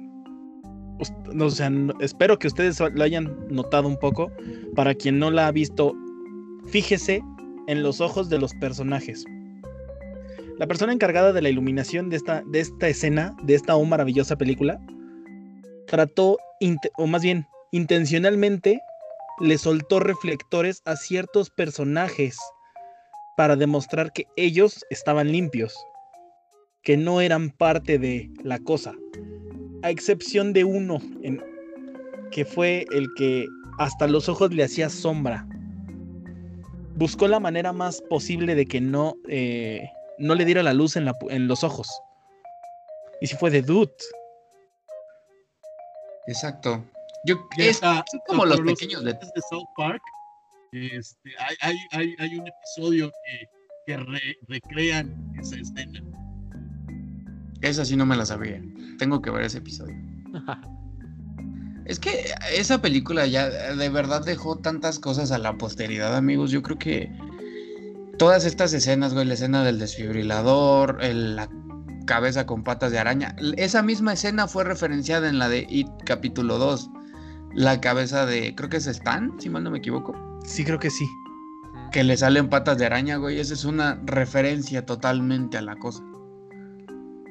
o 1.41 1.51
sea, 1.51 1.73
espero 1.99 2.39
que 2.39 2.47
ustedes 2.47 2.79
lo 2.79 3.03
hayan 3.03 3.37
notado 3.49 3.89
un 3.89 3.99
poco. 3.99 4.31
Para 4.77 4.95
quien 4.95 5.19
no 5.19 5.33
la 5.33 5.49
ha 5.49 5.51
visto, 5.51 5.97
fíjese 6.69 7.21
en 7.67 7.83
los 7.83 8.01
ojos 8.01 8.29
de 8.31 8.39
los 8.39 8.55
personajes. 8.55 9.25
La 10.57 10.69
persona 10.69 10.93
encargada 10.93 11.33
de 11.33 11.43
la 11.43 11.49
iluminación 11.49 12.11
de 12.11 12.19
esta, 12.19 12.45
de 12.47 12.61
esta 12.61 12.87
escena, 12.87 13.37
de 13.43 13.57
esta 13.57 13.77
maravillosa 13.77 14.37
película, 14.37 14.81
trató, 15.89 16.39
o 16.97 17.07
más 17.09 17.23
bien, 17.23 17.49
intencionalmente 17.73 18.81
le 19.41 19.59
soltó 19.59 19.99
reflectores 19.99 20.81
a 20.85 20.95
ciertos 20.95 21.51
personajes 21.51 22.39
para 23.37 23.57
demostrar 23.57 24.13
que 24.13 24.27
ellos 24.37 24.85
estaban 24.91 25.33
limpios, 25.33 25.75
que 26.83 26.97
no 26.97 27.21
eran 27.21 27.51
parte 27.51 27.99
de 27.99 28.31
la 28.43 28.59
cosa, 28.59 28.95
a 29.83 29.91
excepción 29.91 30.53
de 30.53 30.65
uno, 30.65 31.01
en- 31.23 31.43
que 32.31 32.45
fue 32.45 32.87
el 32.93 33.09
que 33.17 33.47
hasta 33.79 34.07
los 34.07 34.29
ojos 34.29 34.53
le 34.55 34.65
hacía 34.65 34.89
sombra. 34.89 35.47
Buscó 36.97 37.29
la 37.29 37.41
manera 37.41 37.73
más 37.73 38.03
posible 38.03 38.55
de 38.55 38.67
que 38.67 38.81
no, 38.81 39.15
eh, 39.29 39.89
no 40.19 40.35
le 40.35 40.45
diera 40.45 40.63
la 40.63 40.75
luz 40.75 40.97
en, 40.97 41.05
la 41.07 41.15
pu- 41.15 41.31
en 41.31 41.49
los 41.49 41.65
ojos. 41.65 41.89
Y 43.21 43.27
si 43.27 43.37
fue 43.37 43.51
de 43.51 43.63
Dude. 43.63 43.93
Exacto. 46.27 46.85
Yo, 47.25 47.37
es, 47.59 47.69
está- 47.77 48.05
son 48.11 48.21
como 48.27 48.45
los 48.47 48.61
pequeños 48.61 49.05
de... 49.05 49.13
de 49.13 49.43
South 49.51 49.67
Park, 49.77 50.03
este, 50.73 51.31
hay, 51.39 51.57
hay, 51.61 51.77
hay, 51.93 52.15
hay 52.19 52.39
un 52.39 52.47
episodio 52.47 53.11
que, 53.25 53.49
que 53.87 53.97
re- 53.97 54.37
recrean 54.49 55.33
esa 55.39 55.57
escena. 55.57 56.01
Esa 57.63 57.85
sí 57.85 57.97
no 57.97 58.07
me 58.07 58.17
la 58.17 58.25
sabía. 58.27 58.63
Tengo 58.99 59.21
que 59.23 59.31
ver 59.31 59.43
ese 59.43 59.59
episodio. 59.59 59.97
Es 61.87 61.99
que 61.99 62.25
esa 62.55 62.81
película 62.81 63.27
ya 63.27 63.49
de 63.51 63.89
verdad 63.89 64.25
dejó 64.25 64.57
tantas 64.59 64.99
cosas 64.99 65.33
a 65.33 65.39
la 65.39 65.59
posteridad, 65.59 66.17
amigos. 66.17 66.51
Yo 66.53 66.63
creo 66.63 66.79
que 66.79 67.11
todas 68.19 68.45
estas 68.45 68.73
escenas, 68.73 69.13
güey, 69.13 69.27
la 69.27 69.35
escena 69.35 69.65
del 69.65 69.79
desfibrilador, 69.79 70.99
el- 71.03 71.37
la 71.37 71.49
cabeza 72.07 72.47
con 72.47 72.63
patas 72.65 72.93
de 72.93 72.99
araña, 72.99 73.35
esa 73.57 73.83
misma 73.83 74.13
escena 74.13 74.47
fue 74.47 74.65
referenciada 74.65 75.29
en 75.29 75.39
la 75.39 75.49
de 75.49 75.67
It 75.69 75.89
capítulo 76.05 76.59
2. 76.59 76.91
La 77.55 77.81
cabeza 77.81 78.25
de, 78.27 78.55
creo 78.55 78.69
que 78.69 78.77
es 78.77 78.87
Stan, 78.87 79.33
si 79.41 79.49
mal 79.51 79.65
no 79.65 79.71
me 79.73 79.79
equivoco. 79.79 80.15
Sí, 80.45 80.65
creo 80.65 80.79
que 80.79 80.91
sí. 80.91 81.07
que 81.93 82.05
le 82.05 82.17
salen 82.17 82.49
patas 82.49 82.79
de 82.79 82.87
araña, 82.87 83.17
güey. 83.17 83.41
Esa 83.41 83.53
es 83.55 83.65
una 83.65 84.01
referencia 84.05 84.87
totalmente 84.87 85.59
a 85.59 85.63
la 85.63 85.75
cosa. 85.75 86.05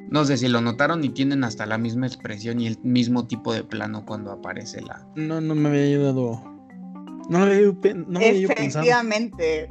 No 0.10 0.26
sé 0.26 0.38
si 0.38 0.48
lo 0.48 0.62
notaron 0.62 1.04
y 1.04 1.10
tienen 1.10 1.44
hasta 1.44 1.66
la 1.66 1.78
misma 1.78 2.08
expresión 2.08 2.60
y 2.62 2.68
el 2.68 2.78
mismo 2.84 3.28
tipo 3.28 3.54
de 3.54 3.64
plano 3.64 4.06
cuando 4.06 4.32
aparece 4.32 4.82
la. 4.82 5.06
No, 5.16 5.40
no 5.42 5.54
me 5.56 5.70
había 5.70 5.84
ayudado. 5.84 6.42
No 7.30 7.46
lo 7.46 7.52
había, 7.54 7.72
no 8.08 8.20
me 8.20 8.28
había. 8.30 8.46
Efectivamente. 8.48 9.70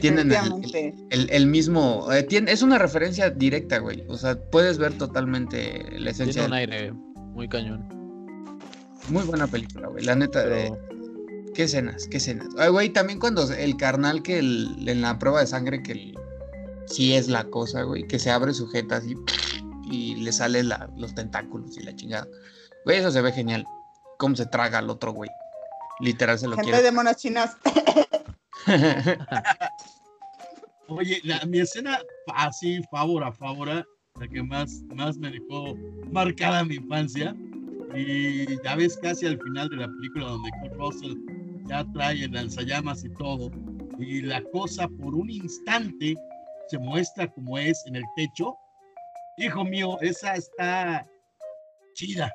Tienen 0.00 0.30
el, 0.30 0.36
Efectivamente. 0.36 0.94
el- 1.10 1.30
el 1.30 1.46
mismo. 1.46 2.10
eh, 2.12 2.22
tiene- 2.22 2.50
es 2.52 2.62
una 2.62 2.78
referencia 2.78 3.28
directa, 3.30 3.78
güey. 3.78 4.04
O 4.08 4.16
sea, 4.16 4.38
puedes 4.50 4.78
ver 4.78 4.94
totalmente 4.94 5.84
la 5.98 6.10
esencia. 6.10 6.42
Tiene 6.42 6.46
un 6.48 6.54
aire 6.54 6.92
muy 7.34 7.48
cañón. 7.48 7.86
Muy 9.08 9.22
buena 9.24 9.46
película, 9.46 9.88
güey. 9.88 10.04
La 10.04 10.14
neta, 10.14 10.46
de. 10.46 10.70
Pero 10.70 10.92
¿Qué 11.54 11.64
escenas? 11.64 12.08
¿Qué 12.08 12.16
escenas? 12.16 12.48
Ay, 12.58 12.70
güey, 12.70 12.88
también 12.90 13.18
cuando 13.18 13.50
el 13.52 13.76
carnal 13.76 14.22
que 14.22 14.38
el- 14.38 14.88
en 14.88 15.02
la 15.02 15.18
prueba 15.18 15.40
de 15.40 15.46
sangre 15.46 15.82
que 15.82 15.92
el- 15.92 16.14
sí 16.86 17.14
es 17.14 17.28
la 17.28 17.44
cosa, 17.44 17.82
güey, 17.82 18.06
que 18.06 18.18
se 18.18 18.30
abre 18.30 18.52
sujeta 18.54 18.96
así 18.96 19.16
y 19.90 20.16
le 20.16 20.32
salen 20.32 20.68
la- 20.68 20.90
los 20.96 21.14
tentáculos 21.14 21.76
y 21.78 21.82
la 21.82 21.94
chingada. 21.96 22.26
Güey, 22.84 22.98
eso 22.98 23.10
se 23.10 23.20
ve 23.20 23.32
genial. 23.32 23.64
Cómo 24.18 24.36
se 24.36 24.46
traga 24.46 24.78
al 24.78 24.90
otro, 24.90 25.12
güey. 25.12 25.30
Literal 26.00 26.38
se 26.38 26.46
lo 26.48 26.56
Gente 26.56 26.70
quiere. 26.70 26.84
de 26.84 26.92
monos 26.92 27.16
chinos. 27.16 27.50
Oye, 30.88 31.20
la- 31.24 31.44
mi 31.46 31.60
escena 31.60 31.98
así, 32.34 32.82
favor 32.90 33.24
a 33.24 33.32
favor, 33.32 33.68
la 33.68 34.28
que 34.30 34.42
más, 34.42 34.82
más 34.94 35.16
me 35.16 35.30
dejó 35.30 35.74
marcada 36.10 36.64
mi 36.64 36.74
infancia. 36.76 37.34
Y 37.94 38.46
ya 38.62 38.74
ves 38.76 38.96
casi 38.96 39.26
al 39.26 39.38
final 39.42 39.68
de 39.68 39.76
la 39.76 39.86
película 39.88 40.26
donde 40.26 40.50
Kurt 40.60 40.74
Russell 40.78 41.14
ya 41.68 41.84
trae 41.92 42.24
el 42.24 42.32
lanzallamas 42.32 43.04
y 43.04 43.10
todo. 43.10 43.50
Y 43.98 44.22
la 44.22 44.42
cosa 44.44 44.88
por 44.88 45.14
un 45.14 45.30
instante 45.30 46.16
se 46.68 46.78
muestra 46.78 47.28
como 47.28 47.58
es 47.58 47.84
en 47.86 47.96
el 47.96 48.04
techo. 48.16 48.56
Hijo 49.38 49.64
mío, 49.64 49.98
esa 50.00 50.34
está 50.34 51.06
chida. 51.94 52.32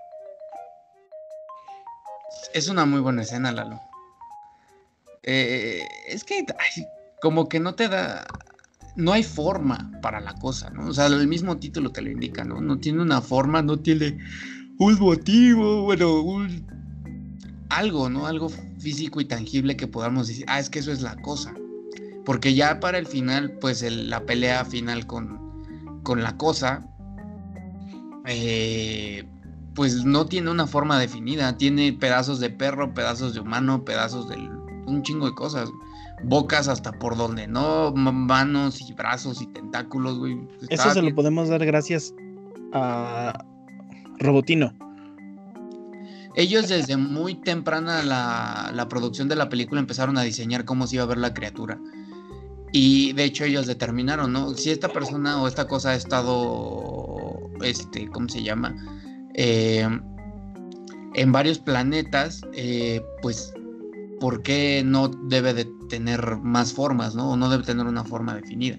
es 2.54 2.68
una 2.70 2.86
muy 2.86 3.02
buena 3.02 3.22
escena, 3.22 3.52
Lalo. 3.52 3.80
Eh, 5.24 5.88
es 6.08 6.24
que 6.24 6.46
como 7.22 7.50
que 7.50 7.60
no 7.60 7.76
te 7.76 7.88
da. 7.88 8.26
No 8.96 9.12
hay 9.14 9.24
forma 9.24 9.92
para 10.02 10.20
la 10.20 10.34
cosa, 10.36 10.70
¿no? 10.72 10.88
O 10.88 10.94
sea, 10.94 11.06
el 11.08 11.28
mismo 11.28 11.58
título 11.58 11.92
te 11.92 12.02
lo 12.02 12.10
indica, 12.10 12.44
¿no? 12.44 12.62
No 12.62 12.80
tiene 12.80 13.02
una 13.02 13.22
forma, 13.22 13.62
no 13.62 13.78
tiene 13.78 14.18
un 14.80 15.00
motivo, 15.00 15.84
bueno, 15.84 16.22
un. 16.22 16.66
Algo, 17.70 18.10
¿no? 18.10 18.26
Algo 18.26 18.50
físico 18.80 19.20
y 19.20 19.26
tangible 19.26 19.76
que 19.76 19.88
podamos 19.88 20.30
decir, 20.30 20.46
ah, 20.48 20.60
es 20.60 20.70
que 20.70 20.80
eso 20.80 20.92
es 20.92 21.02
la 21.02 21.16
cosa. 21.18 21.54
Porque 22.28 22.54
ya 22.54 22.82
para 22.82 22.98
el 22.98 23.08
final, 23.08 23.54
pues 23.62 23.82
el- 23.84 24.10
la 24.10 24.20
pelea 24.26 24.66
final 24.66 25.08
con, 25.08 25.40
con 26.04 26.22
la 26.22 26.36
cosa, 26.36 26.86
eh, 28.26 29.24
pues 29.74 30.04
no 30.04 30.26
tiene 30.26 30.52
una 30.52 30.68
forma 30.68 31.00
definida. 31.00 31.58
Tiene 31.58 31.94
pedazos 31.94 32.42
de 32.42 32.50
perro, 32.50 32.94
pedazos 32.94 33.34
de 33.34 33.40
humano, 33.40 33.86
pedazos 33.86 34.28
de 34.28 34.36
un 34.88 35.04
chingo 35.04 35.26
de 35.28 35.36
cosas. 35.36 35.70
Bocas 36.24 36.68
hasta 36.68 36.92
por 36.92 37.16
donde 37.16 37.48
no, 37.48 37.94
ma- 37.94 38.12
manos 38.12 38.82
y 38.82 38.92
brazos 38.94 39.42
y 39.42 39.46
tentáculos, 39.48 40.18
güey. 40.20 40.38
Eso 40.70 40.84
se 40.94 41.02
lo 41.02 41.16
podemos 41.16 41.48
dar 41.48 41.66
gracias 41.66 42.14
a 42.74 43.46
Robotino. 44.20 44.74
Ellos 46.36 46.68
desde 46.68 46.98
muy 46.98 47.36
temprana 47.36 48.04
la, 48.04 48.72
la 48.74 48.88
producción 48.90 49.28
de 49.30 49.36
la 49.36 49.48
película 49.48 49.80
empezaron 49.80 50.18
a 50.18 50.24
diseñar 50.24 50.66
cómo 50.66 50.86
se 50.88 50.96
iba 50.96 51.04
a 51.04 51.08
ver 51.08 51.18
la 51.20 51.34
criatura. 51.34 51.80
Y 52.72 53.14
de 53.14 53.24
hecho 53.24 53.46
ellos 53.46 53.66
determinaron, 53.66 54.34
¿no? 54.34 54.54
Si 54.54 54.72
esta 54.72 54.90
persona 54.90 55.42
o 55.42 55.48
esta 55.48 55.68
cosa 55.68 55.92
ha 55.92 55.96
estado, 55.96 57.50
este, 57.62 58.08
¿cómo 58.10 58.28
se 58.28 58.44
llama? 58.44 58.76
Eh, 59.36 59.88
en 61.14 61.32
varios 61.32 61.60
planetas, 61.60 62.42
eh, 62.54 63.02
pues, 63.22 63.54
¿por 64.20 64.44
qué 64.44 64.84
no 64.86 65.08
debe 65.08 65.54
de 65.54 65.68
tener 65.90 66.38
más 66.38 66.74
formas, 66.74 67.16
¿no? 67.16 67.32
O 67.32 67.38
no 67.38 67.50
debe 67.50 67.64
tener 67.64 67.86
una 67.86 68.04
forma 68.04 68.36
definida. 68.36 68.78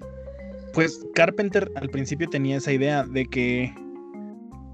Pues 0.75 1.05
Carpenter 1.15 1.71
al 1.77 1.89
principio 1.89 2.29
tenía 2.29 2.59
esa 2.59 2.73
idea 2.73 3.05
de 3.05 3.27
que 3.27 3.75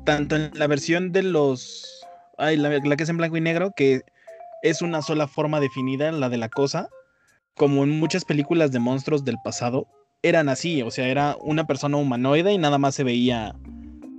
tanto 0.04 0.36
en 0.36 0.50
la 0.54 0.66
versión 0.66 1.12
de 1.12 1.22
los... 1.22 1.86
Ay, 2.36 2.56
la, 2.56 2.68
la 2.68 2.96
que 2.96 3.04
es 3.04 3.08
en 3.08 3.16
blanco 3.16 3.36
y 3.36 3.40
negro, 3.40 3.72
que 3.76 4.02
es 4.62 4.82
una 4.82 5.02
sola 5.02 5.28
forma 5.28 5.60
definida, 5.60 6.10
la 6.10 6.28
de 6.28 6.36
la 6.36 6.48
cosa, 6.48 6.88
como 7.56 7.84
en 7.84 7.90
muchas 7.90 8.24
películas 8.24 8.72
de 8.72 8.80
monstruos 8.80 9.24
del 9.24 9.36
pasado, 9.44 9.86
eran 10.22 10.48
así, 10.48 10.82
o 10.82 10.90
sea, 10.90 11.08
era 11.08 11.36
una 11.40 11.66
persona 11.66 11.96
humanoide 11.96 12.52
y 12.52 12.58
nada 12.58 12.78
más 12.78 12.94
se 12.94 13.04
veía 13.04 13.54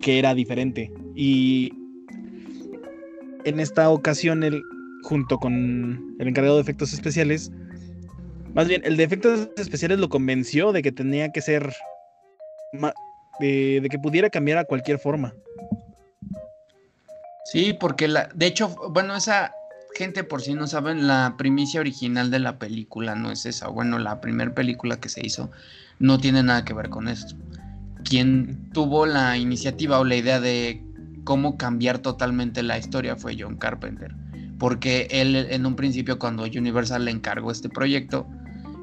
que 0.01 0.19
era 0.19 0.35
diferente. 0.35 0.91
Y 1.15 1.71
en 3.43 3.59
esta 3.59 3.89
ocasión, 3.89 4.43
él, 4.43 4.61
junto 5.03 5.37
con 5.37 6.15
el 6.19 6.27
encargado 6.27 6.55
de 6.55 6.61
efectos 6.61 6.93
especiales, 6.93 7.51
más 8.53 8.67
bien, 8.67 8.81
el 8.85 8.95
de 8.97 9.03
efectos 9.03 9.49
especiales 9.57 9.99
lo 9.99 10.09
convenció 10.09 10.71
de 10.71 10.81
que 10.81 10.91
tenía 10.91 11.31
que 11.31 11.41
ser. 11.41 11.73
De, 13.39 13.81
de 13.81 13.89
que 13.89 13.99
pudiera 13.99 14.29
cambiar 14.29 14.57
a 14.57 14.63
cualquier 14.63 14.97
forma. 14.97 15.33
Sí, 17.51 17.73
porque 17.77 18.07
la, 18.07 18.29
de 18.33 18.45
hecho, 18.45 18.73
bueno, 18.91 19.15
esa 19.15 19.53
gente 19.95 20.23
por 20.23 20.41
si 20.41 20.53
no 20.53 20.67
saben, 20.67 21.07
la 21.07 21.35
primicia 21.37 21.79
original 21.79 22.29
de 22.29 22.39
la 22.39 22.59
película 22.59 23.15
no 23.15 23.31
es 23.31 23.45
esa. 23.45 23.69
Bueno, 23.69 23.97
la 23.97 24.19
primera 24.21 24.53
película 24.53 24.99
que 24.99 25.09
se 25.09 25.25
hizo 25.25 25.49
no 25.99 26.19
tiene 26.19 26.43
nada 26.43 26.65
que 26.65 26.73
ver 26.73 26.89
con 26.89 27.07
esto. 27.07 27.35
Quien 28.03 28.69
tuvo 28.71 29.05
la 29.05 29.37
iniciativa 29.37 29.99
o 29.99 30.03
la 30.03 30.15
idea 30.15 30.39
de 30.39 30.83
cómo 31.23 31.57
cambiar 31.57 31.99
totalmente 31.99 32.61
la 32.61 32.77
historia 32.77 33.15
fue 33.15 33.37
John 33.39 33.55
Carpenter. 33.55 34.13
Porque 34.59 35.07
él 35.09 35.35
en 35.49 35.65
un 35.65 35.75
principio 35.75 36.19
cuando 36.19 36.43
Universal 36.43 37.05
le 37.05 37.11
encargó 37.11 37.51
este 37.51 37.69
proyecto, 37.69 38.27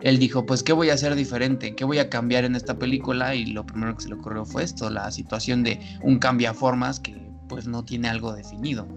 él 0.02 0.18
dijo, 0.18 0.44
pues, 0.44 0.62
¿qué 0.62 0.72
voy 0.72 0.90
a 0.90 0.94
hacer 0.94 1.14
diferente? 1.14 1.76
¿Qué 1.76 1.84
voy 1.84 1.98
a 1.98 2.10
cambiar 2.10 2.44
en 2.44 2.56
esta 2.56 2.78
película? 2.78 3.34
Y 3.34 3.46
lo 3.46 3.64
primero 3.64 3.94
que 3.94 4.02
se 4.02 4.08
le 4.08 4.16
ocurrió 4.16 4.44
fue 4.44 4.64
esto, 4.64 4.90
la 4.90 5.10
situación 5.12 5.62
de 5.62 5.80
un 6.02 6.18
cambiaformas 6.18 6.98
que 6.98 7.16
pues 7.48 7.66
no 7.68 7.84
tiene 7.84 8.08
algo 8.08 8.32
definido. 8.32 8.88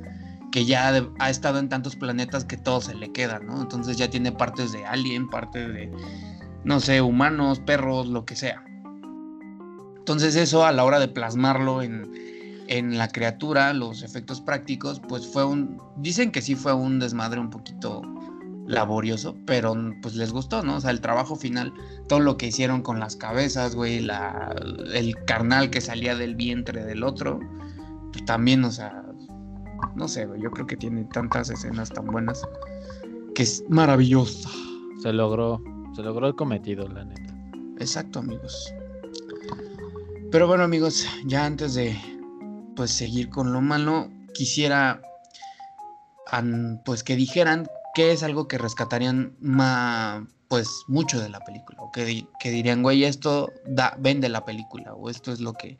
Que 0.55 0.63
ya 0.63 1.09
ha 1.19 1.29
estado 1.29 1.59
en 1.59 1.67
tantos 1.67 1.97
planetas 1.97 2.45
que 2.45 2.55
todo 2.55 2.79
se 2.79 2.95
le 2.95 3.11
queda, 3.11 3.39
¿no? 3.39 3.61
Entonces 3.61 3.97
ya 3.97 4.09
tiene 4.09 4.31
partes 4.31 4.71
de 4.71 4.85
alien, 4.85 5.29
partes 5.29 5.67
de, 5.67 5.91
no 6.63 6.79
sé, 6.79 7.01
humanos, 7.01 7.59
perros, 7.59 8.07
lo 8.07 8.23
que 8.23 8.37
sea. 8.37 8.63
Entonces 9.97 10.37
eso 10.37 10.65
a 10.65 10.71
la 10.71 10.85
hora 10.85 10.99
de 10.99 11.09
plasmarlo 11.09 11.81
en, 11.81 12.09
en 12.69 12.97
la 12.97 13.09
criatura, 13.09 13.73
los 13.73 14.01
efectos 14.01 14.39
prácticos, 14.39 15.01
pues 15.09 15.27
fue 15.27 15.43
un... 15.43 15.77
Dicen 15.97 16.31
que 16.31 16.41
sí 16.41 16.55
fue 16.55 16.73
un 16.73 16.99
desmadre 16.99 17.41
un 17.41 17.49
poquito 17.49 18.01
laborioso, 18.65 19.35
pero 19.45 19.75
pues 20.01 20.15
les 20.15 20.31
gustó, 20.31 20.63
¿no? 20.63 20.77
O 20.77 20.79
sea, 20.79 20.91
el 20.91 21.01
trabajo 21.01 21.35
final, 21.35 21.73
todo 22.07 22.21
lo 22.21 22.37
que 22.37 22.47
hicieron 22.47 22.81
con 22.81 23.01
las 23.01 23.17
cabezas, 23.17 23.75
güey, 23.75 23.99
la, 23.99 24.55
el 24.93 25.17
carnal 25.25 25.69
que 25.69 25.81
salía 25.81 26.15
del 26.15 26.35
vientre 26.35 26.85
del 26.85 27.03
otro, 27.03 27.41
pues 28.13 28.23
también, 28.23 28.63
o 28.63 28.71
sea, 28.71 29.04
no 29.95 30.07
sé, 30.07 30.25
güey, 30.25 30.41
yo 30.41 30.51
creo 30.51 30.67
que 30.67 30.77
tiene 30.77 31.05
tantas 31.05 31.49
escenas 31.49 31.89
tan 31.89 32.05
buenas 32.07 32.41
que 33.33 33.43
es 33.43 33.63
maravillosa. 33.69 34.49
se 35.01 35.11
logró, 35.13 35.61
se 35.95 36.01
logró 36.03 36.27
el 36.27 36.35
cometido, 36.35 36.87
la 36.87 37.03
neta. 37.05 37.33
Exacto, 37.79 38.19
amigos. 38.19 38.73
Pero 40.31 40.47
bueno, 40.47 40.63
amigos, 40.63 41.05
ya 41.25 41.45
antes 41.45 41.73
de 41.75 41.95
pues 42.75 42.91
seguir 42.91 43.29
con 43.29 43.53
lo 43.53 43.61
malo, 43.61 44.09
quisiera 44.33 45.01
pues 46.83 47.03
que 47.03 47.15
dijeran 47.15 47.67
qué 47.93 48.11
es 48.11 48.23
algo 48.23 48.47
que 48.47 48.57
rescatarían 48.57 49.35
ma- 49.39 50.27
pues 50.49 50.83
mucho 50.87 51.21
de 51.21 51.29
la 51.29 51.39
película 51.39 51.81
o 51.81 51.91
que, 51.91 52.03
di- 52.03 52.27
que 52.39 52.49
dirían, 52.51 52.83
güey, 52.83 53.05
esto 53.05 53.53
da 53.65 53.95
vende 53.99 54.27
la 54.27 54.43
película 54.43 54.93
o 54.93 55.09
esto 55.09 55.31
es 55.31 55.39
lo 55.39 55.53
que 55.53 55.77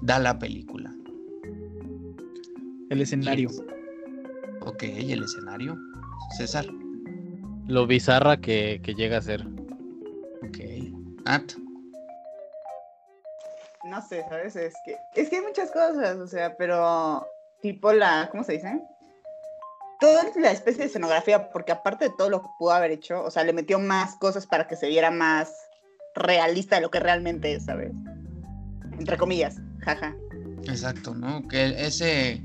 da 0.00 0.18
la 0.18 0.38
película. 0.38 0.94
El 2.90 3.00
escenario. 3.00 3.48
Ok, 4.62 4.82
el 4.82 5.22
escenario. 5.22 5.78
César. 6.36 6.66
Lo 7.68 7.86
bizarra 7.86 8.36
que, 8.36 8.80
que 8.82 8.94
llega 8.94 9.18
a 9.18 9.22
ser. 9.22 9.46
Ok. 10.42 10.58
Nat. 11.24 11.52
No 13.84 14.02
sé, 14.02 14.24
¿sabes? 14.28 14.56
Es 14.56 14.74
que, 14.84 14.96
es 15.14 15.30
que 15.30 15.36
hay 15.36 15.42
muchas 15.42 15.70
cosas, 15.70 16.16
o 16.18 16.26
sea, 16.26 16.56
pero 16.56 17.24
tipo 17.62 17.92
la, 17.92 18.28
¿cómo 18.30 18.42
se 18.42 18.54
dice? 18.54 18.80
Toda 20.00 20.24
la 20.36 20.50
especie 20.50 20.80
de 20.80 20.86
escenografía, 20.86 21.50
porque 21.52 21.72
aparte 21.72 22.06
de 22.06 22.14
todo 22.18 22.28
lo 22.28 22.42
que 22.42 22.48
pudo 22.58 22.72
haber 22.72 22.90
hecho, 22.90 23.22
o 23.22 23.30
sea, 23.30 23.44
le 23.44 23.52
metió 23.52 23.78
más 23.78 24.16
cosas 24.16 24.46
para 24.46 24.66
que 24.66 24.74
se 24.74 24.88
viera 24.88 25.12
más 25.12 25.52
realista 26.16 26.74
de 26.74 26.82
lo 26.82 26.90
que 26.90 26.98
realmente 26.98 27.52
es, 27.54 27.66
¿sabes? 27.66 27.92
Entre 28.98 29.16
comillas, 29.16 29.56
jaja. 29.78 30.16
Exacto, 30.64 31.14
¿no? 31.14 31.46
Que 31.48 31.86
ese, 31.86 32.42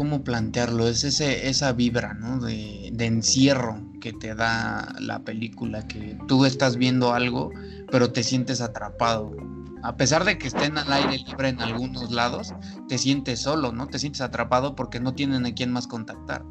cómo 0.00 0.24
plantearlo, 0.24 0.88
es 0.88 1.04
ese, 1.04 1.50
esa 1.50 1.74
vibra, 1.74 2.14
¿no? 2.14 2.38
De, 2.40 2.88
de 2.90 3.04
encierro 3.04 3.82
que 4.00 4.14
te 4.14 4.34
da 4.34 4.94
la 4.98 5.18
película, 5.18 5.86
que 5.86 6.16
tú 6.26 6.46
estás 6.46 6.76
viendo 6.78 7.12
algo, 7.12 7.50
pero 7.90 8.10
te 8.10 8.22
sientes 8.22 8.62
atrapado. 8.62 9.36
A 9.82 9.98
pesar 9.98 10.24
de 10.24 10.38
que 10.38 10.46
estén 10.48 10.78
al 10.78 10.90
aire 10.90 11.18
libre 11.18 11.50
en 11.50 11.60
algunos 11.60 12.10
lados, 12.12 12.54
te 12.88 12.96
sientes 12.96 13.40
solo, 13.42 13.72
¿no? 13.72 13.88
Te 13.88 13.98
sientes 13.98 14.22
atrapado 14.22 14.74
porque 14.74 15.00
no 15.00 15.12
tienen 15.12 15.44
a 15.44 15.52
quién 15.52 15.70
más 15.70 15.86
contactar. 15.86 16.46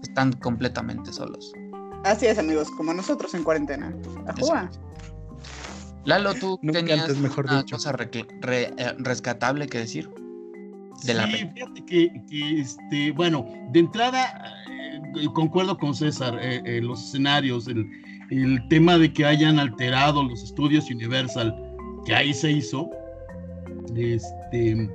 Están 0.00 0.34
completamente 0.34 1.12
solos. 1.12 1.50
Así 2.04 2.26
es, 2.26 2.38
amigos, 2.38 2.68
como 2.76 2.94
nosotros 2.94 3.34
en 3.34 3.42
cuarentena. 3.42 3.92
A 4.28 4.34
jugar. 4.40 4.70
Lalo, 6.04 6.32
tú 6.34 6.60
Nunca 6.62 6.78
tenías 6.78 7.00
antes, 7.00 7.18
mejor 7.18 7.46
una 7.46 7.58
dicho. 7.58 7.74
cosa 7.74 7.90
re- 7.90 8.10
eh, 8.76 8.94
rescatable 8.98 9.66
que 9.66 9.78
decir. 9.78 10.08
De 11.04 11.14
la 11.14 11.26
sí, 11.26 11.32
peli- 11.32 11.50
fíjate 11.54 11.84
que, 11.84 12.22
que, 12.28 12.60
este, 12.60 13.12
bueno, 13.12 13.46
de 13.72 13.80
entrada 13.80 14.42
eh, 14.70 15.26
concuerdo 15.34 15.76
con 15.78 15.94
César, 15.94 16.38
eh, 16.42 16.60
eh, 16.64 16.80
los 16.82 17.02
escenarios, 17.04 17.68
el, 17.68 17.86
el 18.30 18.66
tema 18.68 18.98
de 18.98 19.12
que 19.12 19.24
hayan 19.24 19.58
alterado 19.58 20.22
los 20.22 20.42
estudios 20.42 20.90
Universal, 20.90 21.54
que 22.04 22.14
ahí 22.14 22.34
se 22.34 22.50
hizo, 22.50 22.90
este, 23.96 24.88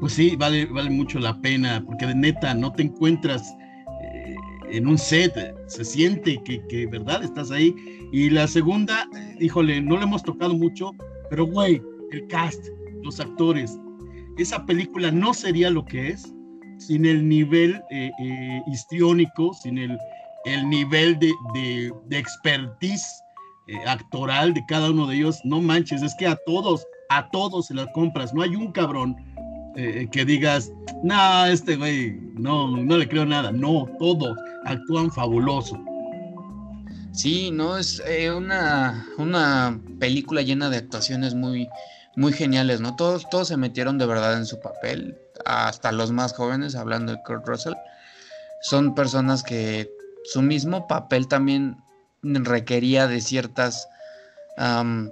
pues 0.00 0.12
sí, 0.12 0.36
vale, 0.36 0.66
vale 0.66 0.90
mucho 0.90 1.18
la 1.18 1.40
pena, 1.40 1.82
porque 1.84 2.06
de 2.06 2.14
neta 2.14 2.54
no 2.54 2.72
te 2.72 2.82
encuentras 2.84 3.42
eh, 4.02 4.34
en 4.70 4.86
un 4.86 4.98
set, 4.98 5.32
se 5.68 5.84
siente 5.84 6.40
que, 6.44 6.60
que, 6.68 6.86
verdad, 6.86 7.22
estás 7.24 7.50
ahí. 7.50 7.74
Y 8.12 8.30
la 8.30 8.46
segunda, 8.46 9.08
eh, 9.16 9.36
híjole, 9.40 9.80
no 9.80 9.96
le 9.96 10.04
hemos 10.04 10.22
tocado 10.22 10.54
mucho, 10.54 10.92
pero 11.30 11.46
güey, 11.46 11.82
el 12.12 12.26
cast, 12.28 12.66
los 13.02 13.18
actores, 13.20 13.78
esa 14.38 14.64
película 14.66 15.10
no 15.10 15.34
sería 15.34 15.70
lo 15.70 15.84
que 15.84 16.08
es 16.08 16.32
sin 16.78 17.06
el 17.06 17.26
nivel 17.26 17.82
eh, 17.90 18.10
eh, 18.22 18.62
histriónico, 18.66 19.54
sin 19.54 19.78
el, 19.78 19.98
el 20.44 20.68
nivel 20.68 21.18
de, 21.18 21.32
de, 21.54 21.92
de 22.06 22.18
expertise 22.18 23.06
eh, 23.68 23.76
actoral 23.86 24.52
de 24.54 24.64
cada 24.66 24.90
uno 24.90 25.06
de 25.06 25.16
ellos. 25.16 25.40
No 25.44 25.60
manches, 25.60 26.02
es 26.02 26.14
que 26.18 26.26
a 26.26 26.36
todos, 26.46 26.86
a 27.08 27.28
todos 27.30 27.66
se 27.66 27.74
las 27.74 27.88
compras. 27.94 28.34
No 28.34 28.42
hay 28.42 28.54
un 28.54 28.72
cabrón 28.72 29.16
eh, 29.76 30.06
que 30.12 30.24
digas, 30.24 30.70
no, 31.02 31.46
este 31.46 31.76
güey, 31.76 32.18
no, 32.34 32.76
no 32.76 32.98
le 32.98 33.08
creo 33.08 33.24
nada. 33.24 33.50
No, 33.52 33.86
todos 33.98 34.36
actúan 34.64 35.10
fabuloso. 35.10 35.82
Sí, 37.12 37.50
no, 37.50 37.78
es 37.78 38.02
una, 38.36 39.06
una 39.16 39.80
película 39.98 40.42
llena 40.42 40.68
de 40.68 40.76
actuaciones 40.76 41.34
muy, 41.34 41.66
muy 42.16 42.32
geniales, 42.32 42.80
¿no? 42.80 42.96
Todos, 42.96 43.28
todos 43.30 43.48
se 43.48 43.56
metieron 43.56 43.98
de 43.98 44.06
verdad 44.06 44.36
en 44.36 44.46
su 44.46 44.58
papel, 44.58 45.18
hasta 45.44 45.92
los 45.92 46.10
más 46.10 46.32
jóvenes, 46.32 46.74
hablando 46.74 47.12
de 47.12 47.22
Kurt 47.22 47.46
Russell, 47.46 47.74
son 48.62 48.94
personas 48.94 49.42
que 49.42 49.90
su 50.24 50.42
mismo 50.42 50.88
papel 50.88 51.28
también 51.28 51.76
requería 52.22 53.06
de 53.06 53.20
ciertas, 53.20 53.86
um, 54.58 55.10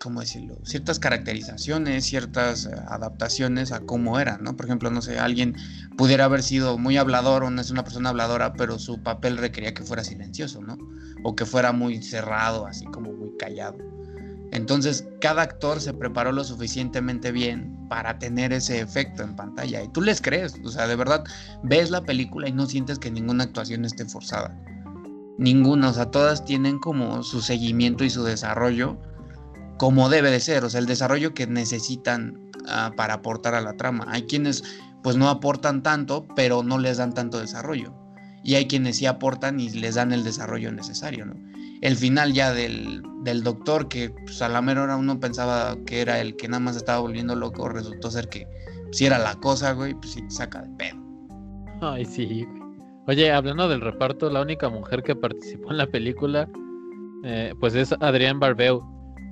¿cómo 0.00 0.20
decirlo? 0.20 0.56
Ciertas 0.64 1.00
caracterizaciones, 1.00 2.06
ciertas 2.06 2.66
uh, 2.66 2.70
adaptaciones 2.88 3.72
a 3.72 3.80
cómo 3.80 4.20
eran, 4.20 4.44
¿no? 4.44 4.56
Por 4.56 4.66
ejemplo, 4.66 4.90
no 4.90 5.02
sé, 5.02 5.18
alguien 5.18 5.56
pudiera 5.98 6.24
haber 6.26 6.44
sido 6.44 6.78
muy 6.78 6.96
hablador 6.96 7.42
o 7.42 7.50
no 7.50 7.60
es 7.60 7.70
una 7.70 7.84
persona 7.84 8.10
habladora, 8.10 8.52
pero 8.52 8.78
su 8.78 9.02
papel 9.02 9.36
requería 9.36 9.74
que 9.74 9.82
fuera 9.82 10.04
silencioso, 10.04 10.62
¿no? 10.62 10.78
O 11.24 11.34
que 11.34 11.44
fuera 11.44 11.72
muy 11.72 12.02
cerrado, 12.02 12.66
así 12.66 12.84
como 12.86 13.12
muy 13.12 13.36
callado. 13.36 13.95
Entonces, 14.56 15.06
cada 15.20 15.42
actor 15.42 15.82
se 15.82 15.92
preparó 15.92 16.32
lo 16.32 16.42
suficientemente 16.42 17.30
bien 17.30 17.76
para 17.90 18.18
tener 18.18 18.54
ese 18.54 18.80
efecto 18.80 19.22
en 19.22 19.36
pantalla. 19.36 19.82
Y 19.82 19.88
tú 19.88 20.00
les 20.00 20.22
crees, 20.22 20.54
o 20.64 20.68
sea, 20.68 20.86
de 20.86 20.96
verdad, 20.96 21.24
ves 21.62 21.90
la 21.90 22.02
película 22.02 22.48
y 22.48 22.52
no 22.52 22.64
sientes 22.66 22.98
que 22.98 23.10
ninguna 23.10 23.44
actuación 23.44 23.84
esté 23.84 24.06
forzada. 24.06 24.58
Ninguna, 25.36 25.90
o 25.90 25.92
sea, 25.92 26.10
todas 26.10 26.42
tienen 26.46 26.78
como 26.78 27.22
su 27.22 27.42
seguimiento 27.42 28.02
y 28.02 28.08
su 28.08 28.24
desarrollo 28.24 28.98
como 29.76 30.08
debe 30.08 30.30
de 30.30 30.40
ser, 30.40 30.64
o 30.64 30.70
sea, 30.70 30.80
el 30.80 30.86
desarrollo 30.86 31.34
que 31.34 31.46
necesitan 31.46 32.50
uh, 32.62 32.96
para 32.96 33.14
aportar 33.14 33.54
a 33.54 33.60
la 33.60 33.74
trama. 33.74 34.06
Hay 34.08 34.22
quienes 34.22 34.64
pues 35.02 35.16
no 35.16 35.28
aportan 35.28 35.82
tanto, 35.82 36.26
pero 36.34 36.62
no 36.62 36.78
les 36.78 36.96
dan 36.96 37.12
tanto 37.12 37.38
desarrollo. 37.38 37.94
Y 38.42 38.54
hay 38.54 38.66
quienes 38.68 38.96
sí 38.96 39.04
aportan 39.04 39.60
y 39.60 39.68
les 39.68 39.96
dan 39.96 40.12
el 40.12 40.24
desarrollo 40.24 40.72
necesario, 40.72 41.26
¿no? 41.26 41.34
El 41.80 41.96
final 41.96 42.32
ya 42.32 42.52
del, 42.52 43.02
del 43.22 43.42
doctor, 43.42 43.88
que 43.88 44.10
pues, 44.10 44.40
a 44.42 44.48
la 44.48 44.62
mera 44.62 44.82
hora 44.82 44.96
uno 44.96 45.18
pensaba 45.20 45.76
que 45.86 46.00
era 46.00 46.20
el 46.20 46.36
que 46.36 46.48
nada 46.48 46.60
más 46.60 46.76
estaba 46.76 47.00
volviendo 47.00 47.34
loco, 47.34 47.68
resultó 47.68 48.10
ser 48.10 48.28
que 48.28 48.46
si 48.92 49.06
era 49.06 49.18
la 49.18 49.34
cosa, 49.36 49.72
güey, 49.72 49.94
pues 49.94 50.12
sí 50.12 50.22
saca 50.28 50.62
de 50.62 50.70
pedo. 50.76 50.96
Ay, 51.80 52.04
sí, 52.04 52.44
güey. 52.44 52.66
Oye, 53.08 53.30
hablando 53.30 53.68
del 53.68 53.80
reparto, 53.80 54.28
la 54.30 54.42
única 54.42 54.68
mujer 54.68 55.02
que 55.02 55.14
participó 55.14 55.70
en 55.70 55.78
la 55.78 55.86
película, 55.86 56.48
eh, 57.22 57.54
pues 57.60 57.74
es 57.76 57.92
Adrienne 58.00 58.40
Barbeu, 58.40 58.82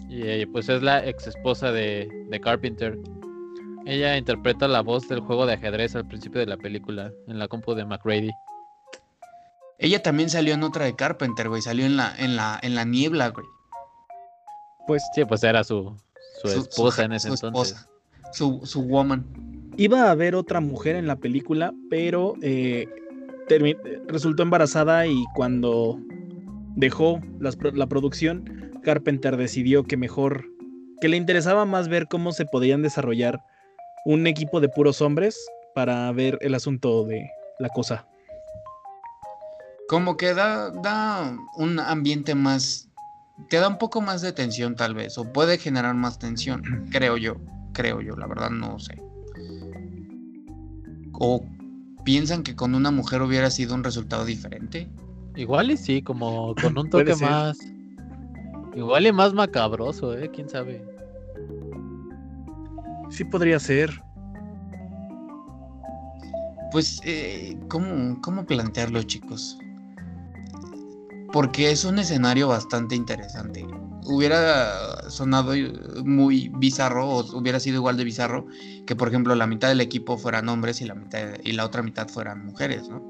y 0.09 0.23
eh, 0.23 0.47
pues 0.53 0.69
es 0.69 0.83
la 0.83 1.05
ex 1.05 1.27
esposa 1.27 1.73
de, 1.73 2.09
de 2.31 2.41
Carpenter. 2.41 2.97
Ella 3.85 4.17
interpreta 4.17 4.69
la 4.69 4.81
voz 4.81 5.09
del 5.09 5.21
juego 5.21 5.45
de 5.45 5.55
ajedrez 5.55 5.97
al 5.97 6.07
principio 6.07 6.41
de 6.41 6.47
la 6.47 6.57
película, 6.57 7.11
en 7.27 7.39
la 7.39 7.49
compu 7.49 7.75
de 7.75 7.85
McRady. 7.85 8.31
Ella 9.79 10.03
también 10.03 10.31
salió 10.31 10.55
en 10.55 10.63
otra 10.63 10.85
de 10.85 10.95
Carpenter, 10.95 11.49
güey. 11.49 11.63
Salió 11.63 11.85
en 11.85 11.97
la, 11.97 12.15
en 12.17 12.37
la, 12.37 12.59
en 12.63 12.75
la 12.75 12.85
niebla, 12.85 13.29
güey. 13.29 13.47
Pues 14.87 15.03
sí, 15.15 15.25
pues 15.25 15.43
era 15.43 15.65
su, 15.65 15.97
su, 16.43 16.49
su 16.49 16.61
esposa 16.61 16.97
su, 16.97 17.03
en 17.03 17.13
ese 17.13 17.29
su 17.29 17.47
entonces. 17.47 17.77
Esposa, 17.77 17.91
su, 18.33 18.61
su 18.65 18.83
woman. 18.83 19.25
Iba 19.77 20.05
a 20.05 20.11
haber 20.13 20.35
otra 20.37 20.61
mujer 20.61 20.97
en 20.97 21.07
la 21.07 21.17
película, 21.17 21.75
pero 21.91 22.35
eh, 22.43 22.87
resultó 24.07 24.43
embarazada 24.43 25.07
y 25.07 25.25
cuando 25.35 25.99
dejó 26.77 27.21
las, 27.41 27.59
la 27.73 27.87
producción, 27.87 28.73
Carpenter 28.83 29.37
decidió 29.37 29.85
que 29.85 29.97
mejor, 29.97 30.45
que 31.01 31.09
le 31.09 31.17
interesaba 31.17 31.65
más 31.65 31.89
ver 31.89 32.07
cómo 32.07 32.33
se 32.33 32.45
podían 32.47 32.83
desarrollar 32.83 33.41
un 34.05 34.27
equipo 34.27 34.61
de 34.61 34.69
puros 34.69 35.01
hombres 35.01 35.37
para 35.75 36.13
ver 36.13 36.39
el 36.43 36.55
asunto 36.55 37.05
de 37.05 37.29
la 37.59 37.69
cosa 37.71 38.07
como 39.95 40.17
que 40.17 40.35
da, 40.35 40.73
da 40.73 41.39
un 41.55 41.79
ambiente 41.79 42.35
más, 42.35 42.91
te 43.49 43.59
da 43.59 43.69
un 43.69 43.79
poco 43.79 44.01
más 44.01 44.23
de 44.23 44.33
tensión 44.33 44.75
tal 44.75 44.93
vez, 44.93 45.17
o 45.19 45.33
puede 45.33 45.57
generar 45.57 45.95
más 45.95 46.19
tensión, 46.19 46.63
creo 46.91 47.17
yo, 47.17 47.37
creo 47.73 48.01
yo, 48.01 48.17
la 48.17 48.27
verdad 48.27 48.51
no 48.51 48.77
sé. 48.81 49.01
O 51.13 51.47
piensan 52.03 52.43
que 52.43 52.57
con 52.57 52.75
una 52.75 52.91
mujer 52.91 53.23
hubiera 53.23 53.51
sido 53.51 53.73
un 53.77 53.85
resultado 53.85 54.25
diferente. 54.25 54.91
Igual 55.37 55.71
y 55.71 55.77
sí, 55.77 56.03
como 56.03 56.57
con 56.61 56.77
un 56.77 56.91
toque 56.91 57.15
más, 57.15 57.57
igual 58.75 59.07
y 59.07 59.13
más 59.13 59.33
macabroso, 59.33 60.19
eh, 60.19 60.29
quién 60.35 60.49
sabe. 60.49 60.85
Sí 63.11 63.23
podría 63.23 63.61
ser. 63.61 64.03
Pues, 66.73 67.01
eh, 67.05 67.57
¿cómo, 67.69 68.21
¿cómo 68.23 68.45
plantearlo, 68.45 69.01
chicos? 69.05 69.57
Porque 71.35 71.73
es 71.73 71.85
un 71.85 71.99
escenario 71.99 72.47
bastante 72.47 72.95
interesante. 72.95 73.67
Hubiera 74.05 75.11
sonado 75.11 75.53
muy 76.05 76.49
bizarro 76.55 77.09
o 77.09 77.37
hubiera 77.37 77.59
sido 77.59 77.79
igual 77.79 77.97
de 77.97 78.05
bizarro 78.05 78.47
que, 78.87 78.95
por 78.95 79.09
ejemplo, 79.09 79.35
la 79.35 79.49
mitad 79.49 79.67
del 79.67 79.81
equipo 79.81 80.17
fueran 80.17 80.49
hombres 80.49 80.81
y 80.81 80.85
la 80.85 80.95
mitad 80.95 81.31
y 81.43 81.51
la 81.51 81.65
otra 81.65 81.83
mitad 81.83 82.07
fueran 82.07 82.47
mujeres, 82.47 82.89
¿no? 82.89 83.05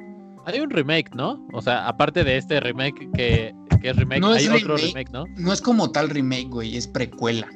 Hay 0.46 0.58
un 0.58 0.70
remake, 0.70 1.14
¿no? 1.14 1.46
O 1.52 1.60
sea, 1.60 1.86
aparte 1.86 2.24
de 2.24 2.38
este 2.38 2.60
remake 2.60 3.10
que, 3.12 3.54
que 3.82 3.90
es 3.90 3.96
remake, 3.96 4.20
no 4.22 4.30
hay 4.30 4.46
es 4.46 4.50
otro 4.50 4.78
remake, 4.78 4.94
remake, 4.94 5.12
¿no? 5.12 5.26
No 5.36 5.52
es 5.52 5.60
como 5.60 5.92
tal 5.92 6.08
remake, 6.08 6.48
güey, 6.48 6.78
es 6.78 6.88
precuela. 6.88 7.46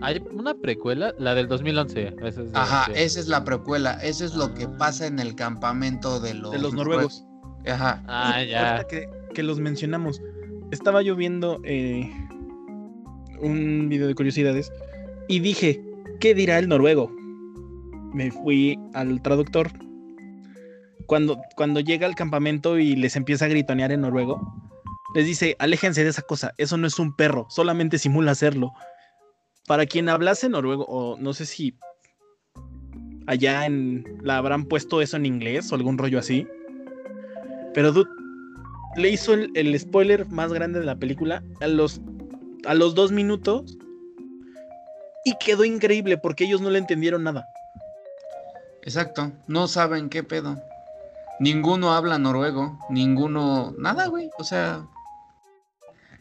Hay 0.00 0.24
una 0.32 0.54
precuela, 0.54 1.12
la 1.18 1.34
del 1.34 1.48
2011. 1.48 2.14
Esa 2.22 2.40
es 2.40 2.50
Ajá, 2.54 2.90
de... 2.90 3.04
esa 3.04 3.20
es 3.20 3.28
la 3.28 3.44
precuela. 3.44 3.98
Eso 4.02 4.24
es 4.24 4.34
lo 4.36 4.54
que 4.54 4.66
pasa 4.68 5.06
en 5.06 5.18
el 5.18 5.34
campamento 5.34 6.18
de 6.18 6.32
los, 6.32 6.50
de 6.50 6.60
los 6.60 6.72
noruegos. 6.72 7.26
Ajá. 7.66 8.02
Ah, 8.06 8.42
ya. 8.42 8.84
Que, 8.84 9.08
que, 9.34 9.42
los 9.42 9.60
mencionamos. 9.60 10.20
Estaba 10.70 11.02
yo 11.02 11.16
viendo 11.16 11.60
eh, 11.64 12.10
un 13.40 13.88
video 13.88 14.06
de 14.06 14.14
curiosidades 14.14 14.72
y 15.28 15.40
dije, 15.40 15.82
¿qué 16.20 16.34
dirá 16.34 16.58
el 16.58 16.68
noruego? 16.68 17.10
Me 18.12 18.30
fui 18.30 18.78
al 18.94 19.22
traductor. 19.22 19.70
Cuando, 21.06 21.40
cuando 21.56 21.80
llega 21.80 22.06
al 22.06 22.14
campamento 22.14 22.78
y 22.78 22.96
les 22.96 23.16
empieza 23.16 23.44
a 23.44 23.48
gritonear 23.48 23.92
en 23.92 24.00
noruego, 24.00 24.40
les 25.14 25.26
dice, 25.26 25.56
aléjense 25.58 26.04
de 26.04 26.10
esa 26.10 26.22
cosa, 26.22 26.54
eso 26.56 26.76
no 26.76 26.86
es 26.86 26.98
un 26.98 27.14
perro, 27.14 27.46
solamente 27.50 27.98
simula 27.98 28.30
hacerlo. 28.32 28.72
Para 29.66 29.86
quien 29.86 30.08
hablase 30.08 30.48
noruego, 30.48 30.86
o 30.86 31.18
no 31.18 31.34
sé 31.34 31.44
si 31.44 31.76
allá 33.26 33.66
en 33.66 34.18
la 34.22 34.38
habrán 34.38 34.64
puesto 34.64 35.02
eso 35.02 35.16
en 35.16 35.26
inglés 35.26 35.70
o 35.70 35.74
algún 35.74 35.98
rollo 35.98 36.18
así. 36.18 36.46
Pero 37.74 37.92
dude, 37.92 38.10
le 38.96 39.10
hizo 39.10 39.34
el, 39.34 39.50
el, 39.54 39.78
spoiler 39.78 40.26
más 40.28 40.52
grande 40.52 40.80
de 40.80 40.86
la 40.86 40.96
película 40.96 41.42
a 41.60 41.66
los, 41.66 42.00
a 42.66 42.74
los 42.74 42.94
dos 42.94 43.12
minutos. 43.12 43.76
Y 45.24 45.34
quedó 45.38 45.64
increíble 45.64 46.18
porque 46.18 46.44
ellos 46.44 46.60
no 46.60 46.70
le 46.70 46.78
entendieron 46.78 47.22
nada. 47.22 47.46
Exacto, 48.82 49.30
no 49.46 49.68
saben 49.68 50.08
qué 50.08 50.24
pedo. 50.24 50.60
Ninguno 51.38 51.92
habla 51.92 52.18
noruego, 52.18 52.78
ninguno, 52.90 53.72
nada, 53.78 54.08
güey. 54.08 54.30
O 54.38 54.44
sea, 54.44 54.84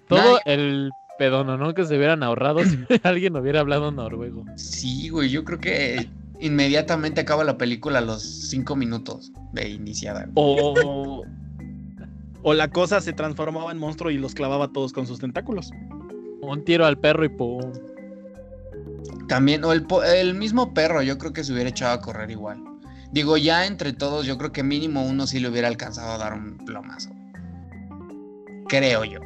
Todo 0.08 0.20
Nadie- 0.20 0.42
el 0.46 0.92
pedono, 1.18 1.58
¿no? 1.58 1.74
Que 1.74 1.86
se 1.86 1.98
hubieran 1.98 2.22
ahorrado 2.24 2.60
si 2.64 2.78
alguien 3.04 3.36
hubiera 3.36 3.60
hablado 3.62 3.92
noruego. 3.92 4.46
sí, 4.56 5.10
güey, 5.10 5.30
yo 5.30 5.44
creo 5.44 5.60
que 5.60 6.08
inmediatamente 6.40 7.22
acaba 7.22 7.44
la 7.44 7.58
película 7.58 8.00
a 8.00 8.02
los 8.02 8.22
cinco 8.24 8.76
minutos 8.76 9.32
de 9.54 9.70
iniciada. 9.70 10.22
güey. 10.22 10.32
O, 10.36 11.24
o 12.44 12.54
la 12.54 12.70
cosa 12.70 13.02
se 13.02 13.14
transformaba 13.14 13.72
en 13.72 13.78
monstruo 13.78 14.12
y 14.12 14.18
los 14.18 14.34
clavaba 14.34 14.70
todos 14.70 14.94
con 14.94 15.08
sus 15.08 15.20
tentáculos. 15.20 15.72
Un 16.42 16.64
tiro 16.66 16.86
al 16.86 16.98
perro 16.98 17.24
y 17.26 17.30
pum. 17.30 17.72
También, 19.28 19.64
o 19.64 19.72
el, 19.74 19.84
po- 19.86 20.04
el 20.04 20.34
mismo 20.34 20.74
perro, 20.74 21.02
yo 21.02 21.18
creo 21.18 21.34
que 21.34 21.44
se 21.44 21.54
hubiera 21.54 21.70
echado 21.70 21.94
a 21.94 22.02
correr 22.02 22.32
igual. 22.32 22.62
Digo, 23.12 23.38
ya 23.38 23.66
entre 23.66 23.94
todos, 23.94 24.26
yo 24.26 24.38
creo 24.38 24.52
que 24.52 24.64
mínimo 24.64 25.06
uno 25.06 25.28
sí 25.28 25.40
le 25.40 25.50
hubiera 25.50 25.68
alcanzado 25.68 26.14
a 26.14 26.18
dar 26.18 26.34
un 26.34 26.58
plomazo. 26.66 27.10
Creo 28.68 29.04
yo. 29.04 29.20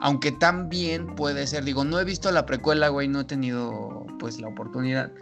Aunque 0.00 0.32
también 0.32 1.14
puede 1.14 1.46
ser, 1.46 1.64
digo, 1.64 1.84
no 1.84 2.00
he 2.00 2.04
visto 2.04 2.30
la 2.32 2.46
precuela, 2.46 2.88
güey, 2.88 3.06
no 3.08 3.20
he 3.20 3.24
tenido 3.24 4.06
pues 4.18 4.40
la 4.40 4.48
oportunidad. 4.48 5.12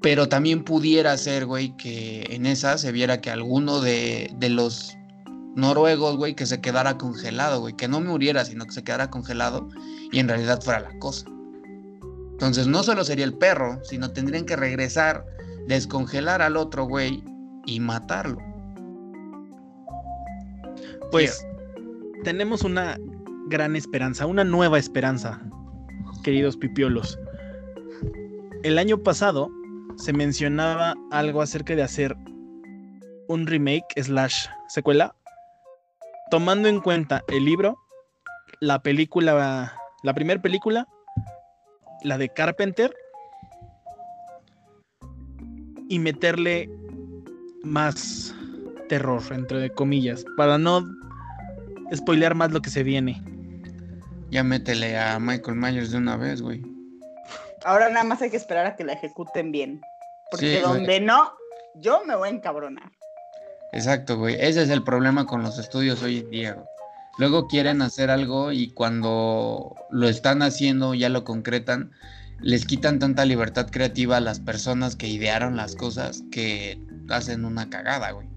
Pero 0.00 0.28
también 0.28 0.64
pudiera 0.64 1.16
ser, 1.16 1.46
güey, 1.46 1.76
que 1.76 2.26
en 2.30 2.46
esa 2.46 2.78
se 2.78 2.92
viera 2.92 3.20
que 3.20 3.30
alguno 3.30 3.80
de, 3.80 4.30
de 4.36 4.48
los 4.48 4.96
noruegos, 5.58 6.16
güey, 6.16 6.34
que 6.34 6.46
se 6.46 6.60
quedara 6.60 6.96
congelado, 6.96 7.60
güey, 7.60 7.74
que 7.74 7.88
no 7.88 8.00
muriera, 8.00 8.44
sino 8.44 8.64
que 8.64 8.72
se 8.72 8.84
quedara 8.84 9.10
congelado 9.10 9.68
y 10.12 10.20
en 10.20 10.28
realidad 10.28 10.62
fuera 10.62 10.80
la 10.80 10.98
cosa. 11.00 11.26
Entonces 12.32 12.68
no 12.68 12.84
solo 12.84 13.02
sería 13.02 13.24
el 13.24 13.34
perro, 13.34 13.80
sino 13.82 14.12
tendrían 14.12 14.44
que 14.44 14.54
regresar, 14.54 15.26
descongelar 15.66 16.42
al 16.42 16.56
otro 16.56 16.84
güey 16.84 17.24
y 17.66 17.80
matarlo. 17.80 18.38
Pues 21.10 21.44
tenemos 22.22 22.62
una 22.62 22.96
gran 23.48 23.74
esperanza, 23.74 24.26
una 24.26 24.44
nueva 24.44 24.78
esperanza, 24.78 25.42
queridos 26.22 26.56
pipiolos. 26.56 27.18
El 28.62 28.78
año 28.78 29.02
pasado 29.02 29.50
se 29.96 30.12
mencionaba 30.12 30.94
algo 31.10 31.42
acerca 31.42 31.74
de 31.74 31.82
hacer 31.82 32.16
un 33.26 33.46
remake 33.46 34.00
slash 34.00 34.46
secuela, 34.68 35.14
tomando 36.30 36.68
en 36.68 36.80
cuenta 36.80 37.22
el 37.28 37.44
libro, 37.44 37.78
la 38.60 38.82
película, 38.82 39.74
la 40.02 40.14
primera 40.14 40.40
película, 40.40 40.86
la 42.02 42.18
de 42.18 42.28
Carpenter, 42.28 42.94
y 45.88 45.98
meterle 45.98 46.70
más 47.62 48.34
terror, 48.88 49.22
entre 49.30 49.70
comillas, 49.70 50.24
para 50.36 50.58
no 50.58 50.84
spoilear 51.94 52.34
más 52.34 52.52
lo 52.52 52.60
que 52.60 52.70
se 52.70 52.82
viene. 52.82 53.22
Ya 54.30 54.44
métele 54.44 54.98
a 54.98 55.18
Michael 55.18 55.56
Myers 55.56 55.90
de 55.90 55.98
una 55.98 56.16
vez, 56.16 56.42
güey. 56.42 56.62
Ahora 57.64 57.88
nada 57.88 58.04
más 58.04 58.20
hay 58.20 58.30
que 58.30 58.36
esperar 58.36 58.66
a 58.66 58.76
que 58.76 58.84
la 58.84 58.92
ejecuten 58.92 59.50
bien. 59.50 59.80
Porque 60.30 60.56
Sí, 60.56 60.62
güey. 60.62 60.74
donde 60.76 61.00
no, 61.00 61.32
yo 61.76 62.04
me 62.04 62.14
voy 62.14 62.28
a 62.28 62.32
encabronar. 62.32 62.90
Exacto, 63.72 64.16
güey. 64.18 64.36
Ese 64.40 64.62
es 64.62 64.70
el 64.70 64.82
problema 64.82 65.26
con 65.26 65.42
los 65.42 65.58
estudios 65.58 66.02
hoy 66.02 66.18
en 66.18 66.30
día, 66.30 66.52
güey. 66.54 66.66
Luego 67.18 67.48
quieren 67.48 67.82
hacer 67.82 68.10
algo 68.10 68.52
y 68.52 68.70
cuando 68.70 69.74
lo 69.90 70.08
están 70.08 70.40
haciendo, 70.42 70.94
ya 70.94 71.08
lo 71.08 71.24
concretan, 71.24 71.90
les 72.40 72.64
quitan 72.64 73.00
tanta 73.00 73.24
libertad 73.24 73.68
creativa 73.70 74.18
a 74.18 74.20
las 74.20 74.38
personas 74.38 74.94
que 74.94 75.08
idearon 75.08 75.56
las 75.56 75.74
cosas 75.74 76.22
que 76.30 76.80
hacen 77.10 77.44
una 77.44 77.68
cagada, 77.68 78.12
güey. 78.12 78.28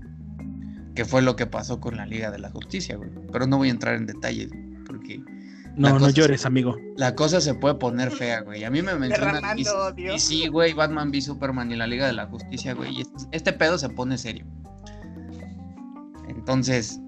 Que 0.95 1.05
fue 1.05 1.21
lo 1.21 1.35
que 1.35 1.45
pasó 1.45 1.79
con 1.79 1.95
la 1.95 2.05
Liga 2.07 2.31
de 2.31 2.39
la 2.39 2.49
Justicia, 2.49 2.97
güey. 2.97 3.11
Pero 3.31 3.45
no 3.45 3.57
voy 3.57 3.67
a 3.67 3.71
entrar 3.71 3.95
en 3.95 4.07
detalles, 4.07 4.49
güey, 4.49 4.83
porque 4.85 5.21
No, 5.77 5.99
no 5.99 6.09
llores, 6.09 6.45
amigo. 6.47 6.75
la 6.97 7.13
cosa 7.13 7.39
se 7.39 7.53
puede 7.53 7.75
poner 7.75 8.09
fea, 8.11 8.41
güey. 8.41 8.63
A 8.63 8.71
mí 8.71 8.81
me 8.81 8.95
mencionan. 8.95 9.59
Y, 9.59 9.63
y 10.09 10.19
sí, 10.19 10.47
güey, 10.47 10.73
Batman 10.73 11.11
v 11.11 11.21
Superman 11.21 11.71
y 11.71 11.75
la 11.75 11.85
Liga 11.85 12.07
de 12.07 12.13
la 12.13 12.25
Justicia, 12.25 12.73
güey. 12.73 12.97
y 12.97 13.01
este, 13.01 13.13
este 13.31 13.53
pedo 13.53 13.77
se 13.77 13.89
pone 13.89 14.17
serio. 14.17 14.45
Entonces, 16.27 16.99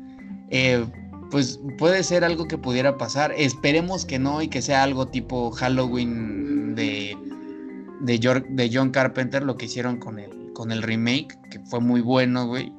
eh, 0.50 0.86
pues 1.32 1.60
puede 1.78 2.04
ser 2.04 2.24
algo 2.24 2.48
que 2.48 2.58
pudiera 2.58 2.98
pasar. 2.98 3.34
Esperemos 3.36 4.06
que 4.06 4.20
no 4.20 4.42
y 4.42 4.48
que 4.48 4.62
sea 4.62 4.84
algo 4.84 5.08
tipo 5.08 5.52
Halloween 5.52 6.76
de, 6.76 7.18
de, 8.02 8.70
John 8.72 8.92
Carpenter, 8.92 9.44
lo 9.44 9.58
que 9.58 9.66
hicieron 9.66 9.98
con 9.98 10.20
el, 10.20 10.54
con 10.54 10.72
el 10.72 10.84
remake, 10.84 11.38
que 11.50 11.60
fue 11.60 11.80
muy 11.80 12.02
bueno, 12.02 12.48
güey. 12.48 12.72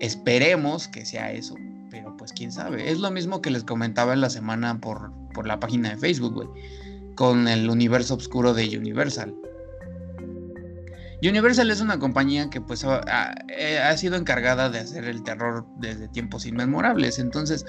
Esperemos 0.00 0.88
que 0.88 1.04
sea 1.04 1.32
eso, 1.32 1.54
pero 1.90 2.16
pues 2.16 2.32
quién 2.32 2.50
sabe. 2.50 2.90
Es 2.90 2.98
lo 2.98 3.10
mismo 3.10 3.40
que 3.40 3.50
les 3.50 3.64
comentaba 3.64 4.14
en 4.14 4.20
la 4.20 4.30
semana 4.30 4.80
por, 4.80 5.12
por 5.34 5.46
la 5.46 5.60
página 5.60 5.90
de 5.90 5.96
Facebook, 5.96 6.34
güey, 6.34 6.48
con 7.14 7.46
el 7.48 7.68
universo 7.68 8.14
oscuro 8.14 8.54
de 8.54 8.76
Universal. 8.76 9.34
Universal 11.22 11.70
es 11.70 11.80
una 11.80 11.98
compañía 11.98 12.48
que 12.48 12.60
pues 12.60 12.84
eh, 12.84 13.78
ha 13.78 13.96
sido 13.96 14.16
encargada 14.16 14.70
de 14.70 14.78
hacer 14.78 15.04
el 15.04 15.22
terror 15.22 15.66
desde 15.76 16.08
tiempos 16.08 16.46
inmemorables. 16.46 17.18
Entonces, 17.18 17.66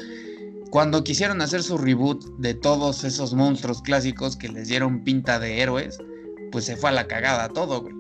cuando 0.70 1.04
quisieron 1.04 1.42
hacer 1.42 1.62
su 1.64 1.78
reboot 1.78 2.24
de 2.38 2.54
todos 2.54 3.04
esos 3.04 3.34
monstruos 3.34 3.82
clásicos 3.82 4.38
que 4.38 4.48
les 4.48 4.70
dieron 4.70 5.04
pinta 5.04 5.38
de 5.38 5.60
héroes, 5.60 5.98
pues 6.52 6.66
se 6.66 6.78
fue 6.78 6.92
a 6.92 6.94
la 6.94 7.08
cagada 7.08 7.50
todo, 7.50 7.82
güey. 7.82 7.94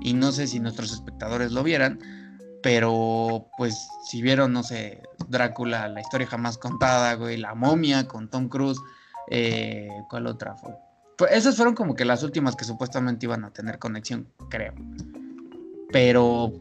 Y 0.00 0.14
no 0.14 0.32
sé 0.32 0.48
si 0.48 0.58
nuestros 0.58 0.92
espectadores 0.92 1.52
lo 1.52 1.62
vieran, 1.62 2.00
pero 2.62 3.48
pues 3.56 3.88
si 4.04 4.20
vieron, 4.20 4.52
no 4.52 4.64
sé, 4.64 5.00
Drácula, 5.28 5.88
la 5.88 6.00
historia 6.00 6.26
jamás 6.26 6.58
contada, 6.58 7.14
güey, 7.14 7.36
La 7.36 7.54
momia 7.54 8.08
con 8.08 8.28
Tom 8.28 8.48
Cruise, 8.48 8.78
eh, 9.30 9.88
¿cuál 10.10 10.26
otra 10.26 10.56
fue? 10.56 10.74
Pues 11.16 11.32
esas 11.32 11.56
fueron 11.56 11.74
como 11.74 11.94
que 11.94 12.04
las 12.04 12.22
últimas 12.22 12.56
que 12.56 12.64
supuestamente 12.64 13.26
iban 13.26 13.44
a 13.44 13.52
tener 13.52 13.78
conexión, 13.78 14.28
creo. 14.50 14.74
Pero, 15.90 16.52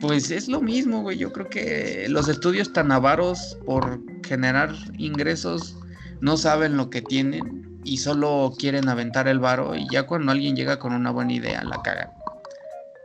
pues 0.00 0.30
es 0.30 0.48
lo 0.48 0.60
mismo, 0.60 1.02
güey. 1.02 1.16
Yo 1.16 1.32
creo 1.32 1.48
que 1.48 2.06
los 2.08 2.28
estudios 2.28 2.72
tan 2.72 2.92
avaros 2.92 3.58
por 3.64 4.00
generar 4.26 4.74
ingresos 4.98 5.76
no 6.20 6.36
saben 6.36 6.76
lo 6.76 6.90
que 6.90 7.02
tienen 7.02 7.80
y 7.84 7.96
solo 7.98 8.52
quieren 8.58 8.88
aventar 8.88 9.26
el 9.26 9.38
varo 9.38 9.74
y 9.74 9.86
ya 9.90 10.06
cuando 10.06 10.32
alguien 10.32 10.54
llega 10.54 10.78
con 10.78 10.92
una 10.92 11.10
buena 11.10 11.32
idea 11.32 11.64
la 11.64 11.80
cagan. 11.82 12.10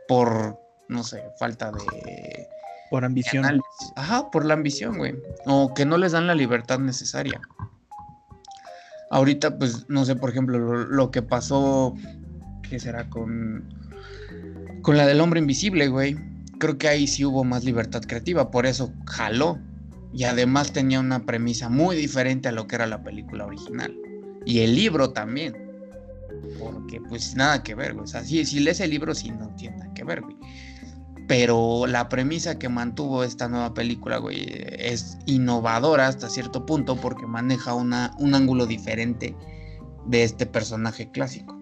Por, 0.06 0.58
no 0.88 1.02
sé, 1.02 1.22
falta 1.38 1.70
de 1.72 2.46
Por 2.90 3.04
ambición. 3.04 3.44
análisis. 3.44 3.92
Ajá, 3.96 4.30
por 4.30 4.44
la 4.44 4.54
ambición, 4.54 4.98
güey. 4.98 5.16
O 5.46 5.72
que 5.74 5.84
no 5.84 5.98
les 5.98 6.12
dan 6.12 6.26
la 6.26 6.34
libertad 6.34 6.78
necesaria. 6.78 7.40
Ahorita, 9.10 9.58
pues, 9.58 9.86
no 9.88 10.04
sé, 10.04 10.16
por 10.16 10.30
ejemplo, 10.30 10.58
lo, 10.58 11.10
que 11.10 11.22
pasó, 11.22 11.94
¿qué 12.68 12.78
será 12.78 13.08
con, 13.08 13.64
con 14.82 14.96
la 14.96 15.06
del 15.06 15.20
hombre 15.20 15.40
invisible, 15.40 15.88
güey? 15.88 16.16
Creo 16.58 16.76
que 16.76 16.88
ahí 16.88 17.06
sí 17.06 17.24
hubo 17.24 17.44
más 17.44 17.64
libertad 17.64 18.02
creativa, 18.02 18.50
por 18.50 18.66
eso 18.66 18.92
jaló. 19.06 19.58
Y 20.12 20.24
además 20.24 20.72
tenía 20.72 21.00
una 21.00 21.24
premisa 21.24 21.68
muy 21.68 21.94
diferente 21.96 22.48
a 22.48 22.52
lo 22.52 22.66
que 22.66 22.76
era 22.76 22.86
la 22.86 23.02
película 23.02 23.44
original. 23.46 23.94
Y 24.44 24.60
el 24.60 24.74
libro 24.74 25.10
también. 25.10 25.54
Porque, 26.58 27.00
pues, 27.08 27.34
nada 27.34 27.62
que 27.62 27.74
ver, 27.74 27.94
güey. 27.94 28.04
O 28.04 28.06
sea, 28.06 28.24
sí, 28.24 28.44
si 28.44 28.60
lees 28.60 28.80
el 28.80 28.90
libro, 28.90 29.14
sí, 29.14 29.30
no 29.30 29.48
tiene 29.56 29.76
nada 29.76 29.94
que 29.94 30.04
ver, 30.04 30.22
güey. 30.22 30.36
Pero 31.28 31.86
la 31.86 32.08
premisa 32.08 32.58
que 32.58 32.70
mantuvo 32.70 33.22
esta 33.22 33.48
nueva 33.50 33.74
película, 33.74 34.16
güey, 34.16 34.46
es 34.78 35.18
innovadora 35.26 36.08
hasta 36.08 36.30
cierto 36.30 36.64
punto 36.64 36.96
porque 36.96 37.26
maneja 37.26 37.74
una, 37.74 38.14
un 38.18 38.34
ángulo 38.34 38.64
diferente 38.64 39.36
de 40.06 40.24
este 40.24 40.46
personaje 40.46 41.10
clásico. 41.10 41.54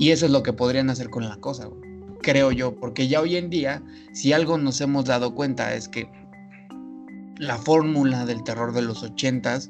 Y 0.00 0.10
eso 0.10 0.26
es 0.26 0.32
lo 0.32 0.42
que 0.42 0.52
podrían 0.52 0.90
hacer 0.90 1.10
con 1.10 1.28
la 1.28 1.36
cosa, 1.36 1.66
güey. 1.66 1.80
Creo 2.22 2.50
yo, 2.50 2.74
porque 2.74 3.06
ya 3.06 3.20
hoy 3.20 3.36
en 3.36 3.50
día, 3.50 3.82
si 4.12 4.32
algo 4.32 4.58
nos 4.58 4.80
hemos 4.80 5.04
dado 5.04 5.32
cuenta 5.32 5.74
es 5.74 5.88
que 5.88 6.10
la 7.38 7.58
fórmula 7.58 8.26
del 8.26 8.42
terror 8.42 8.72
de 8.72 8.82
los 8.82 9.04
ochentas 9.04 9.68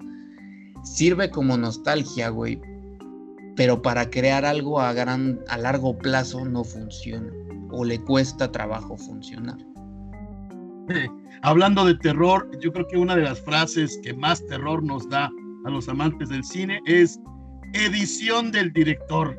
sirve 0.85 1.29
como 1.29 1.59
nostalgia, 1.59 2.31
güey. 2.31 2.59
Pero 3.57 3.83
para 3.83 4.09
crear 4.09 4.47
algo 4.47 4.81
a, 4.81 4.95
gran, 4.95 5.41
a 5.49 5.59
largo 5.59 5.99
plazo 5.99 6.47
no 6.47 6.65
funciona 6.65 7.31
o 7.73 7.85
le 7.85 8.01
cuesta 8.01 8.51
trabajo 8.51 8.97
funcionar. 8.97 9.59
Hablando 11.43 11.85
de 11.85 11.95
terror, 11.97 12.49
yo 12.61 12.73
creo 12.73 12.87
que 12.87 12.97
una 12.97 13.17
de 13.17 13.23
las 13.23 13.41
frases 13.41 13.99
que 14.03 14.15
más 14.15 14.45
terror 14.47 14.83
nos 14.83 15.09
da 15.09 15.31
a 15.65 15.71
los 15.71 15.89
amantes 15.89 16.29
del 16.29 16.45
cine 16.45 16.81
es 16.87 17.19
edición 17.73 18.53
del 18.53 18.73
director. 18.73 19.37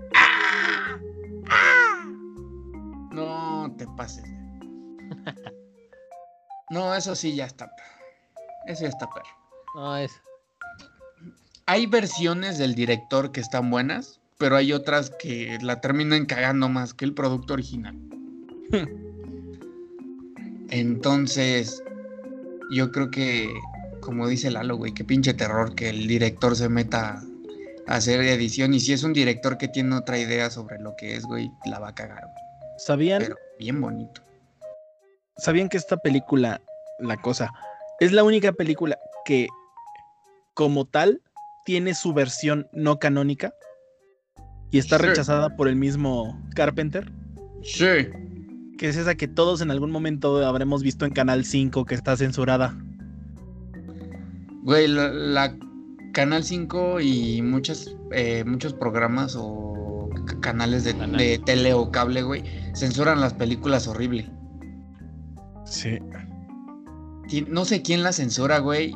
No 3.12 3.74
te 3.78 3.86
pases. 3.96 4.26
No, 6.70 6.96
eso 6.96 7.16
sí 7.16 7.36
ya 7.36 7.46
está. 7.46 7.72
Eso 8.66 8.84
ya 8.84 8.90
está 8.90 9.08
perro. 9.10 9.28
No, 9.76 9.96
es. 9.98 10.12
Hay 11.68 11.86
versiones 11.86 12.58
del 12.58 12.74
director 12.74 13.32
que 13.32 13.42
están 13.42 13.70
buenas, 13.70 14.20
pero 14.40 14.56
hay 14.56 14.74
otras 14.74 15.12
que 15.12 15.58
la 15.62 15.82
terminan 15.82 16.26
cagando 16.26 16.70
más 16.70 16.94
que 16.94 17.06
el 17.06 17.14
producto 17.14 17.54
original. 17.54 17.96
Entonces, 20.70 21.84
yo 22.72 22.92
creo 22.92 23.12
que, 23.12 23.54
como 24.02 24.28
dice 24.28 24.50
Lalo, 24.52 24.78
güey, 24.78 24.94
qué 24.94 25.04
pinche 25.04 25.34
terror 25.34 25.76
que 25.76 25.90
el 25.90 26.08
director 26.08 26.56
se 26.56 26.70
meta 26.70 27.22
a 27.88 27.96
hacer 27.96 28.22
edición. 28.22 28.74
Y 28.74 28.80
si 28.80 28.94
es 28.94 29.04
un 29.04 29.14
director 29.14 29.58
que 29.58 29.68
tiene 29.68 29.96
otra 29.96 30.18
idea 30.18 30.50
sobre 30.50 30.80
lo 30.80 30.96
que 30.96 31.16
es, 31.16 31.26
güey, 31.26 31.52
la 31.66 31.80
va 31.80 31.90
a 31.90 31.96
cagar, 31.96 32.24
güey. 32.24 32.44
¿Sabían, 32.78 33.22
Pero 33.22 33.36
bien 33.60 33.80
bonito. 33.80 34.22
¿Sabían 35.38 35.70
que 35.70 35.78
esta 35.78 35.98
película, 35.98 36.62
la 37.00 37.18
cosa, 37.18 37.52
es 38.00 38.12
la 38.12 38.24
única 38.24 38.52
película 38.52 38.98
que, 39.26 39.48
como 40.54 40.86
tal, 40.86 41.22
tiene 41.66 41.94
su 41.94 42.14
versión 42.14 42.68
no 42.72 42.98
canónica? 43.00 43.54
Y 44.72 44.80
está 44.80 44.98
Sí. 44.98 45.04
rechazada 45.06 45.56
por 45.56 45.68
el 45.68 45.76
mismo 45.76 46.40
Carpenter. 46.56 47.12
Sí. 47.62 48.08
Que 48.78 48.90
es 48.90 48.98
esa 48.98 49.16
que 49.16 49.28
todos 49.28 49.62
en 49.62 49.72
algún 49.72 49.92
momento 49.92 50.46
habremos 50.46 50.84
visto 50.84 51.06
en 51.06 51.14
Canal 51.14 51.46
5 51.46 51.86
que 51.86 51.96
está 51.96 52.18
censurada. 52.18 52.76
Güey, 54.64 54.88
la, 54.88 55.10
la 55.10 55.56
Canal 56.14 56.44
5 56.44 57.00
y 57.02 57.42
muchos, 57.42 57.96
eh, 58.12 58.44
muchos 58.46 58.74
programas 58.74 59.36
o 59.38 60.10
canales 60.42 60.84
de, 60.84 60.96
Canal. 60.96 61.18
de 61.18 61.40
tele 61.40 61.74
o 61.74 61.92
cable, 61.92 62.22
güey, 62.22 62.44
censuran 62.76 63.20
las 63.20 63.34
películas 63.34 63.88
horrible. 63.88 64.30
Sí. 65.66 66.00
No 67.48 67.66
sé 67.66 67.82
quién 67.82 68.04
la 68.04 68.12
censura, 68.14 68.60
güey. 68.60 68.94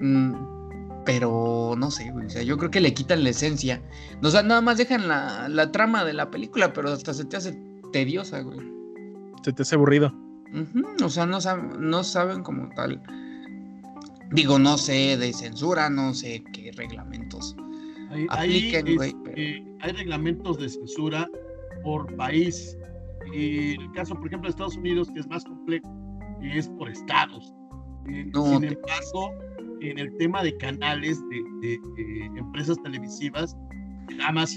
mm, 0.00 0.34
pero 1.06 1.74
no 1.78 1.90
sé, 1.90 2.10
güey. 2.12 2.26
O 2.26 2.30
sea, 2.30 2.42
yo 2.42 2.58
creo 2.58 2.70
que 2.70 2.80
le 2.80 2.92
quitan 2.92 3.24
la 3.24 3.30
esencia. 3.30 3.80
O 4.22 4.28
sea, 4.30 4.42
nada 4.42 4.60
más 4.60 4.76
dejan 4.76 5.08
la, 5.08 5.48
la 5.48 5.72
trama 5.72 6.04
de 6.04 6.12
la 6.12 6.30
película, 6.30 6.72
pero 6.72 6.92
hasta 6.92 7.14
se 7.14 7.24
te 7.24 7.36
hace 7.36 7.58
tediosa, 7.92 8.40
güey. 8.40 8.60
Se 9.42 9.52
te 9.52 9.62
hace 9.62 9.74
aburrido. 9.74 10.12
O 11.04 11.08
sea, 11.08 11.26
no, 11.26 11.38
sab- 11.38 11.78
no 11.78 12.02
saben 12.04 12.42
como 12.42 12.68
tal. 12.74 13.00
Digo, 14.32 14.58
no 14.58 14.78
sé 14.78 15.16
de 15.16 15.32
censura, 15.32 15.90
no 15.90 16.14
sé 16.14 16.42
qué 16.52 16.70
reglamentos. 16.76 17.56
Apliquen, 18.28 18.96
güey, 18.96 19.14
este, 19.26 19.64
hay 19.80 19.92
reglamentos 19.92 20.58
de 20.58 20.68
censura 20.68 21.28
por 21.82 22.14
país. 22.16 22.76
Y 23.32 23.72
el 23.80 23.92
caso, 23.92 24.14
por 24.14 24.26
ejemplo, 24.26 24.48
de 24.48 24.50
Estados 24.50 24.76
Unidos, 24.76 25.08
que 25.14 25.20
es 25.20 25.28
más 25.28 25.44
complejo, 25.44 25.88
es 26.42 26.68
por 26.68 26.88
estados. 26.90 27.52
Eh, 28.08 28.28
No, 28.34 28.44
sin 28.46 28.60
te- 28.62 28.66
embargo, 28.68 29.34
en 29.80 29.98
el 29.98 30.16
tema 30.16 30.42
de 30.42 30.56
canales 30.56 31.20
de, 31.28 31.42
de, 31.60 31.74
eh, 31.74 32.30
empresas 32.36 32.76
televisivas, 32.82 33.56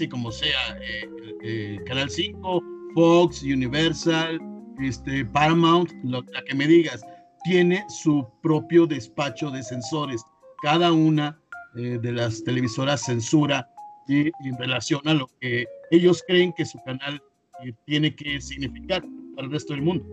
y 0.00 0.08
como 0.08 0.30
sea, 0.32 0.76
eh, 0.80 1.08
eh, 1.42 1.78
Canal 1.86 2.10
5, 2.10 2.62
Fox, 2.94 3.42
Universal, 3.42 4.40
este, 4.80 5.24
Paramount, 5.24 5.90
lo, 6.02 6.22
la 6.32 6.42
que 6.44 6.54
me 6.54 6.66
digas, 6.66 7.02
tiene 7.44 7.84
su 7.88 8.26
propio 8.42 8.86
despacho 8.86 9.50
de 9.50 9.62
censores. 9.62 10.22
Cada 10.62 10.92
una 10.92 11.38
eh, 11.76 11.98
de 12.00 12.12
las 12.12 12.42
televisoras 12.44 13.02
censura 13.02 13.68
en 14.08 14.58
relación 14.58 15.00
a 15.06 15.14
lo 15.14 15.28
que 15.40 15.66
ellos 15.90 16.22
creen 16.26 16.52
que 16.52 16.64
su 16.64 16.78
canal 16.84 17.22
eh, 17.64 17.72
tiene 17.86 18.14
que 18.14 18.40
significar 18.40 19.02
para 19.34 19.46
el 19.46 19.52
resto 19.52 19.72
del 19.72 19.82
mundo. 19.82 20.04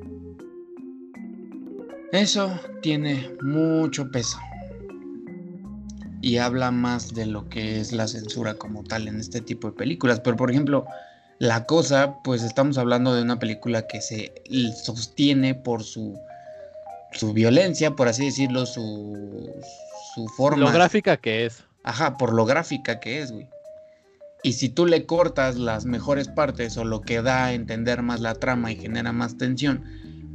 Eso 2.12 2.59
tiene 2.82 3.30
mucho 3.41 4.09
peso. 4.12 4.38
Y 6.22 6.38
habla 6.38 6.72
más 6.72 7.14
de 7.14 7.26
lo 7.26 7.47
que 7.49 7.80
es 7.80 7.93
la 7.93 8.07
censura 8.07 8.55
como 8.55 8.84
tal 8.84 9.07
en 9.07 9.20
este 9.20 9.41
tipo 9.41 9.70
de 9.70 9.74
películas. 9.74 10.20
Pero 10.20 10.36
por 10.36 10.51
ejemplo, 10.51 10.86
La 11.41 11.65
Cosa, 11.65 12.17
pues 12.23 12.43
estamos 12.43 12.77
hablando 12.77 13.15
de 13.15 13.23
una 13.23 13.39
película 13.39 13.87
que 13.87 13.99
se 13.99 14.31
sostiene 14.75 15.55
por 15.55 15.83
su, 15.83 16.15
su 17.13 17.33
violencia, 17.33 17.95
por 17.95 18.07
así 18.07 18.25
decirlo, 18.25 18.67
su, 18.67 19.49
su 20.13 20.27
forma. 20.37 20.65
Lo 20.65 20.71
gráfica 20.71 21.17
que 21.17 21.47
es. 21.47 21.63
Ajá, 21.83 22.15
por 22.15 22.33
lo 22.33 22.45
gráfica 22.45 22.99
que 22.99 23.23
es, 23.23 23.31
güey. 23.31 23.47
Y 24.43 24.53
si 24.53 24.69
tú 24.69 24.85
le 24.85 25.07
cortas 25.07 25.55
las 25.55 25.85
mejores 25.85 26.27
partes 26.27 26.77
o 26.77 26.83
lo 26.83 27.01
que 27.01 27.23
da 27.23 27.45
a 27.45 27.53
entender 27.53 28.03
más 28.03 28.19
la 28.19 28.35
trama 28.35 28.71
y 28.71 28.75
genera 28.75 29.11
más 29.11 29.39
tensión, 29.39 29.83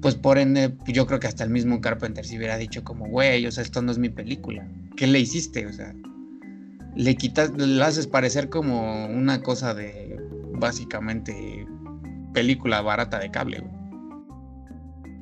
pues 0.03 0.17
por 0.17 0.39
ende, 0.39 0.75
yo 0.89 1.07
creo 1.07 1.21
que 1.21 1.29
hasta 1.29 1.45
el 1.45 1.51
mismo 1.51 1.81
Carpenter 1.81 2.25
si 2.25 2.37
hubiera 2.37 2.59
dicho 2.59 2.83
como, 2.83 3.07
güey, 3.07 3.47
o 3.47 3.53
sea, 3.53 3.63
esto 3.63 3.81
no 3.81 3.93
es 3.93 3.99
mi 3.99 4.09
película. 4.09 4.67
¿Qué 4.97 5.07
le 5.07 5.21
hiciste? 5.21 5.67
O 5.67 5.73
sea, 5.73 5.95
le 6.97 7.15
quitas, 7.15 7.53
le 7.57 7.85
haces 7.85 8.09
parecer 8.09 8.49
como 8.49 9.07
una 9.07 9.41
cosa 9.41 9.73
de, 9.73 10.16
básicamente, 10.59 11.67
película 12.33 12.81
barata 12.83 13.19
de 13.19 13.31
cable, 13.31 13.61
güey. 13.61 13.77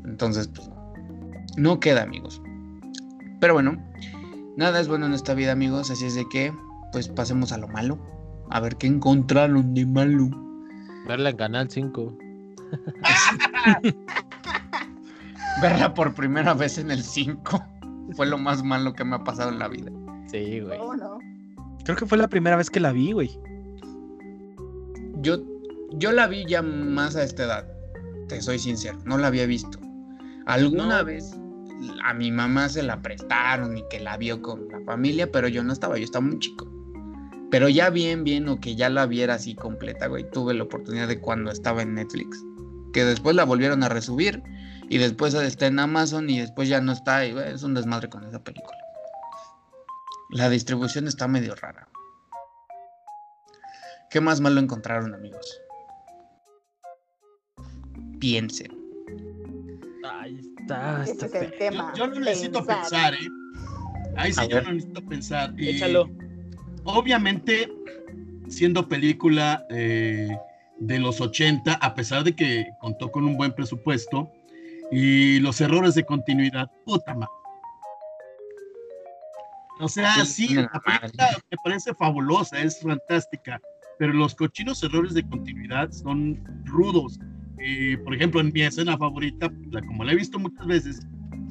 Entonces, 0.04 0.48
pues, 0.48 0.70
no 1.56 1.80
queda, 1.80 2.02
amigos. 2.02 2.40
Pero 3.40 3.54
bueno, 3.54 3.78
Nada 4.56 4.80
es 4.80 4.86
bueno 4.86 5.06
en 5.06 5.14
esta 5.14 5.34
vida, 5.34 5.50
amigos, 5.50 5.90
así 5.90 6.06
es 6.06 6.14
de 6.14 6.28
que, 6.28 6.52
pues 6.92 7.08
pasemos 7.08 7.50
a 7.50 7.58
lo 7.58 7.66
malo. 7.68 7.98
A 8.50 8.60
ver 8.60 8.76
qué 8.76 8.86
encontraron 8.86 9.74
de 9.74 9.84
malo. 9.84 10.30
Verla 11.08 11.30
en 11.30 11.36
Canal 11.36 11.68
5. 11.68 12.16
Verla 15.62 15.92
por 15.92 16.14
primera 16.14 16.54
vez 16.54 16.78
en 16.78 16.92
el 16.92 17.02
5 17.02 17.64
fue 18.12 18.26
lo 18.26 18.38
más 18.38 18.62
malo 18.62 18.92
que 18.92 19.04
me 19.04 19.16
ha 19.16 19.24
pasado 19.24 19.50
en 19.50 19.58
la 19.58 19.66
vida. 19.66 19.90
Sí, 20.28 20.60
güey. 20.60 20.78
Creo 21.84 21.96
que 21.96 22.06
fue 22.06 22.16
la 22.16 22.28
primera 22.28 22.54
vez 22.56 22.70
que 22.70 22.78
la 22.78 22.92
vi, 22.92 23.10
güey. 23.10 23.36
Yo, 25.24 25.38
yo 25.92 26.12
la 26.12 26.26
vi 26.28 26.44
ya 26.46 26.62
más 26.62 27.16
a 27.16 27.24
esta 27.24 27.44
edad, 27.44 27.66
te 28.28 28.40
soy 28.42 28.58
sincero, 28.58 28.98
no 29.04 29.18
la 29.18 29.28
había 29.28 29.46
visto. 29.46 29.78
Alguna 30.46 30.98
No. 30.98 31.04
vez 31.04 31.34
a 32.04 32.14
mi 32.14 32.30
mamá 32.30 32.68
se 32.68 32.82
la 32.82 33.00
prestaron 33.02 33.76
y 33.76 33.82
que 33.88 34.00
la 34.00 34.16
vio 34.16 34.40
con 34.40 34.68
la 34.68 34.80
familia, 34.82 35.30
pero 35.32 35.48
yo 35.48 35.64
no 35.64 35.72
estaba, 35.72 35.98
yo 35.98 36.04
estaba 36.04 36.26
muy 36.26 36.38
chico. 36.38 36.70
Pero 37.50 37.68
ya 37.68 37.90
bien, 37.90 38.24
bien, 38.24 38.48
o 38.48 38.60
que 38.60 38.74
ya 38.76 38.88
la 38.90 39.06
viera 39.06 39.34
así 39.34 39.54
completa, 39.54 40.06
güey, 40.06 40.28
tuve 40.30 40.54
la 40.54 40.64
oportunidad 40.64 41.08
de 41.08 41.20
cuando 41.20 41.50
estaba 41.50 41.82
en 41.82 41.94
Netflix. 41.94 42.44
Que 42.92 43.04
después 43.04 43.34
la 43.34 43.44
volvieron 43.44 43.82
a 43.82 43.88
resubir 43.88 44.42
y 44.88 44.98
después 44.98 45.34
está 45.34 45.66
en 45.66 45.78
Amazon 45.78 46.28
y 46.30 46.38
después 46.38 46.68
ya 46.68 46.80
no 46.80 46.92
está 46.92 47.26
y 47.26 47.32
güey, 47.32 47.52
es 47.52 47.62
un 47.62 47.74
desmadre 47.74 48.08
con 48.08 48.24
esa 48.24 48.42
película. 48.42 48.76
La 50.30 50.48
distribución 50.50 51.06
está 51.06 51.28
medio 51.28 51.54
rara. 51.54 51.88
¿Qué 54.14 54.20
más 54.20 54.40
malo 54.40 54.60
encontraron, 54.60 55.12
amigos? 55.12 55.60
Piensen. 58.20 58.70
Ahí 60.08 60.38
está. 60.56 61.02
Ese 61.02 61.12
está 61.14 61.26
es 61.26 61.34
el 61.34 61.58
tema. 61.58 61.92
Yo, 61.96 62.06
yo 62.06 62.14
no 62.14 62.20
necesito 62.20 62.64
pensar. 62.64 63.10
pensar, 63.10 63.14
¿eh? 63.14 64.14
Ahí 64.16 64.32
sí 64.32 64.40
yo 64.48 64.62
no 64.62 64.72
necesito 64.72 65.04
pensar. 65.04 65.52
Y 65.58 65.70
Échalo. 65.70 66.08
Obviamente, 66.84 67.68
siendo 68.46 68.88
película 68.88 69.66
eh, 69.70 70.28
de 70.78 70.98
los 71.00 71.20
80, 71.20 71.72
a 71.72 71.94
pesar 71.96 72.22
de 72.22 72.36
que 72.36 72.68
contó 72.80 73.10
con 73.10 73.24
un 73.24 73.36
buen 73.36 73.52
presupuesto 73.52 74.30
y 74.92 75.40
los 75.40 75.60
errores 75.60 75.96
de 75.96 76.06
continuidad, 76.06 76.70
puta 76.84 77.14
madre. 77.14 77.32
O 79.80 79.88
sea, 79.88 80.24
Sí, 80.24 80.46
sí, 80.46 80.54
la 80.54 80.68
película 80.68 81.36
me 81.50 81.56
parece 81.64 81.92
fabulosa, 81.94 82.60
es 82.60 82.80
fantástica, 82.80 83.60
pero 83.98 84.12
los 84.12 84.34
cochinos 84.34 84.82
errores 84.82 85.14
de 85.14 85.22
continuidad 85.28 85.90
son 85.90 86.42
rudos. 86.64 87.18
Eh, 87.58 87.96
por 88.04 88.14
ejemplo, 88.14 88.40
en 88.40 88.52
mi 88.52 88.62
escena 88.62 88.98
favorita, 88.98 89.52
la, 89.70 89.80
como 89.82 90.04
la 90.04 90.12
he 90.12 90.16
visto 90.16 90.38
muchas 90.38 90.66
veces, 90.66 91.06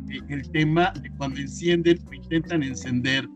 eh, 0.09 0.19
el 0.29 0.49
tema 0.51 0.91
de 1.01 1.09
cuando 1.17 1.39
encienden 1.39 1.99
o 2.07 2.13
intentan 2.13 2.63
encender 2.63 3.27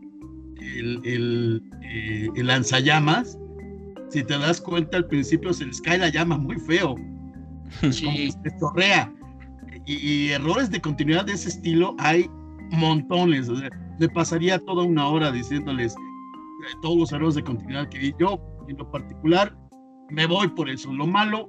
el, 0.60 1.00
el, 1.04 1.62
eh, 1.82 2.28
el 2.36 2.46
lanzallamas, 2.46 3.38
si 4.10 4.22
te 4.22 4.38
das 4.38 4.60
cuenta 4.60 4.96
al 4.98 5.06
principio 5.06 5.52
se 5.52 5.66
les 5.66 5.80
cae 5.80 5.98
la 5.98 6.08
llama 6.08 6.38
muy 6.38 6.56
feo, 6.60 6.94
como 7.80 7.92
Sí, 7.92 8.06
que 8.06 8.32
se 8.50 8.58
chorrea. 8.58 9.12
Y, 9.86 9.94
y 9.94 10.28
errores 10.30 10.70
de 10.70 10.80
continuidad 10.80 11.24
de 11.24 11.32
ese 11.32 11.48
estilo 11.48 11.94
hay 11.98 12.28
montones. 12.70 13.48
O 13.48 13.56
sea, 13.56 13.70
me 13.98 14.08
pasaría 14.08 14.58
toda 14.58 14.84
una 14.84 15.08
hora 15.08 15.32
diciéndoles 15.32 15.94
eh, 15.94 16.76
todos 16.82 16.98
los 16.98 17.12
errores 17.12 17.34
de 17.34 17.42
continuidad 17.42 17.88
que 17.88 17.98
vi. 17.98 18.14
Yo, 18.18 18.40
en 18.68 18.76
lo 18.78 18.90
particular, 18.90 19.56
me 20.10 20.26
voy 20.26 20.48
por 20.48 20.68
eso. 20.68 20.92
Lo 20.92 21.06
malo, 21.06 21.48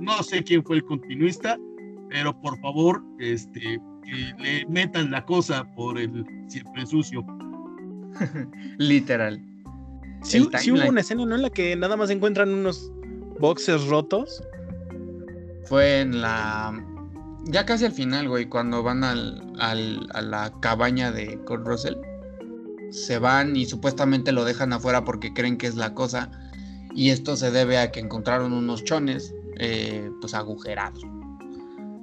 no 0.00 0.22
sé 0.22 0.42
quién 0.42 0.62
fue 0.64 0.76
el 0.76 0.84
continuista, 0.84 1.58
pero 2.08 2.38
por 2.40 2.58
favor, 2.60 3.02
este, 3.18 3.60
que 4.04 4.34
le 4.42 4.66
metan 4.66 5.10
la 5.10 5.24
cosa 5.24 5.64
por 5.74 5.98
el 5.98 6.24
siempre 6.48 6.86
sucio. 6.86 7.24
literal. 8.78 9.40
Sí, 10.22 10.40
hubo 10.70 10.88
una 10.88 11.00
escena, 11.00 11.24
¿no? 11.26 11.34
En 11.34 11.42
la 11.42 11.50
que 11.50 11.74
nada 11.76 11.96
más 11.96 12.10
encuentran 12.10 12.50
unos 12.50 12.92
boxes 13.40 13.86
rotos. 13.88 14.42
Fue 15.64 16.00
en 16.00 16.20
la. 16.20 16.72
Ya 17.46 17.66
casi 17.66 17.84
al 17.86 17.92
final, 17.92 18.28
güey, 18.28 18.46
cuando 18.46 18.82
van 18.84 19.02
al, 19.02 19.42
al- 19.58 20.08
a 20.14 20.22
la 20.22 20.52
cabaña 20.60 21.10
de 21.10 21.38
Kurt 21.44 21.66
Russell. 21.66 21.94
Se 22.90 23.18
van 23.18 23.56
y 23.56 23.64
supuestamente 23.64 24.32
lo 24.32 24.44
dejan 24.44 24.72
afuera 24.72 25.02
porque 25.04 25.32
creen 25.32 25.56
que 25.56 25.66
es 25.66 25.74
la 25.76 25.94
cosa. 25.94 26.30
Y 26.94 27.10
esto 27.10 27.36
se 27.36 27.50
debe 27.50 27.78
a 27.78 27.90
que 27.90 28.00
encontraron 28.00 28.52
unos 28.52 28.84
chones, 28.84 29.34
eh, 29.58 30.10
pues 30.20 30.34
agujerados. 30.34 31.02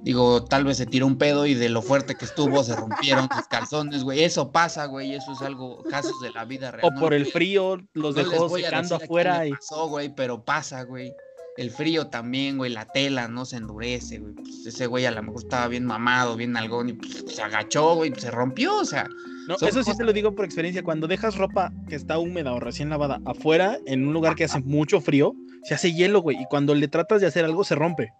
Digo, 0.01 0.45
tal 0.45 0.63
vez 0.63 0.77
se 0.77 0.85
tiró 0.85 1.05
un 1.05 1.17
pedo 1.17 1.45
y 1.45 1.53
de 1.53 1.67
lo 1.67 1.81
fuerte 1.81 2.15
que 2.15 2.23
estuvo 2.23 2.63
se 2.63 2.73
rompieron 2.75 3.27
sus 3.35 3.47
calzones, 3.47 4.03
güey. 4.05 4.23
Eso 4.23 4.51
pasa, 4.51 4.85
güey. 4.85 5.13
Eso 5.13 5.33
es 5.33 5.41
algo, 5.41 5.83
casos 5.83 6.19
de 6.21 6.31
la 6.31 6.45
vida 6.45 6.71
real. 6.71 6.87
O 6.87 6.91
No- 6.95 6.99
por 7.01 7.13
el 7.13 7.25
frío 7.25 7.77
los 7.93 8.15
no 8.15 8.23
dejó 8.23 8.49
secando 8.57 8.95
afuera 8.95 9.45
y 9.45 9.51
pasó, 9.51 9.89
güey, 9.89 10.15
pero 10.15 10.43
pasa, 10.45 10.83
güey. 10.83 11.13
El 11.59 11.71
frío 11.71 12.07
también, 12.07 12.57
güey, 12.57 12.71
la 12.71 12.85
tela 12.85 13.27
no 13.27 13.43
se 13.43 13.57
endurece, 13.57 14.19
güey. 14.19 14.33
Pues 14.33 14.65
ese 14.65 14.87
güey 14.87 15.05
a 15.05 15.11
lo 15.11 15.21
mejor 15.21 15.43
estaba 15.43 15.67
bien 15.67 15.85
mamado, 15.85 16.37
bien 16.37 16.55
algón 16.55 16.87
y 16.87 16.93
pues, 16.93 17.25
se 17.27 17.41
agachó, 17.41 17.95
güey, 17.95 18.13
se 18.15 18.31
rompió, 18.31 18.77
o 18.77 18.85
sea. 18.85 19.09
No, 19.45 19.55
eso 19.55 19.83
sí 19.83 19.91
te 19.97 20.05
lo 20.05 20.13
digo 20.13 20.33
por 20.33 20.45
experiencia. 20.45 20.83
Cuando 20.83 21.05
dejas 21.05 21.35
ropa 21.35 21.73
que 21.89 21.95
está 21.95 22.17
húmeda 22.17 22.53
o 22.53 22.61
recién 22.61 22.89
lavada 22.89 23.19
afuera, 23.25 23.77
en 23.87 24.07
un 24.07 24.13
lugar 24.13 24.35
que 24.35 24.45
hace 24.45 24.61
mucho 24.61 25.01
frío, 25.01 25.33
se 25.63 25.73
hace 25.73 25.91
hielo, 25.91 26.21
güey. 26.21 26.41
Y 26.41 26.45
cuando 26.45 26.73
le 26.73 26.87
tratas 26.87 27.19
de 27.19 27.27
hacer 27.27 27.43
algo, 27.43 27.65
se 27.65 27.75
rompe. 27.75 28.13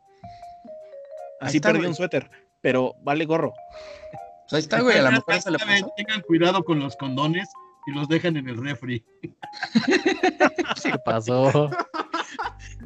Así 1.40 1.58
está, 1.58 1.70
perdí 1.70 1.80
güey. 1.80 1.92
un 1.92 1.96
suéter, 1.96 2.30
pero 2.60 2.96
vale 3.04 3.24
gorro. 3.24 3.54
Pues 4.50 4.54
ahí 4.54 4.60
está, 4.60 4.82
güey, 4.82 4.98
a 4.98 5.04
lo 5.04 5.12
mejor 5.14 5.34
eso 5.34 5.50
le 5.50 5.60
pasó. 5.60 5.94
Tengan 5.96 6.22
cuidado 6.24 6.62
con 6.66 6.82
los 6.82 6.98
condones 6.98 7.48
y 7.88 7.92
los 7.96 8.10
dejan 8.10 8.36
en 8.36 8.50
el 8.50 8.58
refri. 8.58 9.02
¿Qué 10.84 11.00
pasó? 11.06 11.70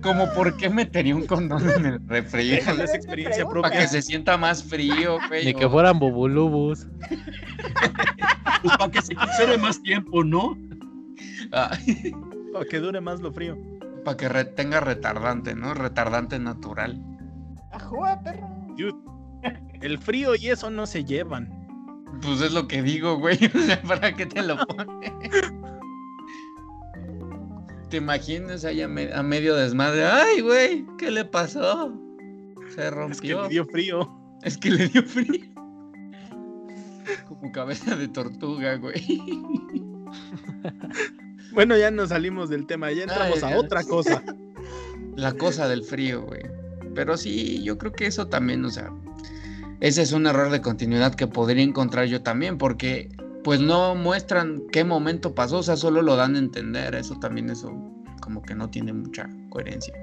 Como, 0.02 0.32
¿por 0.34 0.58
qué 0.58 0.70
metería 0.70 1.16
un 1.16 1.26
condón 1.26 1.70
en 1.70 1.86
el 1.86 2.08
refri? 2.10 2.50
Déjale 2.50 2.84
esa 2.84 2.96
experiencia 2.98 3.36
Pregunta. 3.46 3.62
Para 3.62 3.72
propia. 3.74 3.82
que 3.82 3.88
se 3.88 4.02
sienta 4.02 4.38
más 4.38 4.64
frío, 4.64 5.18
güey. 5.30 5.46
Ni 5.46 5.54
que 5.54 5.70
fueran 5.70 5.98
bubulubus. 6.00 6.88
Pues 8.62 8.78
para 8.78 8.92
que 8.92 9.02
se 9.02 9.16
conserve 9.16 9.58
más 9.58 9.82
tiempo, 9.82 10.24
¿no? 10.24 10.58
Para 11.52 12.66
que 12.70 12.80
dure 12.80 13.00
más 13.02 13.22
lo 13.22 13.32
frío. 13.32 13.58
para 14.04 14.18
que 14.18 14.28
re- 14.30 14.46
tenga 14.46 14.80
retardante, 14.80 15.56
¿no? 15.56 15.74
Retardante 15.74 16.38
natural. 16.40 17.02
Ajúa, 17.72 18.20
perro. 18.24 18.50
Dude, 18.78 18.94
el 19.82 19.98
frío 20.00 20.36
y 20.36 20.50
eso 20.50 20.70
no 20.70 20.86
se 20.86 21.04
llevan. 21.06 21.50
Pues 22.22 22.42
es 22.42 22.52
lo 22.52 22.68
que 22.68 22.82
digo, 22.82 23.18
güey. 23.18 23.38
O 23.56 23.60
sea, 23.60 23.82
¿para 23.82 24.14
qué 24.16 24.26
te 24.26 24.42
lo 24.44 24.58
pones? 24.66 25.12
¿Te 27.94 27.98
imaginas 27.98 28.66
ahí 28.66 28.82
a, 28.82 28.88
me- 28.88 29.14
a 29.14 29.22
medio 29.22 29.56
desmadre? 29.56 30.04
¡Ay, 30.04 30.42
güey! 30.42 30.84
¿Qué 30.98 31.12
le 31.12 31.26
pasó? 31.26 31.94
Se 32.70 32.72
Es 32.72 32.76
que 32.76 32.90
rompió. 32.90 33.44
le 33.44 33.50
dio 33.50 33.66
frío. 33.68 34.12
Es 34.42 34.58
que 34.58 34.72
le 34.72 34.88
dio 34.88 35.04
frío. 35.04 35.46
Como 37.28 37.52
cabeza 37.52 37.96
de 37.96 38.08
tortuga, 38.08 38.78
güey. 38.78 38.96
Bueno, 41.54 41.78
ya 41.78 41.92
nos 41.92 42.10
salimos 42.10 42.50
del 42.50 42.66
tema, 42.66 42.92
ya 42.92 43.04
entramos 43.04 43.44
Ay, 43.44 43.54
a 43.54 43.60
otra 43.60 43.84
cosa. 43.84 44.24
La 45.16 45.34
cosa 45.34 45.68
del 45.68 45.84
frío, 45.84 46.24
güey. 46.24 46.42
Pero 46.96 47.16
sí, 47.16 47.62
yo 47.62 47.78
creo 47.78 47.92
que 47.92 48.08
eso 48.08 48.28
también, 48.28 48.66
o 48.66 48.72
sea, 48.72 48.92
ese 49.80 50.02
es 50.02 50.14
un 50.14 50.26
error 50.26 50.50
de 50.50 50.62
continuidad 50.62 51.14
que 51.14 51.28
podría 51.28 51.64
encontrar 51.64 52.08
yo 52.08 52.24
también, 52.24 52.58
porque 52.58 53.10
pues 53.44 53.60
no 53.60 53.96
muestran 53.96 54.64
qué 54.72 54.84
momento 54.84 55.36
pasó, 55.36 55.58
o 55.58 55.64
sea, 55.64 55.76
solo 55.76 56.02
lo 56.02 56.16
dan 56.16 56.36
a 56.36 56.40
entender, 56.40 56.96
eso 56.96 57.20
también, 57.20 57.50
eso 57.50 57.72
como 58.22 58.42
que 58.42 58.56
no 58.56 58.70
tiene 58.70 58.94
mucha 58.94 59.30
coherencia. 59.50 59.94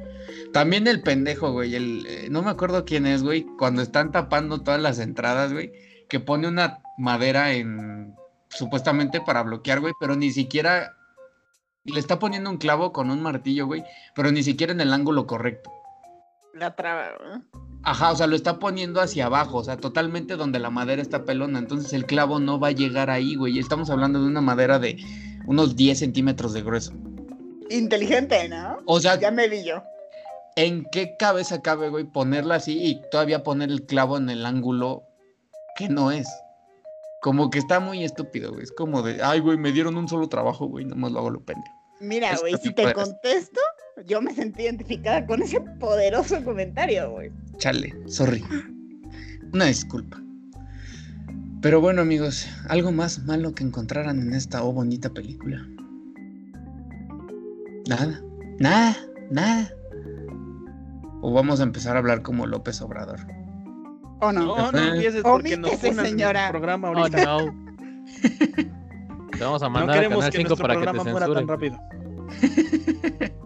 También 0.53 0.86
el 0.86 1.03
pendejo, 1.03 1.53
güey, 1.53 1.74
el, 1.74 2.07
eh, 2.07 2.28
no 2.30 2.43
me 2.43 2.51
acuerdo 2.51 2.84
quién 2.84 3.07
es, 3.07 3.22
güey, 3.22 3.47
cuando 3.59 3.82
están 3.82 4.12
tapando 4.12 4.62
todas 4.62 4.80
las 4.80 4.99
entradas, 4.99 5.53
güey, 5.53 5.72
que 6.09 6.20
pone 6.20 6.49
una 6.49 6.80
madera 6.99 7.53
en, 7.53 8.14
supuestamente 8.49 9.20
para 9.20 9.43
bloquear, 9.43 9.80
güey, 9.80 9.95
pero 9.99 10.16
ni 10.16 10.30
siquiera 10.30 10.97
le 11.84 11.99
está 11.99 12.18
poniendo 12.18 12.51
un 12.51 12.59
clavo 12.59 12.93
con 12.93 13.11
un 13.11 13.22
martillo, 13.22 13.66
güey, 13.66 13.84
pero 14.14 14.30
ni 14.30 14.43
siquiera 14.43 14.72
en 14.72 14.80
el 14.80 14.93
ángulo 14.93 15.26
correcto. 15.26 15.70
La 16.53 16.76
traba, 16.76 17.12
¿no? 17.22 17.60
Ajá, 17.83 18.12
o 18.12 18.16
sea, 18.16 18.26
lo 18.26 18.37
está 18.37 18.59
poniendo 18.59 19.01
hacia 19.01 19.26
abajo, 19.26 19.59
o 19.59 19.64
sea, 19.64 19.76
totalmente 19.76 20.37
donde 20.37 20.59
la 20.59 20.70
madera 20.70 21.01
está 21.01 21.24
pelona. 21.24 21.59
Entonces 21.59 21.93
el 21.93 22.05
clavo 22.05 22.39
no 22.39 22.61
va 22.61 22.68
a 22.68 22.72
llegar 22.72 23.11
ahí, 23.11 23.37
güey. 23.37 23.57
Y 23.57 23.59
Estamos 23.59 23.89
hablando 23.91 24.20
de 24.20 24.26
una 24.26 24.41
madera 24.43 24.78
de 24.78 24.99
unos 25.47 25.76
10 25.76 25.99
centímetros 25.99 26.53
de 26.53 26.62
grueso. 26.62 26.93
Inteligente, 27.70 28.49
¿no? 28.49 28.78
O 28.87 29.01
sea, 29.01 29.18
Ya 29.18 29.31
me 29.31 29.49
vi 29.49 29.64
yo. 29.64 29.83
¿en 30.57 30.85
qué 30.91 31.16
cabeza 31.16 31.62
cabe, 31.62 31.89
güey, 31.89 32.05
ponerla 32.05 32.57
así 32.57 32.78
y 32.85 33.01
todavía 33.11 33.43
poner 33.43 33.70
el 33.70 33.87
clavo 33.87 34.18
en 34.18 34.28
el 34.28 34.45
ángulo 34.45 35.05
que 35.76 35.89
no 35.89 36.11
es? 36.11 36.28
Como 37.22 37.51
que 37.51 37.59
está 37.59 37.81
muy 37.81 38.05
estúpido, 38.05 38.51
güey. 38.53 38.64
Es 38.64 38.72
como 38.72 39.03
de, 39.03 39.22
ay, 39.22 39.41
güey, 39.41 39.59
me 39.59 39.72
dieron 39.72 39.97
un 39.97 40.09
solo 40.09 40.28
trabajo, 40.28 40.66
güey, 40.66 40.85
nomás 40.85 41.12
lo 41.12 41.20
hago 41.20 41.31
lo 41.31 41.45
pendejo. 41.45 41.74
Mira, 42.01 42.37
güey, 42.39 42.57
si 42.62 42.72
te 42.72 42.93
contesto, 42.93 43.61
yo 44.07 44.21
me 44.23 44.35
sentí 44.35 44.63
identificada 44.63 45.27
con 45.27 45.43
ese 45.43 45.61
poderoso 45.79 46.43
comentario, 46.45 47.11
güey. 47.11 47.31
Chale, 47.59 47.95
sorry. 48.07 48.45
Una 49.53 49.67
disculpa. 49.67 50.21
Pero 51.61 51.81
bueno, 51.81 52.01
amigos, 52.03 52.49
¿algo 52.69 52.91
más 52.93 53.19
malo 53.25 53.55
que 53.55 53.63
encontraran 53.65 54.19
en 54.21 54.33
esta 54.35 54.63
oh 54.65 54.73
bonita 54.73 55.11
película? 55.11 55.67
Nada, 57.89 58.21
nada, 58.59 58.97
nada. 59.31 59.71
O 61.23 61.33
vamos 61.33 61.61
a 61.61 61.65
empezar 61.65 61.97
a 61.97 61.99
hablar 61.99 62.23
como 62.23 62.47
López 62.47 62.81
Obrador. 62.81 63.21
¿O 64.21 64.33
no? 64.33 64.47
No, 64.57 64.73
no 64.73 64.79
empieces 64.79 65.23
porque 65.23 65.57
nos 65.57 65.83
en 65.85 65.95
señora. 65.97 66.47
el 66.47 66.51
programa 66.53 66.91
Oh, 66.91 66.97
ahorita. 66.97 67.25
no. 67.25 67.39
Te 69.37 69.45
vamos 69.45 69.63
a 69.63 69.67
No 69.67 69.71
mandar 69.71 69.97
a 69.97 70.01
queremos 70.01 70.19
Canal 70.19 70.33
que 70.33 70.39
5 70.39 70.49
nuestro 70.49 70.67
para 70.67 70.75
que 70.75 70.81
te 70.81 70.93
programa 70.93 71.11
muera 71.11 71.27
tan 71.27 71.47
censuren. 71.47 71.49
rápido. 71.49 71.79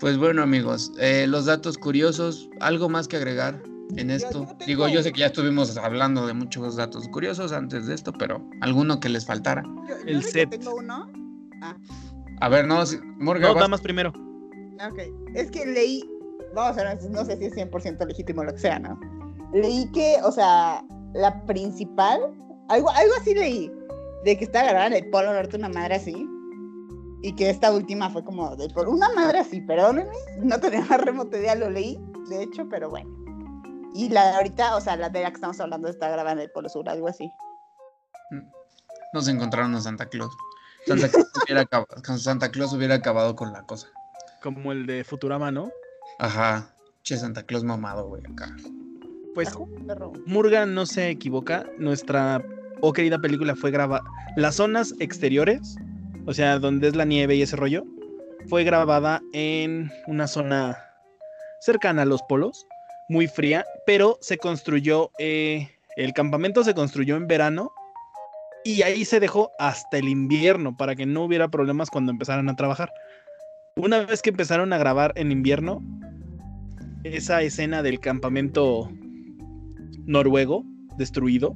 Pues 0.00 0.18
bueno, 0.18 0.42
amigos, 0.42 0.92
eh, 1.00 1.26
los 1.26 1.46
datos 1.46 1.78
curiosos, 1.78 2.50
¿algo 2.60 2.88
más 2.88 3.08
que 3.08 3.16
agregar 3.16 3.62
en 3.96 4.10
esto? 4.10 4.40
yo 4.42 4.46
tengo- 4.48 4.64
Digo, 4.66 4.88
yo 4.88 5.02
sé 5.02 5.12
que 5.12 5.20
ya 5.20 5.26
estuvimos 5.26 5.76
hablando 5.78 6.26
de 6.26 6.34
muchos 6.34 6.76
datos 6.76 7.08
curiosos 7.08 7.52
antes 7.52 7.86
de 7.86 7.94
esto, 7.94 8.12
pero 8.12 8.46
¿alguno 8.60 9.00
que 9.00 9.08
les 9.08 9.24
faltara? 9.24 9.62
Yo- 9.88 9.96
yo 9.96 10.04
El 10.06 10.22
set. 10.22 10.50
Tengo 10.50 10.74
uno. 10.76 11.10
A 12.40 12.48
ver, 12.50 12.66
no, 12.66 12.84
si- 12.84 12.98
Morgan, 13.18 13.48
No, 13.48 13.54
vas- 13.54 13.62
damas 13.62 13.80
primero. 13.80 14.10
Ok. 14.10 15.00
Es 15.34 15.50
que 15.50 15.64
leí. 15.64 16.04
Vamos 16.54 16.76
a 16.78 16.84
ver, 16.84 16.98
no 17.10 17.24
sé 17.24 17.36
si 17.38 17.46
es 17.46 17.54
100% 17.54 18.04
legítimo 18.06 18.44
lo 18.44 18.52
que 18.52 18.58
sea, 18.60 18.78
¿no? 18.78 18.98
Leí 19.54 19.90
que, 19.92 20.16
o 20.22 20.30
sea, 20.32 20.84
la 21.14 21.42
principal. 21.46 22.20
Algo, 22.68 22.90
algo 22.90 23.12
así 23.20 23.34
leí. 23.34 23.70
De 24.24 24.36
que 24.36 24.44
estaba 24.44 24.64
grabada 24.66 24.88
en 24.88 25.04
el 25.04 25.10
Polo 25.10 25.32
Norte 25.32 25.56
una 25.56 25.68
madre 25.70 25.94
así. 25.94 26.26
Y 27.22 27.34
que 27.34 27.50
esta 27.50 27.72
última 27.72 28.10
fue 28.10 28.24
como 28.24 28.54
del 28.56 28.72
Polo. 28.72 28.90
Una 28.90 29.12
madre 29.12 29.38
así, 29.38 29.60
perdónenme. 29.60 30.14
No 30.38 30.60
tenía 30.60 30.84
más 30.84 31.00
remota 31.00 31.38
idea, 31.38 31.54
lo 31.54 31.70
leí, 31.70 31.98
de 32.28 32.42
hecho, 32.42 32.68
pero 32.68 32.90
bueno. 32.90 33.10
Y 33.94 34.10
la 34.10 34.26
de 34.26 34.36
ahorita, 34.36 34.76
o 34.76 34.80
sea, 34.80 34.96
la 34.96 35.08
de 35.08 35.22
la 35.22 35.30
que 35.30 35.36
estamos 35.36 35.58
hablando 35.58 35.88
está 35.88 36.08
grabada 36.08 36.32
en 36.32 36.40
el 36.40 36.50
Polo 36.50 36.68
Sur, 36.68 36.88
algo 36.88 37.08
así. 37.08 37.30
nos 39.12 39.28
encontraron 39.28 39.74
a 39.74 39.80
Santa 39.80 40.06
Claus. 40.06 40.36
Santa 40.86 41.08
Claus, 41.08 41.26
hubiera 41.44 41.62
acabado, 41.62 42.02
con 42.04 42.18
Santa 42.18 42.50
Claus 42.50 42.72
hubiera 42.74 42.94
acabado 42.96 43.34
con 43.34 43.52
la 43.52 43.62
cosa. 43.62 43.88
Como 44.42 44.70
el 44.72 44.86
de 44.86 45.02
Futurama, 45.02 45.50
¿no? 45.50 45.70
Ajá. 46.18 46.74
Che, 47.02 47.16
Santa 47.16 47.42
Claus 47.44 47.64
mamado, 47.64 48.06
güey, 48.06 48.22
acá. 48.30 48.54
Pues 49.34 49.48
Ajú, 49.48 49.68
perro. 49.86 50.12
Murga 50.26 50.66
no 50.66 50.86
se 50.86 51.08
equivoca. 51.08 51.66
Nuestra 51.78 52.42
oh 52.80 52.92
querida 52.92 53.18
película 53.18 53.54
fue 53.56 53.70
grabada. 53.70 54.04
Las 54.36 54.56
zonas 54.56 54.94
exteriores, 54.98 55.76
o 56.26 56.34
sea, 56.34 56.58
donde 56.58 56.88
es 56.88 56.96
la 56.96 57.04
nieve 57.04 57.36
y 57.36 57.42
ese 57.42 57.56
rollo, 57.56 57.84
fue 58.48 58.64
grabada 58.64 59.22
en 59.32 59.90
una 60.06 60.26
zona 60.26 60.78
cercana 61.60 62.02
a 62.02 62.06
los 62.06 62.22
polos, 62.22 62.66
muy 63.08 63.28
fría, 63.28 63.64
pero 63.86 64.18
se 64.20 64.36
construyó, 64.38 65.10
eh, 65.18 65.70
el 65.96 66.12
campamento 66.12 66.64
se 66.64 66.74
construyó 66.74 67.16
en 67.16 67.26
verano 67.26 67.72
y 68.64 68.82
ahí 68.82 69.04
se 69.04 69.20
dejó 69.20 69.50
hasta 69.58 69.98
el 69.98 70.08
invierno 70.08 70.76
para 70.76 70.96
que 70.96 71.06
no 71.06 71.24
hubiera 71.24 71.48
problemas 71.48 71.90
cuando 71.90 72.12
empezaran 72.12 72.48
a 72.48 72.56
trabajar. 72.56 72.92
Una 73.76 74.00
vez 74.00 74.22
que 74.22 74.30
empezaron 74.30 74.72
a 74.72 74.78
grabar 74.78 75.12
en 75.14 75.30
invierno, 75.30 75.80
esa 77.04 77.42
escena 77.42 77.82
del 77.82 78.00
campamento 78.00 78.90
noruego 80.06 80.64
destruido 80.98 81.54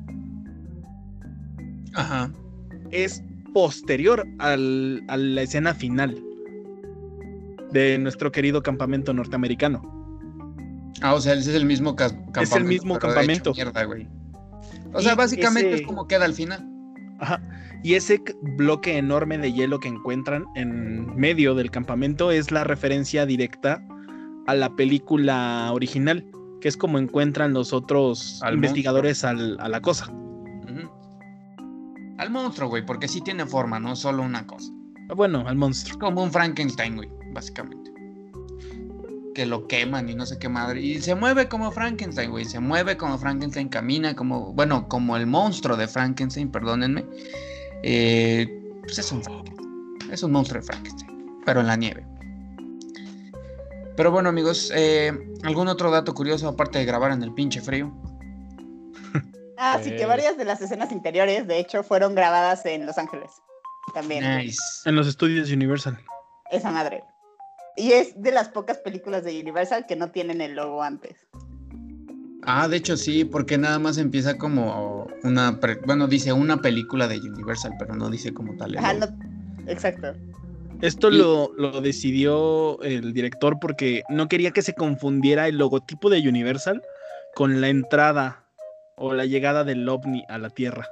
Ajá. 1.94 2.32
es 2.90 3.22
posterior 3.52 4.26
al- 4.38 5.02
a 5.08 5.16
la 5.16 5.42
escena 5.42 5.74
final 5.74 6.22
de 7.72 7.98
nuestro 7.98 8.32
querido 8.32 8.62
campamento 8.62 9.12
norteamericano. 9.12 9.82
Ah, 11.02 11.14
o 11.14 11.20
sea, 11.20 11.34
ese 11.34 11.50
es 11.50 11.56
el 11.56 11.64
mismo 11.64 11.96
ca- 11.96 12.08
campamento. 12.32 12.56
el 12.56 12.64
mismo 12.64 12.98
campamento. 12.98 13.52
mierda, 13.54 13.84
güey. 13.84 14.08
O 14.92 15.00
sea, 15.00 15.12
Y 15.12 15.16
básicamente 15.16 15.70
ese- 15.72 15.82
es 15.82 15.86
como 15.86 16.06
queda 16.06 16.24
al 16.24 16.34
final. 16.34 16.66
Ajá. 17.20 17.40
Y 17.82 17.94
ese 17.94 18.22
bloque 18.56 18.98
enorme 18.98 19.38
de 19.38 19.52
hielo 19.52 19.78
que 19.78 19.88
encuentran 19.88 20.44
en 20.56 21.14
medio 21.16 21.54
del 21.54 21.70
campamento 21.70 22.30
es 22.30 22.50
la 22.50 22.64
referencia 22.64 23.24
directa 23.24 23.82
a 24.46 24.54
la 24.54 24.74
película 24.74 25.70
original, 25.72 26.26
que 26.60 26.68
es 26.68 26.76
como 26.76 26.98
encuentran 26.98 27.54
los 27.54 27.72
otros 27.72 28.40
Al 28.42 28.54
investigadores 28.54 29.24
al- 29.24 29.58
a 29.60 29.68
la 29.68 29.80
cosa. 29.80 30.12
Al 32.20 32.28
monstruo, 32.28 32.68
güey, 32.68 32.84
porque 32.84 33.08
sí 33.08 33.22
tiene 33.22 33.46
forma, 33.46 33.80
no 33.80 33.96
solo 33.96 34.22
una 34.22 34.46
cosa. 34.46 34.70
Bueno, 35.16 35.42
al 35.48 35.56
monstruo. 35.56 35.98
Como 35.98 36.22
un 36.22 36.30
Frankenstein, 36.30 36.96
güey, 36.96 37.08
básicamente. 37.32 37.90
que 39.34 39.46
lo 39.46 39.66
queman 39.66 40.06
y 40.10 40.14
no 40.14 40.26
sé 40.26 40.38
qué 40.38 40.50
madre. 40.50 40.82
Y 40.82 41.00
se 41.00 41.14
mueve 41.14 41.48
como 41.48 41.70
Frankenstein, 41.70 42.30
güey. 42.30 42.44
Se 42.44 42.60
mueve 42.60 42.98
como 42.98 43.16
Frankenstein, 43.16 43.70
camina 43.70 44.14
como, 44.14 44.52
bueno, 44.52 44.86
como 44.86 45.16
el 45.16 45.26
monstruo 45.26 45.78
de 45.78 45.88
Frankenstein, 45.88 46.50
perdónenme. 46.50 47.06
Eh, 47.82 48.46
pues 48.82 48.98
es 48.98 49.10
un 49.12 49.22
Es 50.12 50.22
un 50.22 50.32
monstruo 50.32 50.60
de 50.60 50.66
Frankenstein, 50.66 51.40
pero 51.46 51.60
en 51.60 51.68
la 51.68 51.76
nieve. 51.76 52.04
Pero 53.96 54.10
bueno, 54.10 54.28
amigos, 54.28 54.70
eh, 54.74 55.18
¿algún 55.42 55.68
otro 55.68 55.90
dato 55.90 56.12
curioso 56.12 56.48
aparte 56.48 56.80
de 56.80 56.84
grabar 56.84 57.12
en 57.12 57.22
el 57.22 57.32
pinche 57.32 57.62
frío? 57.62 57.90
Ah, 59.62 59.78
sí, 59.82 59.94
que 59.94 60.06
varias 60.06 60.38
de 60.38 60.44
las 60.46 60.60
escenas 60.62 60.90
interiores, 60.90 61.46
de 61.46 61.58
hecho, 61.58 61.82
fueron 61.82 62.14
grabadas 62.14 62.64
en 62.64 62.86
Los 62.86 62.96
Ángeles. 62.96 63.30
También. 63.92 64.38
Nice. 64.38 64.58
En 64.86 64.96
los 64.96 65.06
estudios 65.06 65.50
Universal. 65.50 65.98
Esa 66.50 66.70
madre. 66.70 67.04
Y 67.76 67.92
es 67.92 68.20
de 68.20 68.32
las 68.32 68.48
pocas 68.48 68.78
películas 68.78 69.22
de 69.24 69.38
Universal 69.40 69.84
que 69.86 69.96
no 69.96 70.10
tienen 70.10 70.40
el 70.40 70.54
logo 70.54 70.82
antes. 70.82 71.26
Ah, 72.42 72.68
de 72.68 72.78
hecho 72.78 72.96
sí, 72.96 73.24
porque 73.24 73.58
nada 73.58 73.78
más 73.78 73.98
empieza 73.98 74.38
como 74.38 75.06
una, 75.24 75.60
pre- 75.60 75.78
bueno, 75.84 76.06
dice 76.06 76.32
una 76.32 76.56
película 76.62 77.06
de 77.06 77.18
Universal, 77.18 77.72
pero 77.78 77.94
no 77.94 78.08
dice 78.08 78.32
como 78.32 78.56
tal. 78.56 78.78
Ajá, 78.78 78.94
no. 78.94 79.06
Exacto. 79.66 80.14
Esto 80.80 81.10
Y- 81.10 81.18
lo, 81.18 81.52
lo 81.58 81.82
decidió 81.82 82.80
el 82.82 83.12
director 83.12 83.58
porque 83.60 84.02
no 84.08 84.26
quería 84.28 84.52
que 84.52 84.62
se 84.62 84.72
confundiera 84.74 85.48
el 85.48 85.58
logotipo 85.58 86.08
de 86.08 86.26
Universal 86.26 86.82
con 87.34 87.60
la 87.60 87.68
entrada 87.68 88.46
o 89.00 89.14
la 89.14 89.24
llegada 89.24 89.64
del 89.64 89.88
ovni 89.88 90.22
a 90.28 90.38
la 90.38 90.50
Tierra. 90.50 90.86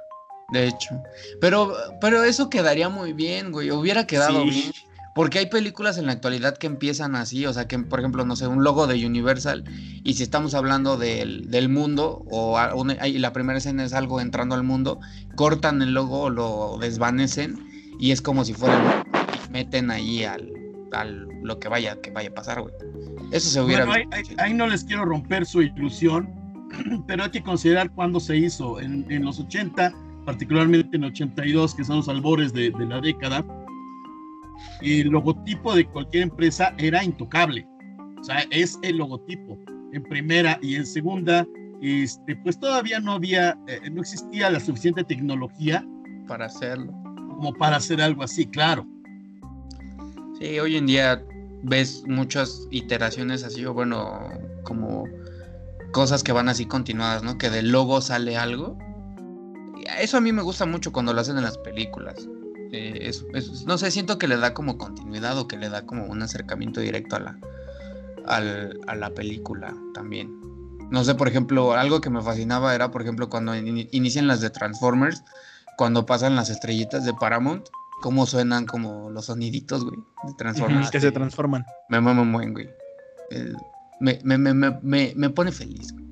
De 0.51 0.65
hecho. 0.67 1.01
Pero, 1.39 1.73
pero 2.01 2.23
eso 2.23 2.49
quedaría 2.49 2.89
muy 2.89 3.13
bien, 3.13 3.51
güey. 3.51 3.69
Hubiera 3.71 4.05
quedado 4.07 4.43
Sí. 4.43 4.49
bien. 4.49 4.71
Porque 5.15 5.39
hay 5.39 5.47
películas 5.47 5.97
en 5.97 6.05
la 6.05 6.13
actualidad 6.13 6.57
que 6.57 6.67
empiezan 6.67 7.15
así, 7.15 7.45
o 7.45 7.51
sea, 7.51 7.67
que 7.67 7.77
por 7.77 7.99
ejemplo, 7.99 8.25
no 8.25 8.35
sé, 8.35 8.47
un 8.47 8.63
logo 8.63 8.87
de 8.87 9.05
Universal, 9.05 9.65
y 10.03 10.13
si 10.13 10.23
estamos 10.23 10.53
hablando 10.53 10.97
del, 10.97 11.49
del 11.51 11.67
mundo, 11.67 12.23
o 12.31 12.57
a- 12.57 12.73
y 13.07 13.17
la 13.17 13.33
primera 13.33 13.57
escena 13.57 13.83
es 13.83 13.93
algo 13.93 14.21
entrando 14.21 14.55
al 14.55 14.63
mundo, 14.63 14.99
cortan 15.35 15.81
el 15.81 15.93
logo 15.93 16.21
o 16.21 16.29
lo 16.29 16.77
desvanecen, 16.79 17.57
y 17.99 18.11
es 18.11 18.21
como 18.21 18.45
si 18.45 18.53
fueran, 18.53 19.03
y 19.47 19.51
meten 19.51 19.91
ahí 19.91 20.23
al, 20.23 20.53
al 20.93 21.27
lo 21.43 21.59
que 21.59 21.67
vaya, 21.67 21.99
que 21.99 22.11
vaya 22.11 22.29
a 22.29 22.33
pasar, 22.33 22.61
güey. 22.61 22.73
Eso 23.31 23.49
se 23.49 23.59
hubiera 23.61 23.85
Bueno, 23.85 24.09
ahí, 24.13 24.23
ahí 24.37 24.53
no 24.53 24.67
les 24.67 24.85
quiero 24.85 25.03
romper 25.05 25.45
su 25.45 25.61
ilusión, 25.61 26.29
pero 27.07 27.23
hay 27.23 27.31
que 27.31 27.43
considerar 27.43 27.91
cuándo 27.91 28.19
se 28.19 28.37
hizo. 28.37 28.79
En, 28.79 29.05
en 29.09 29.25
los 29.25 29.39
80, 29.39 29.93
particularmente 30.25 30.97
en 30.97 31.05
82, 31.05 31.75
que 31.75 31.83
son 31.83 31.97
los 31.97 32.09
albores 32.09 32.53
de, 32.53 32.71
de 32.71 32.85
la 32.85 33.01
década, 33.01 33.45
el 34.81 35.07
logotipo 35.07 35.75
de 35.75 35.85
cualquier 35.85 36.23
empresa 36.23 36.73
era 36.77 37.03
intocable. 37.03 37.67
O 38.19 38.23
sea, 38.23 38.45
es 38.51 38.77
el 38.81 38.97
logotipo. 38.97 39.57
En 39.93 40.03
primera 40.03 40.59
y 40.61 40.75
en 40.75 40.85
segunda, 40.85 41.47
este, 41.81 42.35
pues 42.37 42.59
todavía 42.59 42.99
no 42.99 43.13
había, 43.13 43.57
eh, 43.67 43.89
no 43.89 44.01
existía 44.01 44.49
la 44.49 44.59
suficiente 44.59 45.03
tecnología 45.03 45.85
para 46.27 46.45
hacerlo. 46.45 46.91
como 47.39 47.53
para 47.53 47.77
hacer 47.77 48.01
algo 48.01 48.23
así, 48.23 48.45
claro. 48.45 48.85
Sí, 50.39 50.59
hoy 50.59 50.75
en 50.75 50.87
día 50.87 51.23
ves 51.63 52.03
muchas 52.05 52.67
iteraciones 52.69 53.43
así, 53.45 53.65
o 53.65 53.73
bueno, 53.73 54.19
como 54.63 55.05
cosas 55.91 56.23
que 56.23 56.31
van 56.31 56.49
así 56.49 56.65
continuadas, 56.65 57.23
¿no? 57.23 57.37
Que 57.37 57.49
del 57.49 57.71
logo 57.71 58.01
sale 58.01 58.37
algo. 58.37 58.77
Eso 59.99 60.17
a 60.17 60.21
mí 60.21 60.31
me 60.31 60.41
gusta 60.41 60.65
mucho 60.65 60.91
cuando 60.91 61.13
lo 61.13 61.21
hacen 61.21 61.37
en 61.37 61.43
las 61.43 61.57
películas. 61.57 62.27
Eh, 62.71 62.99
es- 63.09 63.25
es- 63.33 63.65
no 63.65 63.77
sé, 63.77 63.89
siento 63.91 64.19
que 64.19 64.27
le 64.27 64.37
da 64.37 64.53
como 64.53 64.77
continuidad 64.77 65.37
o 65.39 65.47
que 65.47 65.57
le 65.57 65.69
da 65.69 65.85
como 65.85 66.05
un 66.05 66.21
acercamiento 66.21 66.79
directo 66.81 67.15
a 67.15 67.19
la, 67.19 67.37
al- 68.27 68.79
a 68.87 68.95
la 68.95 69.09
película 69.11 69.73
también. 69.93 70.39
No 70.91 71.03
sé, 71.03 71.15
por 71.15 71.27
ejemplo, 71.27 71.73
algo 71.73 72.01
que 72.01 72.09
me 72.09 72.21
fascinaba 72.21 72.73
era, 72.75 72.91
por 72.91 73.01
ejemplo, 73.01 73.29
cuando 73.29 73.55
in- 73.55 73.87
inician 73.91 74.27
las 74.27 74.41
de 74.41 74.49
Transformers, 74.49 75.23
cuando 75.77 76.05
pasan 76.05 76.35
las 76.35 76.49
estrellitas 76.49 77.05
de 77.05 77.13
Paramount, 77.13 77.65
cómo 78.01 78.25
suenan 78.25 78.65
como 78.65 79.09
los 79.09 79.25
soniditos, 79.25 79.83
güey, 79.85 79.97
de 80.27 80.33
Transformers. 80.33 80.91
que 80.91 80.99
se 80.99 81.11
transforman. 81.11 81.65
Me 81.89 81.99
mama 82.01 82.23
muy 82.23 82.41
bien, 82.41 82.53
güey. 82.53 82.69
Eh, 83.31 83.53
me, 83.99 84.19
me, 84.23 84.37
me, 84.37 84.53
me, 84.81 85.13
me, 85.15 85.29
pone 85.29 85.51
feliz, 85.51 85.91
güey. 85.93 86.05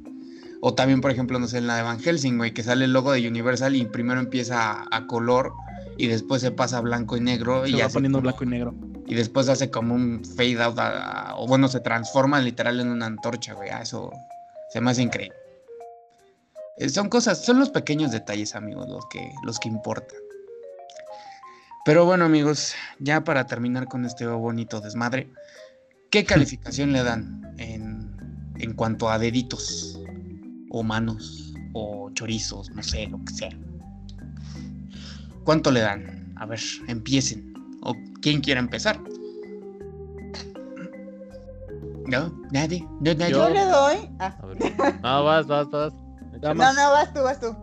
O 0.61 0.73
también, 0.73 1.01
por 1.01 1.11
ejemplo, 1.11 1.39
no 1.39 1.47
sé, 1.47 1.59
en 1.59 1.67
la 1.67 1.75
de 1.77 1.83
Van 1.83 1.99
Helsing, 1.99 2.37
güey, 2.37 2.53
que 2.53 2.63
sale 2.63 2.85
el 2.85 2.93
logo 2.93 3.11
de 3.11 3.27
Universal 3.27 3.75
y 3.75 3.85
primero 3.85 4.19
empieza 4.19 4.71
a, 4.71 4.85
a 4.91 5.05
color 5.07 5.53
y 5.97 6.07
después 6.07 6.41
se 6.41 6.51
pasa 6.51 6.79
a 6.79 6.81
blanco 6.81 7.15
y 7.15 7.21
negro 7.21 7.63
Se 7.65 7.71
y, 7.71 7.73
va 7.81 7.89
poniendo 7.89 8.17
como- 8.17 8.23
blanco 8.29 8.43
y 8.43 8.47
negro. 8.47 8.73
y 9.05 9.13
después 9.15 9.49
hace 9.49 9.69
como 9.69 9.93
un 9.95 10.23
fade 10.25 10.61
out, 10.61 10.77
a- 10.79 11.29
a- 11.31 11.35
o 11.37 11.47
bueno, 11.47 11.67
se 11.67 11.79
transforma 11.79 12.39
literal 12.41 12.79
en 12.79 12.89
una 12.89 13.05
antorcha, 13.05 13.53
güey. 13.53 13.69
Ah, 13.69 13.81
eso 13.83 14.11
se 14.73 14.81
me 14.81 14.91
hace 14.91 15.03
increíble. 15.03 15.37
Eh, 16.77 16.89
son 16.89 17.09
cosas, 17.09 17.43
son 17.45 17.59
los 17.59 17.69
pequeños 17.69 18.11
detalles, 18.11 18.55
amigos, 18.55 18.87
los 18.89 19.05
que, 19.07 19.31
los 19.43 19.59
que 19.59 19.69
importan. 19.69 20.17
Pero 21.85 22.05
bueno, 22.05 22.25
amigos, 22.25 22.73
ya 22.99 23.23
para 23.23 23.45
terminar 23.47 23.87
con 23.87 24.05
este 24.05 24.25
bonito 24.27 24.81
desmadre, 24.81 25.29
¿qué 26.11 26.25
calificación 26.25 26.91
le 26.91 27.03
dan 27.03 27.55
en 28.59 28.73
cuanto 28.73 29.09
a 29.09 29.19
deditos? 29.19 29.99
O 30.69 30.83
manos, 30.83 31.53
o 31.73 32.09
chorizos, 32.13 32.69
no 32.71 32.83
sé, 32.83 33.07
lo 33.07 33.19
que 33.25 33.33
sea. 33.33 33.49
¿Cuánto 35.43 35.71
le 35.71 35.79
dan? 35.81 36.33
A 36.35 36.45
ver, 36.45 36.59
empiecen. 36.87 37.53
¿O 37.81 37.93
quién 38.21 38.41
quiere 38.41 38.59
empezar? 38.59 38.99
No, 42.07 42.31
nadie, 42.51 42.81
no, 43.01 43.13
nadie. 43.15 43.31
Yo 43.31 43.49
le 43.49 43.65
doy. 43.65 43.95
Ah, 44.19 44.33
A 44.41 44.45
ver. 44.45 44.57
No, 45.03 45.23
vas, 45.23 45.47
vas, 45.47 45.69
vas. 45.71 45.93
no, 46.41 46.73
no, 46.73 46.91
vas 46.91 47.13
tú, 47.13 47.21
vas 47.21 47.39
tú. 47.39 47.55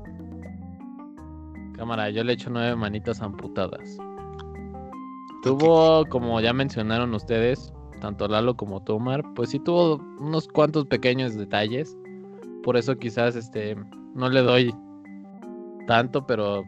Cámara, 1.77 2.11
yo 2.11 2.23
le 2.23 2.35
echo 2.35 2.51
nueve 2.51 2.77
manitas 2.77 3.21
amputadas. 3.21 3.97
Tuvo, 5.43 6.07
como 6.07 6.41
ya 6.41 6.53
mencionaron 6.53 7.13
ustedes, 7.15 7.73
tanto 8.05 8.29
Lalo 8.29 8.55
como 8.55 8.83
Tomar, 8.83 9.25
pues 9.35 9.49
sí 9.49 9.59
tuvo 9.59 9.97
unos 10.21 10.47
cuantos 10.49 10.85
pequeños 10.85 11.35
detalles. 11.37 11.97
Por 12.63 12.77
eso 12.77 12.95
quizás 12.99 13.35
este 13.35 13.77
no 14.15 14.29
le 14.29 14.43
doy 14.43 14.75
tanto, 15.87 16.27
pero 16.27 16.65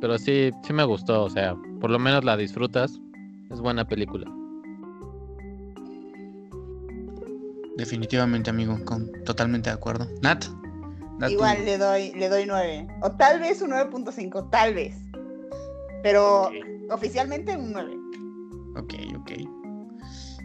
pero 0.00 0.16
sí 0.16 0.50
sí 0.62 0.72
me 0.72 0.84
gustó, 0.84 1.24
o 1.24 1.28
sea, 1.28 1.54
por 1.78 1.90
lo 1.90 1.98
menos 1.98 2.24
la 2.24 2.38
disfrutas. 2.38 2.98
Es 3.50 3.60
buena 3.60 3.86
película. 3.86 4.26
Definitivamente, 7.76 8.48
amigo, 8.48 8.78
con, 8.86 9.12
totalmente 9.24 9.68
de 9.68 9.76
acuerdo. 9.76 10.06
Nat, 10.22 10.46
Igual 11.28 11.66
le 11.66 11.76
doy, 11.76 12.12
le 12.14 12.30
doy 12.30 12.46
9. 12.46 12.88
O 13.02 13.10
tal 13.12 13.40
vez 13.40 13.60
un 13.60 13.72
9.5, 13.72 14.48
tal 14.48 14.72
vez. 14.72 14.96
Pero 16.02 16.50
oficialmente 16.90 17.54
un 17.56 17.72
9. 17.72 17.94
Ok, 18.76 18.94
ok. 19.20 19.57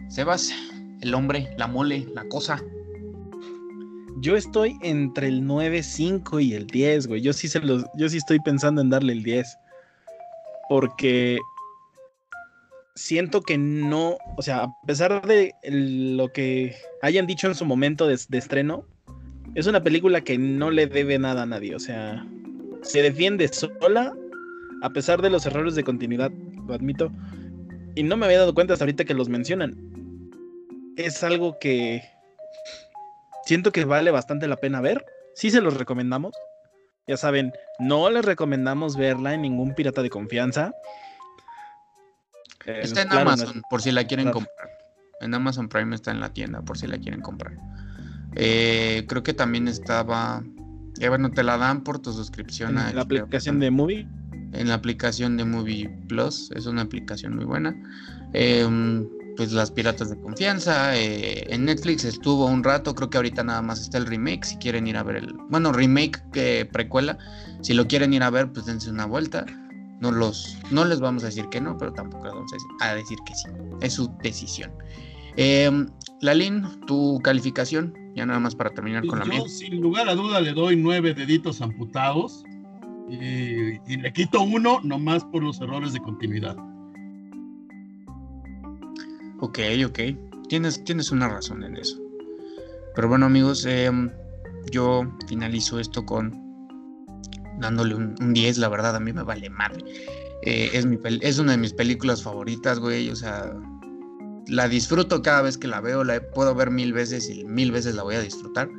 Sebas, 0.08 0.52
el 1.00 1.14
hombre, 1.14 1.54
la 1.56 1.66
mole, 1.66 2.06
la 2.14 2.24
cosa. 2.28 2.62
Yo 4.20 4.36
estoy 4.36 4.78
entre 4.82 5.28
el 5.28 5.42
9.5 5.42 6.42
y 6.42 6.54
el 6.54 6.66
10, 6.66 7.08
güey. 7.08 7.20
Yo 7.20 7.32
sí 7.32 7.48
se 7.48 7.60
los, 7.60 7.84
yo 7.96 8.08
sí 8.08 8.18
estoy 8.18 8.40
pensando 8.40 8.80
en 8.80 8.90
darle 8.90 9.12
el 9.12 9.22
10. 9.22 9.58
Porque 10.68 11.38
siento 12.94 13.42
que 13.42 13.58
no, 13.58 14.16
o 14.36 14.42
sea, 14.42 14.64
a 14.64 14.74
pesar 14.86 15.26
de 15.26 15.54
lo 15.64 16.32
que 16.32 16.74
hayan 17.02 17.26
dicho 17.26 17.48
en 17.48 17.54
su 17.54 17.64
momento 17.64 18.06
de, 18.06 18.18
de 18.28 18.38
estreno, 18.38 18.86
es 19.54 19.66
una 19.66 19.82
película 19.82 20.22
que 20.22 20.38
no 20.38 20.70
le 20.70 20.86
debe 20.86 21.18
nada 21.18 21.42
a 21.42 21.46
nadie. 21.46 21.74
O 21.74 21.80
sea, 21.80 22.26
se 22.82 23.02
defiende 23.02 23.48
sola, 23.48 24.14
a 24.82 24.90
pesar 24.90 25.22
de 25.22 25.30
los 25.30 25.46
errores 25.46 25.74
de 25.74 25.84
continuidad, 25.84 26.30
lo 26.66 26.74
admito. 26.74 27.10
Y 27.94 28.02
no 28.02 28.16
me 28.16 28.26
había 28.26 28.40
dado 28.40 28.54
cuenta 28.54 28.72
hasta 28.72 28.84
ahorita 28.84 29.04
que 29.04 29.14
los 29.14 29.28
mencionan. 29.28 29.93
Es 30.96 31.22
algo 31.24 31.58
que 31.58 32.02
siento 33.44 33.72
que 33.72 33.84
vale 33.84 34.10
bastante 34.10 34.46
la 34.48 34.56
pena 34.56 34.80
ver. 34.80 35.04
Sí 35.34 35.50
se 35.50 35.60
los 35.60 35.76
recomendamos. 35.76 36.32
Ya 37.06 37.16
saben, 37.16 37.52
no 37.78 38.08
les 38.10 38.24
recomendamos 38.24 38.96
verla 38.96 39.34
en 39.34 39.42
ningún 39.42 39.74
pirata 39.74 40.02
de 40.02 40.10
confianza. 40.10 40.72
Eh, 42.66 42.80
Está 42.82 43.02
en 43.02 43.08
claro, 43.08 43.24
no- 43.26 43.32
Amazon, 43.32 43.62
por 43.68 43.82
si 43.82 43.90
la 43.92 44.04
quieren 44.06 44.26
claro. 44.26 44.38
comprar. 44.38 44.68
En 45.20 45.34
Amazon 45.34 45.68
Prime 45.68 45.94
está 45.94 46.10
en 46.12 46.20
la 46.20 46.32
tienda, 46.32 46.62
por 46.62 46.78
si 46.78 46.86
la 46.86 46.98
quieren 46.98 47.20
comprar. 47.20 47.52
Eh, 48.36 49.04
creo 49.08 49.22
que 49.22 49.34
también 49.34 49.68
estaba. 49.68 50.42
Ya 50.98 51.08
bueno, 51.08 51.30
te 51.30 51.42
la 51.42 51.58
dan 51.58 51.82
por 51.82 51.98
tu 51.98 52.12
suscripción 52.12 52.72
en 52.72 52.78
a 52.78 52.92
la 52.92 53.02
HBO, 53.04 53.24
aplicación 53.24 53.60
de 53.60 53.70
Movie. 53.70 54.06
en 54.52 54.68
la 54.68 54.74
aplicación 54.74 55.36
de 55.36 55.44
Movie 55.44 55.88
Plus. 56.08 56.50
Es 56.52 56.66
una 56.66 56.82
aplicación 56.82 57.36
muy 57.36 57.44
buena. 57.44 57.74
Eh, 58.32 58.66
pues 59.36 59.52
las 59.52 59.70
piratas 59.70 60.10
de 60.10 60.20
confianza. 60.20 60.96
eh, 60.96 61.44
en 61.52 61.64
Netflix 61.64 62.04
estuvo 62.04 62.46
un 62.46 62.62
rato. 62.64 62.94
Creo 62.94 63.10
que 63.10 63.16
ahorita 63.18 63.42
nada 63.44 63.62
más 63.62 63.80
está 63.80 63.98
el 63.98 64.06
remake. 64.06 64.44
Si 64.44 64.56
quieren 64.58 64.86
ir 64.86 64.96
a 64.96 65.02
ver 65.02 65.16
el. 65.16 65.34
Bueno, 65.50 65.72
remake 65.72 66.22
que 66.32 66.68
precuela. 66.70 67.18
Si 67.62 67.74
lo 67.74 67.86
quieren 67.86 68.12
ir 68.12 68.22
a 68.22 68.30
ver, 68.30 68.52
pues 68.52 68.66
dense 68.66 68.90
una 68.90 69.06
vuelta. 69.06 69.44
No, 70.00 70.10
los, 70.10 70.58
no 70.70 70.84
les 70.84 71.00
vamos 71.00 71.22
a 71.22 71.26
decir 71.26 71.46
que 71.50 71.60
no, 71.60 71.78
pero 71.78 71.92
tampoco 71.92 72.24
les 72.24 72.34
vamos 72.34 72.52
a 72.52 72.56
decir, 72.56 72.68
a 72.80 72.94
decir 72.94 73.18
que 73.26 73.34
sí. 73.34 73.48
Es 73.80 73.92
su 73.94 74.10
decisión. 74.22 74.70
Eh, 75.36 75.70
Lalín, 76.20 76.64
tu 76.86 77.20
calificación, 77.22 77.94
ya 78.14 78.24
nada 78.26 78.38
más 78.38 78.54
para 78.54 78.70
terminar 78.70 79.06
con 79.06 79.18
la 79.18 79.24
Yo, 79.24 79.30
mía. 79.30 79.42
sin 79.48 79.80
lugar 79.80 80.08
a 80.08 80.14
duda, 80.14 80.40
le 80.40 80.52
doy 80.52 80.76
nueve 80.76 81.14
deditos 81.14 81.60
amputados 81.60 82.44
y, 83.08 83.74
y 83.86 83.96
le 83.96 84.12
quito 84.12 84.42
uno 84.42 84.80
nomás 84.82 85.24
por 85.24 85.42
los 85.42 85.60
errores 85.60 85.92
de 85.92 86.00
continuidad. 86.00 86.56
Ok, 89.44 89.58
ok. 89.84 89.98
Tienes, 90.48 90.82
tienes 90.84 91.10
una 91.10 91.28
razón 91.28 91.64
en 91.64 91.76
eso. 91.76 92.00
Pero 92.94 93.08
bueno, 93.08 93.26
amigos, 93.26 93.66
em, 93.66 94.10
yo 94.70 95.02
finalizo 95.28 95.78
esto 95.78 96.06
con 96.06 96.32
dándole 97.58 97.94
un, 97.94 98.14
un 98.20 98.32
10, 98.32 98.56
la 98.56 98.70
verdad, 98.70 98.96
a 98.96 99.00
mí 99.00 99.12
me 99.12 99.22
vale 99.22 99.50
madre. 99.50 99.84
Eh, 100.44 100.70
es, 100.72 100.86
mi 100.86 100.98
es 101.20 101.38
una 101.38 101.52
de 101.52 101.58
mis 101.58 101.74
películas 101.74 102.22
favoritas, 102.22 102.78
güey. 102.78 103.10
O 103.10 103.16
sea, 103.16 103.52
la 104.46 104.66
disfruto 104.66 105.20
cada 105.20 105.42
vez 105.42 105.58
que 105.58 105.68
la 105.68 105.82
veo, 105.82 106.04
la 106.04 106.22
puedo 106.30 106.54
ver 106.54 106.70
mil 106.70 106.94
veces 106.94 107.28
y 107.28 107.44
mil 107.44 107.70
veces 107.70 107.94
la 107.94 108.02
voy 108.02 108.14
a 108.14 108.20
disfrutar. 108.20 108.70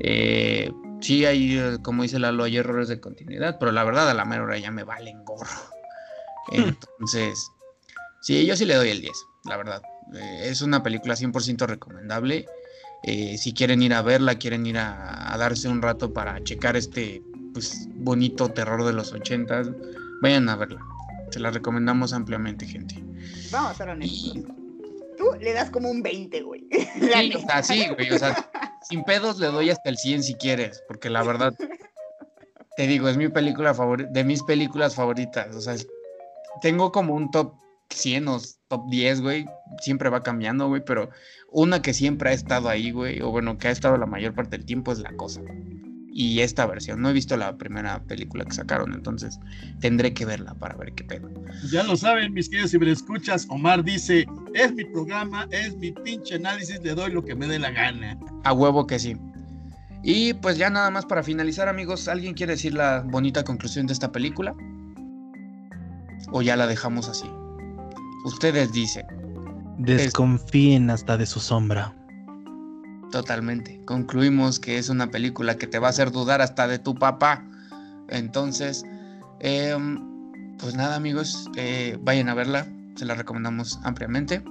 Eh, 0.00 0.72
sí, 1.02 1.26
hay, 1.26 1.76
como 1.82 2.02
dice 2.02 2.18
Lalo, 2.18 2.44
hay 2.44 2.56
errores 2.56 2.88
de 2.88 2.98
continuidad, 2.98 3.58
pero 3.60 3.72
la 3.72 3.84
verdad, 3.84 4.08
a 4.08 4.14
la 4.14 4.24
mera 4.24 4.44
hora 4.44 4.56
ya 4.56 4.70
me 4.70 4.84
valen 4.84 5.22
gorro. 5.26 5.50
Entonces, 6.50 7.46
sí, 8.22 8.46
yo 8.46 8.56
sí 8.56 8.64
le 8.64 8.74
doy 8.74 8.88
el 8.88 9.02
10, 9.02 9.12
la 9.44 9.58
verdad. 9.58 9.82
Eh, 10.14 10.48
es 10.48 10.62
una 10.62 10.82
película 10.82 11.14
100% 11.14 11.66
recomendable. 11.66 12.46
Eh, 13.04 13.38
si 13.38 13.52
quieren 13.52 13.82
ir 13.82 13.94
a 13.94 14.02
verla, 14.02 14.36
quieren 14.36 14.66
ir 14.66 14.78
a, 14.78 15.32
a 15.32 15.38
darse 15.38 15.68
un 15.68 15.82
rato 15.82 16.12
para 16.12 16.42
checar 16.42 16.76
este 16.76 17.22
pues, 17.52 17.88
bonito 17.94 18.48
terror 18.50 18.84
de 18.84 18.92
los 18.92 19.12
80, 19.12 19.74
vayan 20.22 20.48
a 20.48 20.56
verla. 20.56 20.80
Se 21.30 21.40
la 21.40 21.50
recomendamos 21.50 22.12
ampliamente, 22.12 22.66
gente. 22.66 22.96
Vamos 23.50 23.72
a 23.72 23.74
ser 23.74 23.88
honestos. 23.90 24.36
Y, 24.36 24.46
Tú 25.18 25.32
le 25.40 25.52
das 25.52 25.68
como 25.70 25.90
un 25.90 26.02
20, 26.02 26.42
güey. 26.42 26.66
Sí, 26.94 27.32
o 27.34 27.40
sea, 27.40 27.62
sí, 27.62 27.86
güey, 27.94 28.10
o 28.12 28.18
sea, 28.18 28.48
sin 28.88 29.02
pedos 29.02 29.38
le 29.40 29.48
doy 29.48 29.70
hasta 29.70 29.90
el 29.90 29.98
100 29.98 30.22
si 30.22 30.34
quieres, 30.34 30.82
porque 30.86 31.10
la 31.10 31.22
verdad, 31.22 31.54
te 32.76 32.86
digo, 32.86 33.08
es 33.08 33.16
mi 33.16 33.28
película 33.28 33.74
favorita, 33.74 34.08
de 34.10 34.24
mis 34.24 34.42
películas 34.44 34.94
favoritas, 34.94 35.54
o 35.54 35.60
sea, 35.60 35.74
tengo 36.60 36.92
como 36.92 37.14
un 37.14 37.30
top 37.30 37.54
100 37.90 38.28
o 38.28 38.40
top 38.68 38.88
10, 38.90 39.22
güey, 39.22 39.46
siempre 39.80 40.10
va 40.10 40.22
cambiando, 40.22 40.68
güey, 40.68 40.82
pero 40.84 41.10
una 41.50 41.80
que 41.80 41.94
siempre 41.94 42.30
ha 42.30 42.32
estado 42.34 42.68
ahí, 42.68 42.90
güey, 42.90 43.20
o 43.22 43.30
bueno, 43.30 43.56
que 43.56 43.68
ha 43.68 43.70
estado 43.70 43.96
la 43.96 44.06
mayor 44.06 44.34
parte 44.34 44.56
del 44.56 44.66
tiempo 44.66 44.92
es 44.92 44.98
La 44.98 45.12
Cosa. 45.14 45.40
Y 46.10 46.40
esta 46.40 46.66
versión, 46.66 47.00
no 47.00 47.10
he 47.10 47.12
visto 47.12 47.36
la 47.36 47.56
primera 47.56 48.02
película 48.02 48.44
que 48.44 48.52
sacaron, 48.52 48.92
entonces 48.92 49.38
tendré 49.80 50.12
que 50.12 50.24
verla 50.24 50.52
para 50.54 50.74
ver 50.76 50.92
qué 50.92 51.04
pedo. 51.04 51.30
Ya 51.70 51.84
lo 51.84 51.96
saben, 51.96 52.32
mis 52.32 52.48
queridos 52.48 52.72
ciberescuchas. 52.72 53.46
Omar 53.50 53.84
dice: 53.84 54.26
Es 54.52 54.74
mi 54.74 54.84
programa, 54.84 55.46
es 55.52 55.76
mi 55.76 55.92
pinche 55.92 56.34
análisis, 56.34 56.80
le 56.82 56.94
doy 56.94 57.12
lo 57.12 57.24
que 57.24 57.36
me 57.36 57.46
dé 57.46 57.60
la 57.60 57.70
gana. 57.70 58.18
A 58.42 58.52
huevo 58.52 58.84
que 58.86 58.98
sí. 58.98 59.16
Y 60.02 60.34
pues 60.34 60.58
ya 60.58 60.70
nada 60.70 60.90
más 60.90 61.06
para 61.06 61.22
finalizar, 61.22 61.68
amigos, 61.68 62.08
¿alguien 62.08 62.34
quiere 62.34 62.54
decir 62.54 62.74
la 62.74 63.02
bonita 63.06 63.44
conclusión 63.44 63.86
de 63.86 63.92
esta 63.92 64.10
película? 64.10 64.56
¿O 66.32 66.42
ya 66.42 66.56
la 66.56 66.66
dejamos 66.66 67.08
así? 67.08 67.30
Ustedes 68.28 68.72
dicen, 68.72 69.06
Desconfíen 69.78 70.90
hasta 70.90 71.16
de 71.16 71.24
su 71.26 71.40
sombra. 71.40 71.94
totalmente. 73.10 73.80
Concluimos 73.86 74.60
que 74.60 74.76
es 74.76 74.90
una 74.90 75.10
película 75.10 75.56
que 75.56 75.66
te 75.66 75.78
va 75.78 75.86
a 75.86 75.90
hacer 75.90 76.10
dudar 76.10 76.42
hasta 76.42 76.68
de 76.68 76.78
tu 76.78 76.94
papá. 76.94 77.42
Entonces, 78.10 78.84
em, 79.40 79.98
pues 80.58 80.74
nada, 80.74 80.96
amigos, 80.96 81.48
eh, 81.56 81.96
vayan 82.02 82.28
a 82.28 82.34
verla. 82.34 82.66
Se 82.96 83.06
la 83.06 83.14
recomendamos 83.14 83.78
ampliamente. 83.82 84.42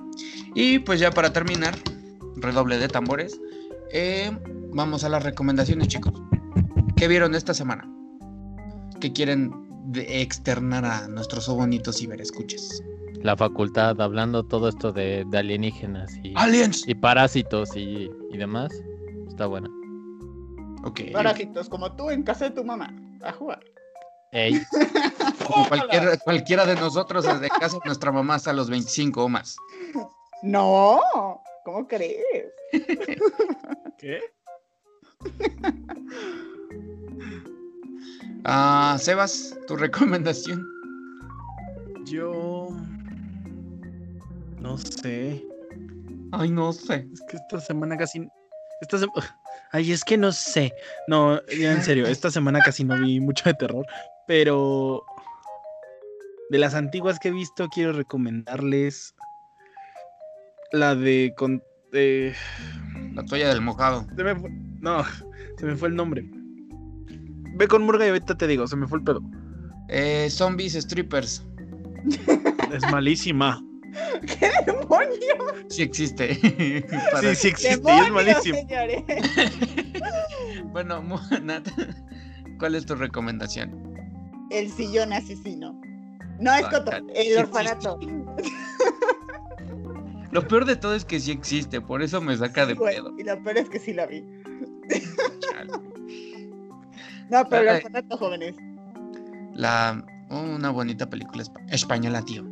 Y 0.56 0.80
pues 0.80 1.00
ya 1.00 1.12
para 1.12 1.32
terminar, 1.34 1.76
redoble 2.38 2.78
de 2.80 2.88
tambores. 2.88 3.40
em, 3.92 4.40
vamos 4.74 5.04
a 5.06 5.10
las 5.10 5.24
recomendaciones, 5.24 5.88
chicos. 5.88 6.14
¿Qué 6.98 7.08
vieron 7.08 7.36
esta 7.36 7.54
semana? 7.54 7.88
¿Qué 9.00 9.14
quieren 9.14 9.52
de- 9.92 10.22
externar 10.22 10.84
a 10.84 11.08
nuestros 11.08 11.48
bonitos 11.48 11.98
ciberescuchas? 12.00 12.84
La 13.28 13.36
facultad, 13.36 14.00
hablando 14.00 14.46
todo 14.46 14.70
esto 14.70 14.94
de, 14.94 15.26
de 15.28 15.38
alienígenas 15.38 16.10
y, 16.24 16.32
¡Aliens! 16.38 16.88
y 16.88 16.96
parásitos 16.96 17.76
y, 17.76 18.10
y 18.32 18.38
demás. 18.38 18.72
Está 19.28 19.48
buena. 19.48 19.70
Ok. 20.86 21.12
Parásitos, 21.12 21.68
como 21.68 21.94
tú 21.94 22.10
en 22.10 22.24
casa 22.24 22.46
de 22.46 22.52
tu 22.52 22.64
mamá. 22.64 22.90
A 23.22 23.34
jugar. 23.34 23.60
Ey, 24.32 24.62
Como 25.46 25.68
cualquier- 25.68 26.20
cualquiera 26.24 26.66
de 26.66 26.76
nosotros, 26.76 27.26
desde 27.26 27.50
casa 27.50 27.76
de 27.76 27.82
nuestra 27.88 28.14
mamá 28.14 28.36
hasta 28.36 28.54
los 28.54 28.70
25 28.70 29.26
o 29.26 29.28
más. 29.28 29.58
No, 30.42 31.02
¿cómo 31.66 31.86
crees? 31.86 32.24
¿Qué? 34.00 34.22
Ah, 38.46 38.96
Sebas, 38.98 39.54
tu 39.68 39.76
recomendación. 39.76 40.66
Yo. 42.06 42.70
No 44.60 44.78
sé. 44.78 45.44
Ay, 46.32 46.50
no 46.50 46.74
sé. 46.74 47.08
Es 47.14 47.22
que 47.30 47.38
esta 47.38 47.60
semana 47.60 47.98
casi. 47.98 48.28
Esta 48.82 48.98
sema- 48.98 49.14
Ay, 49.72 49.92
es 49.92 50.04
que 50.04 50.18
no 50.18 50.32
sé. 50.32 50.74
No, 51.08 51.40
ya 51.48 51.72
en 51.74 51.84
serio, 51.84 52.06
esta 52.08 52.30
semana 52.32 52.60
casi 52.62 52.84
no 52.84 53.00
vi 53.00 53.20
mucho 53.20 53.44
de 53.46 53.54
terror. 53.56 53.86
Pero. 54.28 55.04
De 56.50 56.58
las 56.58 56.76
antiguas 56.76 57.20
que 57.20 57.28
he 57.28 57.32
visto, 57.32 57.68
quiero 57.70 57.94
recomendarles. 57.94 59.16
La 60.72 60.96
de. 60.96 61.34
Con... 61.38 61.64
eh, 61.94 62.34
La 63.14 63.24
toalla 63.26 63.50
del 63.50 63.62
mojado. 63.62 64.06
se 64.16 64.24
me 64.24 64.36
fue- 64.36 64.50
No, 64.80 65.04
se 65.58 65.66
me 65.66 65.76
fue 65.76 65.90
el 65.90 65.96
nombre. 65.96 66.24
Ve 67.56 67.68
con 67.68 67.84
Murga 67.84 68.06
y 68.06 68.10
ahorita 68.10 68.38
te 68.38 68.46
digo, 68.48 68.68
se 68.68 68.76
me 68.76 68.88
fue 68.88 69.00
el 69.00 69.04
pedo. 69.04 69.22
Eh, 69.90 70.28
zombies 70.30 70.74
strippers. 70.74 71.44
Es 72.72 72.84
malísima. 72.92 73.64
¡Qué 74.22 74.52
demonio! 74.66 75.66
Sí 75.70 75.82
existe. 75.84 76.36
Para- 77.12 77.22
Sí, 77.34 77.36
sí 77.36 77.48
existe 77.50 77.70
y 77.70 77.72
es 77.74 77.84
¡Demonio, 77.84 78.14
malísimo. 78.14 78.58
señores! 78.58 79.04
Bueno, 80.72 81.02
Nat, 81.44 81.68
¿cuál 82.60 82.76
es 82.76 82.86
tu 82.86 82.94
recomendación? 82.96 83.98
El 84.52 84.70
sillón 84.72 85.12
asesino. 85.14 85.80
No 86.40 86.54
es 86.54 86.64
Ah, 86.66 86.70
Coto, 86.70 86.92
sí 86.92 87.04
el 87.16 87.38
orfanato. 87.40 88.00
Lo 90.32 90.48
peor 90.48 90.66
de 90.66 90.76
todo 90.76 90.94
es 90.94 91.04
que 91.06 91.20
sí 91.20 91.32
existe, 91.32 91.82
por 91.82 92.02
eso 92.04 92.22
me 92.22 92.36
saca 92.38 92.66
de 92.66 92.74
Güey, 92.76 92.96
pedo. 92.96 93.12
Y 93.18 93.24
lo 93.24 93.42
peor 93.42 93.58
es 93.58 93.70
que 93.70 93.80
sí 93.80 93.94
la 93.94 94.06
vi. 94.06 94.24
Chale. 95.52 95.72
No, 97.30 97.46
pero 97.50 97.72
el 97.72 97.76
orfanato, 97.78 98.18
jóvenes. 98.18 98.56
La, 99.54 100.04
una 100.30 100.70
bonita 100.70 101.10
película 101.10 101.44
espa- 101.44 101.66
española, 101.74 102.22
tío. 102.24 102.44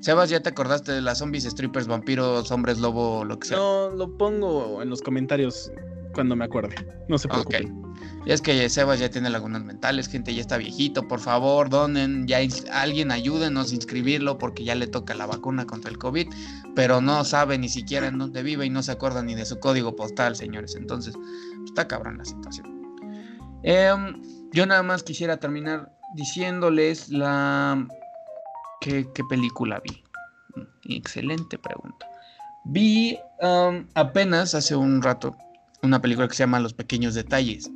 Sebas, 0.00 0.30
¿ya 0.30 0.40
te 0.40 0.50
acordaste 0.50 0.92
de 0.92 1.00
las 1.00 1.18
zombies, 1.18 1.44
strippers, 1.44 1.86
vampiros, 1.86 2.50
hombres 2.50 2.78
lobo, 2.78 3.24
lo 3.24 3.38
que 3.38 3.48
sea? 3.48 3.56
No, 3.56 3.90
lo 3.90 4.16
pongo 4.16 4.82
en 4.82 4.90
los 4.90 5.02
comentarios 5.02 5.70
cuando 6.14 6.36
me 6.36 6.44
acuerde. 6.44 6.74
No 7.08 7.18
se 7.18 7.28
Ok. 7.28 7.34
preocupen. 7.34 7.82
Y 8.26 8.32
es 8.32 8.42
que 8.42 8.68
Sebas 8.68 8.98
ya 8.98 9.08
tiene 9.10 9.30
lagunas 9.30 9.62
mentales, 9.64 10.08
gente 10.08 10.34
ya 10.34 10.40
está 10.40 10.58
viejito, 10.58 11.06
por 11.06 11.20
favor, 11.20 11.68
donen, 11.70 12.26
ya 12.26 12.38
alguien 12.72 13.10
ayúdenos 13.12 13.70
a 13.70 13.74
inscribirlo 13.74 14.36
porque 14.36 14.64
ya 14.64 14.74
le 14.74 14.86
toca 14.88 15.14
la 15.14 15.26
vacuna 15.26 15.64
contra 15.64 15.90
el 15.90 15.98
COVID, 15.98 16.28
pero 16.74 17.00
no 17.00 17.24
sabe 17.24 17.56
ni 17.56 17.68
siquiera 17.68 18.08
en 18.08 18.18
dónde 18.18 18.42
vive 18.42 18.66
y 18.66 18.70
no 18.70 18.82
se 18.82 18.92
acuerda 18.92 19.22
ni 19.22 19.34
de 19.34 19.44
su 19.44 19.58
código 19.60 19.94
postal, 19.94 20.34
señores. 20.36 20.74
Entonces, 20.74 21.14
está 21.64 21.86
cabrón 21.86 22.18
la 22.18 22.24
situación. 22.24 22.66
Em, 23.62 24.20
yo 24.52 24.66
nada 24.66 24.82
más 24.82 25.02
quisiera 25.02 25.38
terminar 25.38 25.92
diciéndoles 26.14 27.08
la... 27.08 27.86
¿Qué, 28.80 29.06
película 29.28 29.80
vi? 29.84 30.02
Excelente 30.94 31.58
pregunta. 31.58 32.06
Vi 32.64 33.18
am, 33.40 33.86
apenas 33.94 34.54
hace 34.54 34.74
un 34.76 35.02
rato 35.02 35.36
una 35.82 36.00
película 36.00 36.28
que 36.28 36.34
se 36.34 36.42
llama 36.42 36.60
Los 36.60 36.74
Pequeños 36.74 37.14
Detalles. 37.14 37.70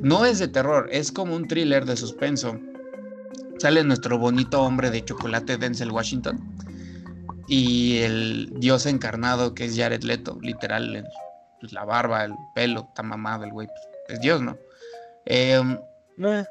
No 0.00 0.24
es 0.24 0.38
de 0.38 0.48
terror, 0.48 0.88
es 0.92 1.10
como 1.10 1.34
un 1.34 1.48
thriller 1.48 1.84
de 1.84 1.96
suspenso. 1.96 2.58
Sale 3.58 3.84
nuestro 3.84 4.18
bonito 4.18 4.62
hombre 4.62 4.90
de 4.90 5.04
chocolate 5.04 5.56
Denzel 5.56 5.90
Washington 5.90 6.38
y 7.48 7.98
el 7.98 8.52
dios 8.56 8.86
encarnado 8.86 9.54
que 9.54 9.64
es 9.66 9.76
Jared 9.76 10.02
Leto, 10.02 10.38
literal, 10.40 11.04
pues, 11.60 11.72
la 11.72 11.84
barba, 11.84 12.24
el 12.24 12.32
pelo, 12.54 12.86
está 12.88 13.02
mamado 13.02 13.44
el 13.44 13.52
güey, 13.52 13.66
pues, 13.66 13.80
es 14.08 14.20
dios, 14.20 14.40
¿no? 14.40 14.56
Em, 15.26 15.78
Eh, 16.22 16.44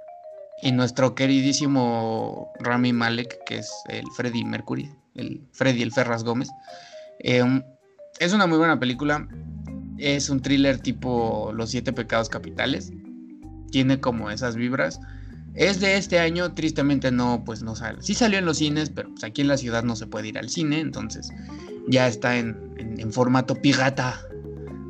y 0.62 0.72
nuestro 0.72 1.16
queridísimo 1.16 2.52
Rami 2.60 2.94
Malek, 2.94 3.44
que 3.46 3.60
es 3.60 3.72
el 3.90 4.06
Freddy 4.16 4.44
Mercury, 4.44 4.90
el 5.16 5.42
Freddy 5.52 5.82
el 5.82 5.92
Ferras 5.92 6.24
Gómez. 6.24 6.50
Em, 7.20 7.64
es 8.20 8.34
una 8.34 8.48
muy 8.48 8.58
buena 8.58 8.80
película. 8.80 9.28
Es 9.98 10.30
un 10.30 10.42
thriller 10.42 10.80
tipo 10.80 11.52
Los 11.54 11.72
Siete 11.72 11.94
Pecados 11.94 12.30
Capitales. 12.30 12.92
Tiene 13.72 14.00
como 14.00 14.32
esas 14.32 14.56
vibras. 14.56 15.00
Es 15.56 15.80
de 15.80 15.98
este 15.98 16.20
año, 16.20 16.54
tristemente 16.54 17.12
no, 17.12 17.44
pues 17.46 17.64
no 17.64 17.76
sale. 17.76 18.02
Sí 18.02 18.14
salió 18.14 18.40
en 18.40 18.46
los 18.46 18.58
cines, 18.58 18.90
pero 18.90 19.10
pues 19.10 19.24
aquí 19.24 19.42
en 19.42 19.48
la 19.48 19.58
ciudad 19.58 19.84
no 19.84 19.96
se 19.96 20.08
puede 20.08 20.28
ir 20.28 20.38
al 20.38 20.50
cine, 20.50 20.80
entonces 20.80 21.32
ya 21.88 22.08
está 22.08 22.38
en, 22.38 22.58
formato 23.12 23.56
pirata, 23.56 24.22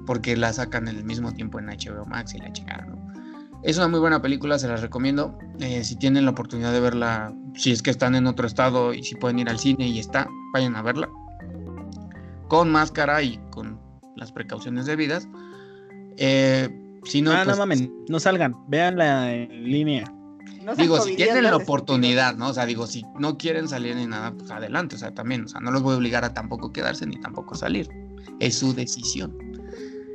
porque 0.05 0.35
la 0.35 0.51
sacan 0.51 0.87
en 0.87 0.97
el 0.97 1.05
mismo 1.05 1.33
tiempo 1.33 1.59
en 1.59 1.67
HBO 1.67 2.05
Max 2.05 2.35
y 2.35 2.39
la 2.39 2.51
¿no? 2.85 2.98
Es 3.63 3.77
una 3.77 3.87
muy 3.89 3.99
buena 3.99 4.21
película, 4.21 4.57
se 4.57 4.67
las 4.67 4.81
recomiendo. 4.81 5.37
Eh, 5.59 5.83
si 5.83 5.95
tienen 5.97 6.25
la 6.25 6.31
oportunidad 6.31 6.71
de 6.71 6.79
verla, 6.79 7.33
si 7.55 7.71
es 7.71 7.81
que 7.81 7.91
están 7.91 8.15
en 8.15 8.25
otro 8.25 8.47
estado 8.47 8.93
y 8.93 9.03
si 9.03 9.15
pueden 9.15 9.39
ir 9.39 9.49
al 9.49 9.59
cine 9.59 9.87
y 9.87 9.99
está, 9.99 10.27
vayan 10.53 10.75
a 10.75 10.81
verla. 10.81 11.09
Con 12.47 12.71
máscara 12.71 13.21
y 13.21 13.37
con 13.51 13.79
las 14.15 14.31
precauciones 14.31 14.85
debidas. 14.85 15.27
Eh, 16.17 16.69
si 17.03 17.21
no, 17.21 17.31
ah, 17.31 17.41
pues, 17.43 17.57
no 17.57 17.61
mamen, 17.61 17.93
no 18.07 18.19
salgan, 18.19 18.55
véanla 18.67 19.33
en 19.33 19.63
línea. 19.63 20.05
No 20.63 20.75
Digo, 20.75 20.99
si 21.01 21.15
tienen 21.15 21.43
la 21.43 21.55
oportunidad, 21.55 22.35
¿no? 22.35 22.49
O 22.49 22.53
sea, 22.53 22.65
digo, 22.65 22.85
si 22.85 23.05
no 23.17 23.37
quieren 23.37 23.67
salir 23.67 23.95
ni 23.95 24.05
nada, 24.05 24.31
pues 24.31 24.51
adelante, 24.51 24.95
o 24.95 24.99
sea, 24.99 25.13
también, 25.13 25.45
o 25.45 25.47
sea, 25.47 25.61
no 25.61 25.71
los 25.71 25.81
voy 25.81 25.93
a 25.93 25.97
obligar 25.97 26.25
a 26.25 26.33
tampoco 26.33 26.71
quedarse 26.71 27.05
ni 27.05 27.19
tampoco 27.19 27.55
salir. 27.55 27.89
Es 28.39 28.55
su 28.55 28.73
decisión. 28.73 29.35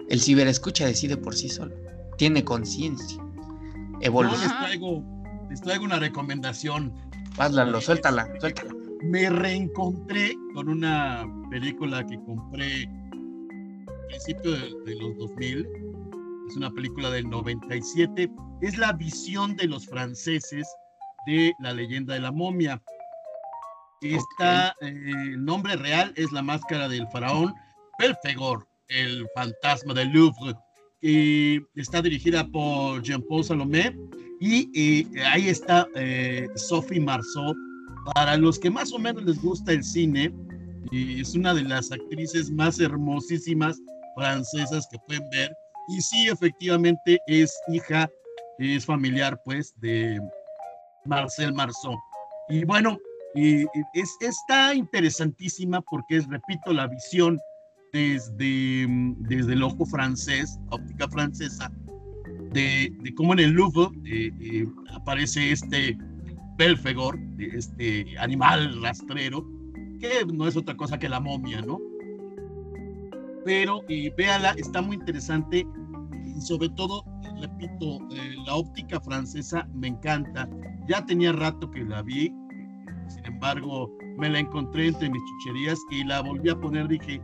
El 0.09 0.21
ciberescucha 0.21 0.87
decide 0.87 1.17
por 1.17 1.35
sí 1.35 1.49
solo. 1.49 1.75
Tiene 2.19 2.45
conciencia. 2.45 3.24
Yo 4.05 4.11
Evolución. 4.11 4.41
les 4.43 4.59
traigo, 4.59 5.05
les 5.51 5.61
traigo 5.61 5.85
una 5.85 5.99
recomendación. 5.99 6.93
Hazla, 7.39 7.81
suéltala, 7.81 8.29
suéltala. 8.39 8.75
Me 9.03 9.29
reencontré 9.29 10.35
con 10.55 10.69
una 10.69 11.27
película 11.51 12.05
que 12.07 12.17
compré 12.25 12.85
a 12.87 14.07
principio 14.09 14.53
de, 14.53 14.75
de 14.87 14.95
los 15.01 15.17
2000. 15.19 15.69
Es 16.49 16.57
una 16.57 16.71
película 16.71 17.11
del 17.11 17.29
97. 17.29 18.31
Es 18.61 18.79
la 18.79 18.93
visión 18.93 19.57
de 19.57 19.67
los 19.67 19.87
franceses 19.87 20.69
de 21.27 21.53
la 21.61 21.73
leyenda 21.73 22.15
de 22.15 22.21
la 22.21 22.31
momia. 22.33 22.81
Esta, 24.03 24.69
eh, 24.83 25.13
el 25.33 25.45
nombre 25.45 25.77
real 25.77 26.13
es 26.17 26.31
la 26.33 26.43
máscara 26.43 26.89
del 26.89 27.09
faraón 27.09 27.55
Belfegor, 27.99 28.69
el 28.89 29.27
fantasma 29.35 29.95
del 29.95 30.09
Louvre. 30.11 30.55
Y 31.07 31.61
está 31.75 32.01
dirigida 32.01 32.47
por 32.49 33.03
Jean-Paul 33.03 33.45
Salomé 33.45 33.95
y 34.41 34.71
eh, 34.75 35.07
ahí 35.27 35.51
está 35.51 35.87
eh, 35.97 36.49
Sophie 36.55 36.99
Marceau. 36.99 37.55
Para 38.15 38.39
los 38.39 38.59
que 38.59 38.71
más 38.71 38.91
o 38.91 38.99
menos 38.99 39.23
les 39.25 39.41
gusta 39.43 39.73
el 39.73 39.85
cine, 39.85 40.33
y 40.91 41.21
es 41.21 41.35
una 41.35 41.53
de 41.53 41.63
las 41.63 41.93
actrices 41.93 42.51
más 42.51 42.81
hermosísimas 42.81 43.79
francesas 44.17 44.89
que 44.91 44.99
pueden 45.07 45.29
ver. 45.29 45.55
Y 45.89 46.01
sí, 46.01 46.29
efectivamente 46.29 47.19
es 47.27 47.55
hija, 47.69 48.11
es 48.59 48.87
familiar 48.87 49.39
pues 49.45 49.75
de 49.83 50.19
Marcel 51.05 51.53
Marceau. 51.53 51.99
Y 52.49 52.65
bueno, 52.65 52.97
y 53.35 53.65
es, 53.93 54.17
está 54.21 54.75
interesantísima 54.75 55.83
porque 55.83 56.17
es, 56.17 56.27
repito, 56.29 56.73
la 56.73 56.87
visión 56.87 57.39
desde, 57.95 58.89
mm, 58.89 59.15
desde 59.21 59.53
el 59.53 59.63
ojo 59.63 59.87
francés, 59.87 60.59
óptica 60.71 61.09
francesa, 61.09 61.71
de, 62.53 62.93
de 63.01 63.15
cómo 63.15 63.33
en 63.35 63.39
el 63.39 63.51
Louvre 63.53 63.89
eh, 64.05 64.33
eh, 64.41 64.67
aparece 64.93 65.53
este 65.53 65.97
Belfegor, 66.59 67.19
este 67.39 68.05
animal 68.19 68.83
rastrero, 68.83 69.47
que 70.01 70.27
no 70.33 70.49
es 70.49 70.57
otra 70.57 70.77
cosa 70.77 70.99
que 70.99 71.09
la 71.09 71.21
momia, 71.21 71.63
¿no? 71.63 71.79
Pero, 73.45 73.83
y 73.89 74.11
véala, 74.11 74.55
está 74.59 74.83
muy 74.83 74.97
interesante 74.97 75.65
y 76.25 76.41
sobre 76.41 76.71
todo, 76.71 77.05
repito, 77.41 77.99
eh, 78.11 78.35
la 78.45 78.57
óptica 78.57 79.01
francesa 79.01 79.69
me 79.73 79.89
encanta. 79.89 80.49
Ya 80.89 81.05
tenía 81.07 81.33
rato 81.33 81.71
que 81.71 81.85
la 81.85 82.03
vi, 82.03 82.33
sin 83.09 83.25
embargo, 83.25 83.97
me 84.19 84.31
la 84.31 84.41
encontré 84.41 84.89
entre 84.89 85.11
mis 85.11 85.23
chucherías 85.23 85.79
y 85.91 86.05
la 86.05 86.23
volví 86.23 86.49
a 86.51 86.59
poner, 86.59 86.89
dije, 86.89 87.21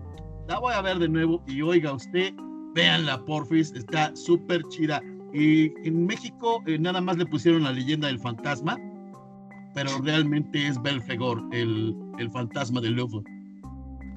la 0.51 0.59
voy 0.59 0.75
a 0.75 0.83
ver 0.83 0.99
de 0.99 1.09
nuevo 1.09 1.41
y 1.47 1.63
oiga 1.63 1.93
usted, 1.93 2.35
véanla, 2.75 3.25
porfis, 3.25 3.73
está 3.73 4.15
súper 4.17 4.61
chida. 4.65 5.01
Y 5.33 5.73
en 5.87 6.07
México 6.07 6.61
eh, 6.67 6.77
nada 6.77 7.01
más 7.01 7.17
le 7.19 7.27
pusieron 7.27 7.63
la 7.63 7.71
leyenda 7.71 8.09
del 8.09 8.19
fantasma, 8.19 8.77
pero 9.77 9.91
realmente 10.03 10.67
es 10.67 10.83
Belfegor, 10.83 11.41
el, 11.53 11.97
el 12.19 12.29
fantasma 12.33 12.81
del 12.81 12.95
Louvre. 12.95 13.23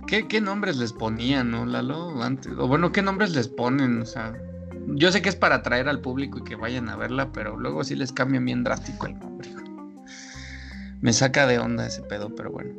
¿Qué, 0.07 0.27
¿Qué 0.27 0.41
nombres 0.41 0.77
les 0.77 0.91
ponían, 0.91 1.51
no, 1.51 1.67
Lalo? 1.67 2.23
Antes, 2.23 2.51
o 2.57 2.67
bueno, 2.67 2.91
¿qué 2.91 3.03
nombres 3.03 3.35
les 3.35 3.47
ponen? 3.47 4.01
O 4.01 4.05
sea, 4.05 4.33
yo 4.87 5.11
sé 5.11 5.21
que 5.21 5.29
es 5.29 5.35
para 5.35 5.57
atraer 5.57 5.87
al 5.87 6.01
público 6.01 6.39
y 6.39 6.43
que 6.43 6.55
vayan 6.55 6.89
a 6.89 6.95
verla, 6.95 7.31
pero 7.31 7.59
luego 7.59 7.83
sí 7.83 7.95
les 7.95 8.11
cambian 8.11 8.43
bien 8.43 8.63
drástico 8.63 9.05
el 9.05 9.19
nombre. 9.19 9.49
Me 11.03 11.11
saca 11.11 11.45
de 11.45 11.59
onda 11.59 11.85
ese 11.85 12.01
pedo, 12.01 12.33
pero 12.33 12.49
bueno. 12.49 12.73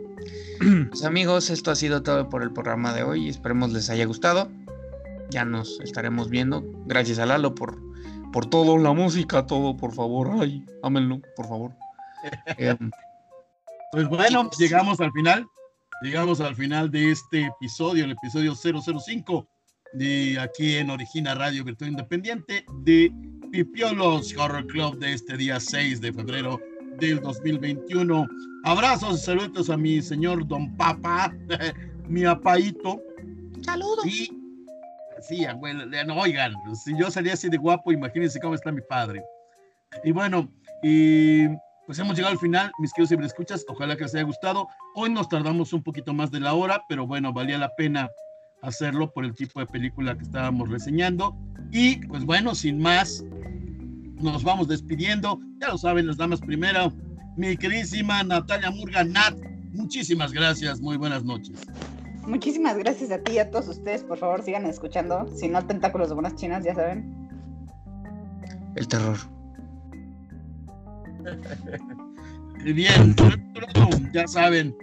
Pues 0.88 1.04
amigos, 1.04 1.50
esto 1.50 1.70
ha 1.70 1.76
sido 1.76 2.02
todo 2.02 2.30
por 2.30 2.42
el 2.42 2.50
programa 2.52 2.94
de 2.94 3.02
hoy. 3.02 3.28
Esperemos 3.28 3.70
les 3.72 3.90
haya 3.90 4.06
gustado. 4.06 4.50
Ya 5.30 5.44
nos 5.44 5.78
estaremos 5.80 6.30
viendo. 6.30 6.64
Gracias 6.86 7.18
a 7.18 7.26
Lalo 7.26 7.54
por, 7.54 7.78
por 8.32 8.46
todo, 8.46 8.78
la 8.78 8.94
música, 8.94 9.44
todo, 9.46 9.76
por 9.76 9.92
favor. 9.92 10.30
Ay, 10.40 10.64
ámenlo, 10.82 11.20
por 11.36 11.46
favor. 11.46 11.72
Eh, 12.56 12.74
Pues 13.92 14.08
bueno, 14.08 14.44
Chicos. 14.44 14.58
llegamos 14.58 15.00
al 15.00 15.12
final. 15.12 15.46
Llegamos 16.02 16.40
al 16.40 16.56
final 16.56 16.90
de 16.90 17.10
este 17.10 17.44
episodio, 17.44 18.04
el 18.06 18.12
episodio 18.12 18.54
005 18.54 19.46
de 19.92 20.38
aquí 20.40 20.76
en 20.76 20.88
Origina 20.88 21.34
Radio 21.34 21.62
Virtual 21.62 21.90
Independiente 21.90 22.64
de 22.80 23.12
Pipiolos 23.52 24.34
Horror 24.36 24.66
Club 24.66 24.98
de 24.98 25.12
este 25.12 25.36
día 25.36 25.60
6 25.60 26.00
de 26.00 26.12
febrero 26.12 26.58
del 26.98 27.20
2021. 27.20 28.26
Abrazos 28.64 29.20
y 29.20 29.24
saludos 29.24 29.70
a 29.70 29.76
mi 29.76 30.00
señor 30.02 30.46
Don 30.46 30.76
Papa, 30.76 31.32
mi 32.08 32.24
apaito. 32.24 33.00
Saludos. 33.62 34.06
Y 34.06 34.30
sí, 35.20 35.44
abuelo, 35.44 35.86
no, 36.06 36.18
oigan, 36.18 36.54
si 36.74 36.96
yo 36.98 37.10
salía 37.10 37.34
así 37.34 37.48
de 37.48 37.56
guapo, 37.56 37.92
imagínense 37.92 38.40
cómo 38.40 38.54
está 38.54 38.72
mi 38.72 38.82
padre. 38.82 39.22
Y 40.02 40.12
bueno, 40.12 40.48
y 40.82 41.46
pues 41.86 41.98
hemos 41.98 42.16
llegado 42.16 42.32
al 42.32 42.38
final, 42.38 42.72
mis 42.78 42.92
queridos 42.92 43.24
escuchas. 43.24 43.64
Ojalá 43.68 43.96
que 43.96 44.04
les 44.04 44.14
haya 44.14 44.24
gustado. 44.24 44.68
Hoy 44.94 45.10
nos 45.10 45.28
tardamos 45.28 45.72
un 45.72 45.82
poquito 45.82 46.12
más 46.14 46.30
de 46.30 46.40
la 46.40 46.54
hora, 46.54 46.82
pero 46.88 47.06
bueno, 47.06 47.32
valía 47.32 47.58
la 47.58 47.74
pena 47.76 48.10
hacerlo 48.62 49.12
por 49.12 49.24
el 49.24 49.34
tipo 49.34 49.60
de 49.60 49.66
película 49.66 50.16
que 50.16 50.24
estábamos 50.24 50.70
reseñando. 50.70 51.36
Y 51.70 51.96
pues 52.06 52.24
bueno, 52.24 52.54
sin 52.54 52.78
más, 52.78 53.24
nos 54.32 54.42
vamos 54.42 54.68
despidiendo. 54.68 55.40
Ya 55.60 55.68
lo 55.68 55.78
saben, 55.78 56.06
las 56.06 56.16
damas 56.16 56.40
primero. 56.40 56.92
Mi 57.36 57.56
queridísima 57.56 58.22
Natalia 58.22 58.70
Murga, 58.70 59.04
Nat, 59.04 59.34
muchísimas 59.72 60.32
gracias. 60.32 60.80
Muy 60.80 60.96
buenas 60.96 61.24
noches. 61.24 61.60
Muchísimas 62.26 62.76
gracias 62.78 63.10
a 63.10 63.18
ti 63.18 63.32
y 63.32 63.38
a 63.38 63.50
todos 63.50 63.68
ustedes. 63.68 64.02
Por 64.02 64.18
favor, 64.18 64.42
sigan 64.42 64.64
escuchando. 64.66 65.28
Si 65.36 65.48
no, 65.48 65.64
tentáculos 65.66 66.08
de 66.08 66.14
buenas 66.14 66.34
chinas, 66.36 66.64
ya 66.64 66.74
saben. 66.74 67.28
El 68.76 68.88
terror. 68.88 69.16
Y 72.66 72.72
Bien, 72.72 73.14
ya 74.14 74.26
saben, 74.26 74.74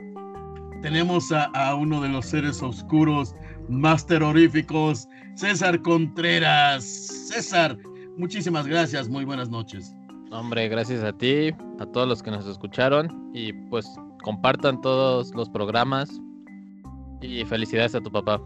tenemos 0.83 1.31
a, 1.31 1.45
a 1.45 1.73
uno 1.73 1.99
de 1.99 2.09
los 2.09 2.27
seres 2.27 2.61
oscuros 2.61 3.33
más 3.69 4.05
terroríficos, 4.05 5.07
César 5.33 5.81
Contreras. 5.81 6.83
César, 6.83 7.75
muchísimas 8.17 8.67
gracias, 8.67 9.09
muy 9.09 9.25
buenas 9.25 9.49
noches. 9.49 9.93
Hombre, 10.31 10.69
gracias 10.69 11.03
a 11.03 11.11
ti, 11.11 11.51
a 11.79 11.85
todos 11.87 12.07
los 12.07 12.23
que 12.23 12.31
nos 12.31 12.47
escucharon 12.47 13.31
y 13.33 13.51
pues 13.69 13.85
compartan 14.23 14.79
todos 14.81 15.33
los 15.35 15.49
programas 15.49 16.09
y 17.21 17.43
felicidades 17.45 17.95
a 17.95 18.01
tu 18.01 18.11
papá. 18.11 18.41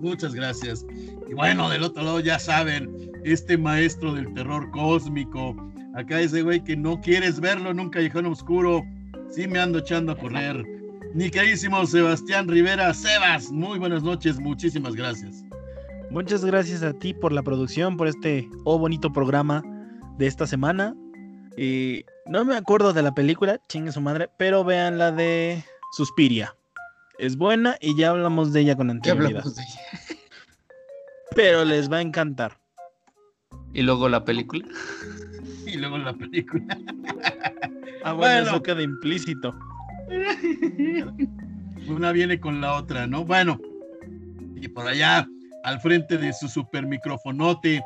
Muchas 0.00 0.34
gracias. 0.34 0.84
Y 1.28 1.34
bueno, 1.34 1.68
del 1.68 1.82
otro 1.82 2.02
lado 2.02 2.20
ya 2.20 2.38
saben, 2.38 2.90
este 3.24 3.58
maestro 3.58 4.14
del 4.14 4.32
terror 4.34 4.70
cósmico, 4.70 5.56
acá 5.94 6.20
ese 6.20 6.42
güey 6.42 6.62
que 6.62 6.76
no 6.76 7.00
quieres 7.00 7.40
verlo 7.40 7.70
en 7.70 7.80
un 7.80 7.90
callejón 7.90 8.26
oscuro, 8.26 8.84
sí 9.30 9.46
me 9.46 9.58
ando 9.58 9.78
echando 9.78 10.12
a 10.12 10.16
correr. 10.16 10.64
Mi 11.14 11.30
queridísimo 11.30 11.84
Sebastián 11.86 12.48
Rivera, 12.48 12.92
Sebas, 12.92 13.50
muy 13.50 13.78
buenas 13.78 14.02
noches, 14.02 14.38
muchísimas 14.38 14.94
gracias. 14.94 15.44
Muchas 16.10 16.44
gracias 16.44 16.82
a 16.82 16.92
ti 16.92 17.12
por 17.14 17.32
la 17.32 17.42
producción, 17.42 17.96
por 17.96 18.08
este 18.08 18.48
oh 18.64 18.78
bonito 18.78 19.12
programa 19.12 19.62
de 20.18 20.26
esta 20.26 20.46
semana. 20.46 20.94
Y 21.56 22.04
no 22.26 22.44
me 22.44 22.56
acuerdo 22.56 22.92
de 22.92 23.02
la 23.02 23.12
película, 23.14 23.60
chingue 23.68 23.92
su 23.92 24.00
madre, 24.00 24.28
pero 24.38 24.64
vean 24.64 24.98
la 24.98 25.12
de 25.12 25.62
Suspiria. 25.92 26.54
Es 27.18 27.36
buena 27.36 27.76
y 27.80 27.96
ya 27.96 28.10
hablamos 28.10 28.52
de 28.52 28.60
ella 28.60 28.76
con 28.76 28.86
¿Qué 28.88 28.92
anterioridad. 29.10 29.40
hablamos 29.40 29.56
de 29.56 29.62
ella? 29.64 29.80
Pero 31.34 31.64
les 31.64 31.90
va 31.90 31.98
a 31.98 32.02
encantar. 32.02 32.58
Y 33.74 33.82
luego 33.82 34.08
la 34.08 34.24
película. 34.24 34.64
Y 35.66 35.76
luego 35.76 35.98
la 35.98 36.14
película. 36.14 36.78
Ah, 38.02 38.12
bueno, 38.12 38.16
Bueno. 38.16 38.46
eso 38.50 38.62
queda 38.62 38.82
implícito. 38.82 39.54
Una 41.88 42.12
viene 42.12 42.40
con 42.40 42.60
la 42.60 42.74
otra, 42.74 43.06
¿no? 43.06 43.24
Bueno, 43.24 43.60
y 44.56 44.68
por 44.68 44.86
allá, 44.86 45.26
al 45.64 45.80
frente 45.80 46.16
de 46.16 46.32
su 46.32 46.48
super 46.48 46.86
microfonote, 46.86 47.82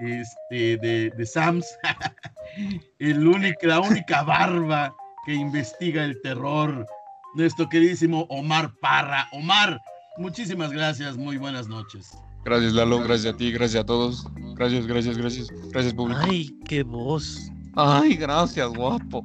este, 0.00 0.76
de, 0.78 1.10
de 1.16 1.26
Sams, 1.26 1.66
el 2.98 3.26
único, 3.26 3.66
la 3.66 3.80
única 3.80 4.22
barba 4.22 4.94
que 5.26 5.34
investiga 5.34 6.04
el 6.04 6.20
terror, 6.22 6.86
nuestro 7.34 7.68
queridísimo 7.68 8.26
Omar 8.28 8.72
Parra. 8.80 9.28
Omar, 9.32 9.80
Muchísimas 10.18 10.72
gracias, 10.72 11.16
muy 11.16 11.36
buenas 11.36 11.68
noches. 11.68 12.10
Gracias, 12.44 12.72
Lalo, 12.72 12.98
gracias 13.04 13.34
a 13.34 13.36
ti, 13.36 13.52
gracias 13.52 13.84
a 13.84 13.86
todos. 13.86 14.26
Gracias, 14.56 14.84
gracias, 14.88 15.16
gracias. 15.16 15.48
Gracias, 15.70 15.94
público. 15.94 16.20
Ay, 16.24 16.58
qué 16.64 16.82
voz. 16.82 17.48
Ay, 17.76 18.16
gracias, 18.16 18.68
guapo. 18.68 19.22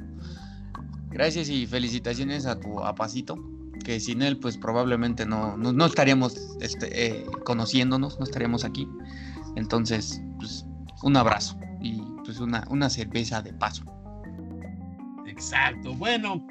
Gracias 1.10 1.50
y 1.50 1.66
felicitaciones 1.66 2.46
a 2.46 2.60
tu 2.60 2.80
apacito, 2.80 3.40
que 3.84 4.00
sin 4.00 4.22
él 4.22 4.38
pues 4.38 4.58
probablemente 4.58 5.26
no, 5.26 5.58
no, 5.58 5.86
estaríamos 5.86 6.36
este, 6.62 7.06
eh, 7.06 7.26
conociéndonos, 7.46 8.18
no 8.20 8.26
estaríamos 8.26 8.64
aquí. 8.64 8.88
Entonces, 9.56 10.22
pues 10.38 10.66
un 11.04 11.18
abrazo 11.18 11.58
y 11.82 12.02
pues 12.26 12.40
una, 12.40 12.66
una 12.70 12.90
cerveza 12.90 13.42
de 13.42 13.54
paso. 13.54 13.84
Exacto. 15.28 15.94
Bueno, 15.96 16.46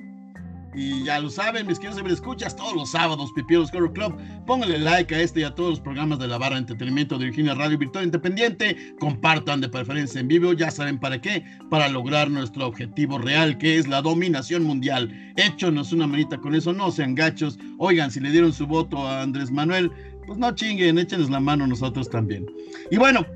y 0.74 1.05
ya 1.05 1.20
lo 1.20 1.28
saben, 1.28 1.66
mis 1.66 1.78
queridos 1.78 2.03
escuchas, 2.11 2.57
todos 2.57 2.74
los 2.74 2.90
sábados, 2.90 3.31
Pipieros 3.35 3.73
Horror 3.74 3.93
Club. 3.93 4.16
Pónganle 4.47 4.78
like 4.78 5.15
a 5.15 5.20
este 5.20 5.40
y 5.40 5.43
a 5.43 5.55
todos 5.55 5.70
los 5.70 5.81
programas 5.81 6.19
de 6.19 6.28
la 6.28 6.39
barra 6.39 6.55
de 6.55 6.61
entretenimiento 6.61 7.19
de 7.19 7.27
Virginia 7.27 7.55
Radio 7.55 7.77
Virtual 7.77 8.05
Independiente. 8.05 8.94
Compartan 8.99 9.61
de 9.61 9.69
preferencia 9.69 10.20
en 10.20 10.28
vivo, 10.28 10.53
ya 10.55 10.70
saben 10.70 10.99
para 10.99 11.20
qué, 11.20 11.44
para 11.69 11.89
lograr 11.89 12.31
nuestro 12.31 12.66
objetivo 12.66 13.19
real, 13.19 13.59
que 13.59 13.78
es 13.78 13.86
la 13.86 14.01
dominación 14.01 14.65
mundial. 14.65 15.12
Échonos 15.36 15.93
una 15.93 16.07
manita 16.07 16.39
con 16.39 16.55
eso, 16.55 16.73
no 16.73 16.90
sean 16.90 17.15
gachos. 17.15 17.59
Oigan, 17.78 18.11
si 18.11 18.20
le 18.20 18.31
dieron 18.31 18.53
su 18.53 18.66
voto 18.66 19.07
a 19.07 19.23
Andrés 19.23 19.51
Manuel, 19.51 19.90
pues 20.27 20.39
no 20.39 20.55
chinguen, 20.55 20.99
échenos 20.99 21.28
la 21.28 21.40
mano 21.40 21.66
nosotros 21.66 22.09
también. 22.09 22.47
Y 22.90 22.97
bueno, 22.97 23.27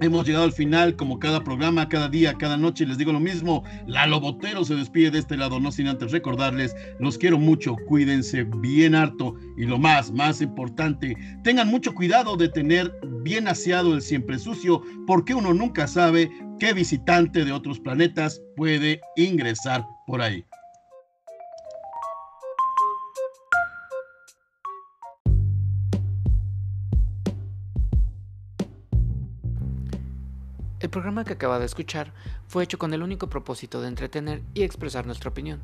Hemos 0.00 0.26
llegado 0.26 0.44
al 0.44 0.52
final, 0.52 0.96
como 0.96 1.18
cada 1.18 1.44
programa, 1.44 1.88
cada 1.88 2.08
día, 2.08 2.34
cada 2.34 2.56
noche, 2.56 2.86
les 2.86 2.98
digo 2.98 3.12
lo 3.12 3.20
mismo. 3.20 3.62
Lalo 3.86 4.20
Botero 4.20 4.64
se 4.64 4.74
despide 4.74 5.10
de 5.10 5.20
este 5.20 5.36
lado, 5.36 5.60
no 5.60 5.70
sin 5.70 5.88
antes 5.88 6.12
recordarles, 6.12 6.74
los 6.98 7.18
quiero 7.18 7.38
mucho, 7.38 7.76
cuídense 7.86 8.44
bien 8.44 8.94
harto 8.94 9.34
y 9.56 9.64
lo 9.64 9.78
más, 9.78 10.12
más 10.12 10.40
importante, 10.40 11.16
tengan 11.42 11.68
mucho 11.68 11.94
cuidado 11.94 12.36
de 12.36 12.48
tener 12.48 12.92
bien 13.22 13.48
aseado 13.48 13.94
el 13.94 14.02
siempre 14.02 14.38
sucio, 14.38 14.82
porque 15.06 15.34
uno 15.34 15.54
nunca 15.54 15.86
sabe 15.86 16.30
qué 16.58 16.72
visitante 16.72 17.44
de 17.44 17.52
otros 17.52 17.80
planetas 17.80 18.40
puede 18.56 19.00
ingresar 19.16 19.84
por 20.06 20.22
ahí. 20.22 20.44
El 30.84 30.90
programa 30.90 31.24
que 31.24 31.32
acaba 31.32 31.58
de 31.58 31.64
escuchar 31.64 32.12
fue 32.46 32.62
hecho 32.62 32.76
con 32.76 32.92
el 32.92 33.02
único 33.02 33.30
propósito 33.30 33.80
de 33.80 33.88
entretener 33.88 34.42
y 34.52 34.64
expresar 34.64 35.06
nuestra 35.06 35.30
opinión. 35.30 35.62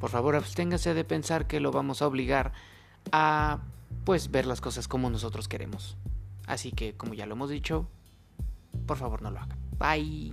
Por 0.00 0.08
favor, 0.08 0.36
absténgase 0.36 0.94
de 0.94 1.04
pensar 1.04 1.46
que 1.46 1.60
lo 1.60 1.70
vamos 1.70 2.00
a 2.00 2.06
obligar 2.06 2.54
a 3.12 3.58
pues 4.06 4.30
ver 4.30 4.46
las 4.46 4.62
cosas 4.62 4.88
como 4.88 5.10
nosotros 5.10 5.48
queremos. 5.48 5.98
Así 6.46 6.72
que, 6.72 6.96
como 6.96 7.12
ya 7.12 7.26
lo 7.26 7.34
hemos 7.34 7.50
dicho, 7.50 7.90
por 8.86 8.96
favor 8.96 9.20
no 9.20 9.30
lo 9.30 9.40
hagan. 9.40 9.58
Bye. 9.78 10.32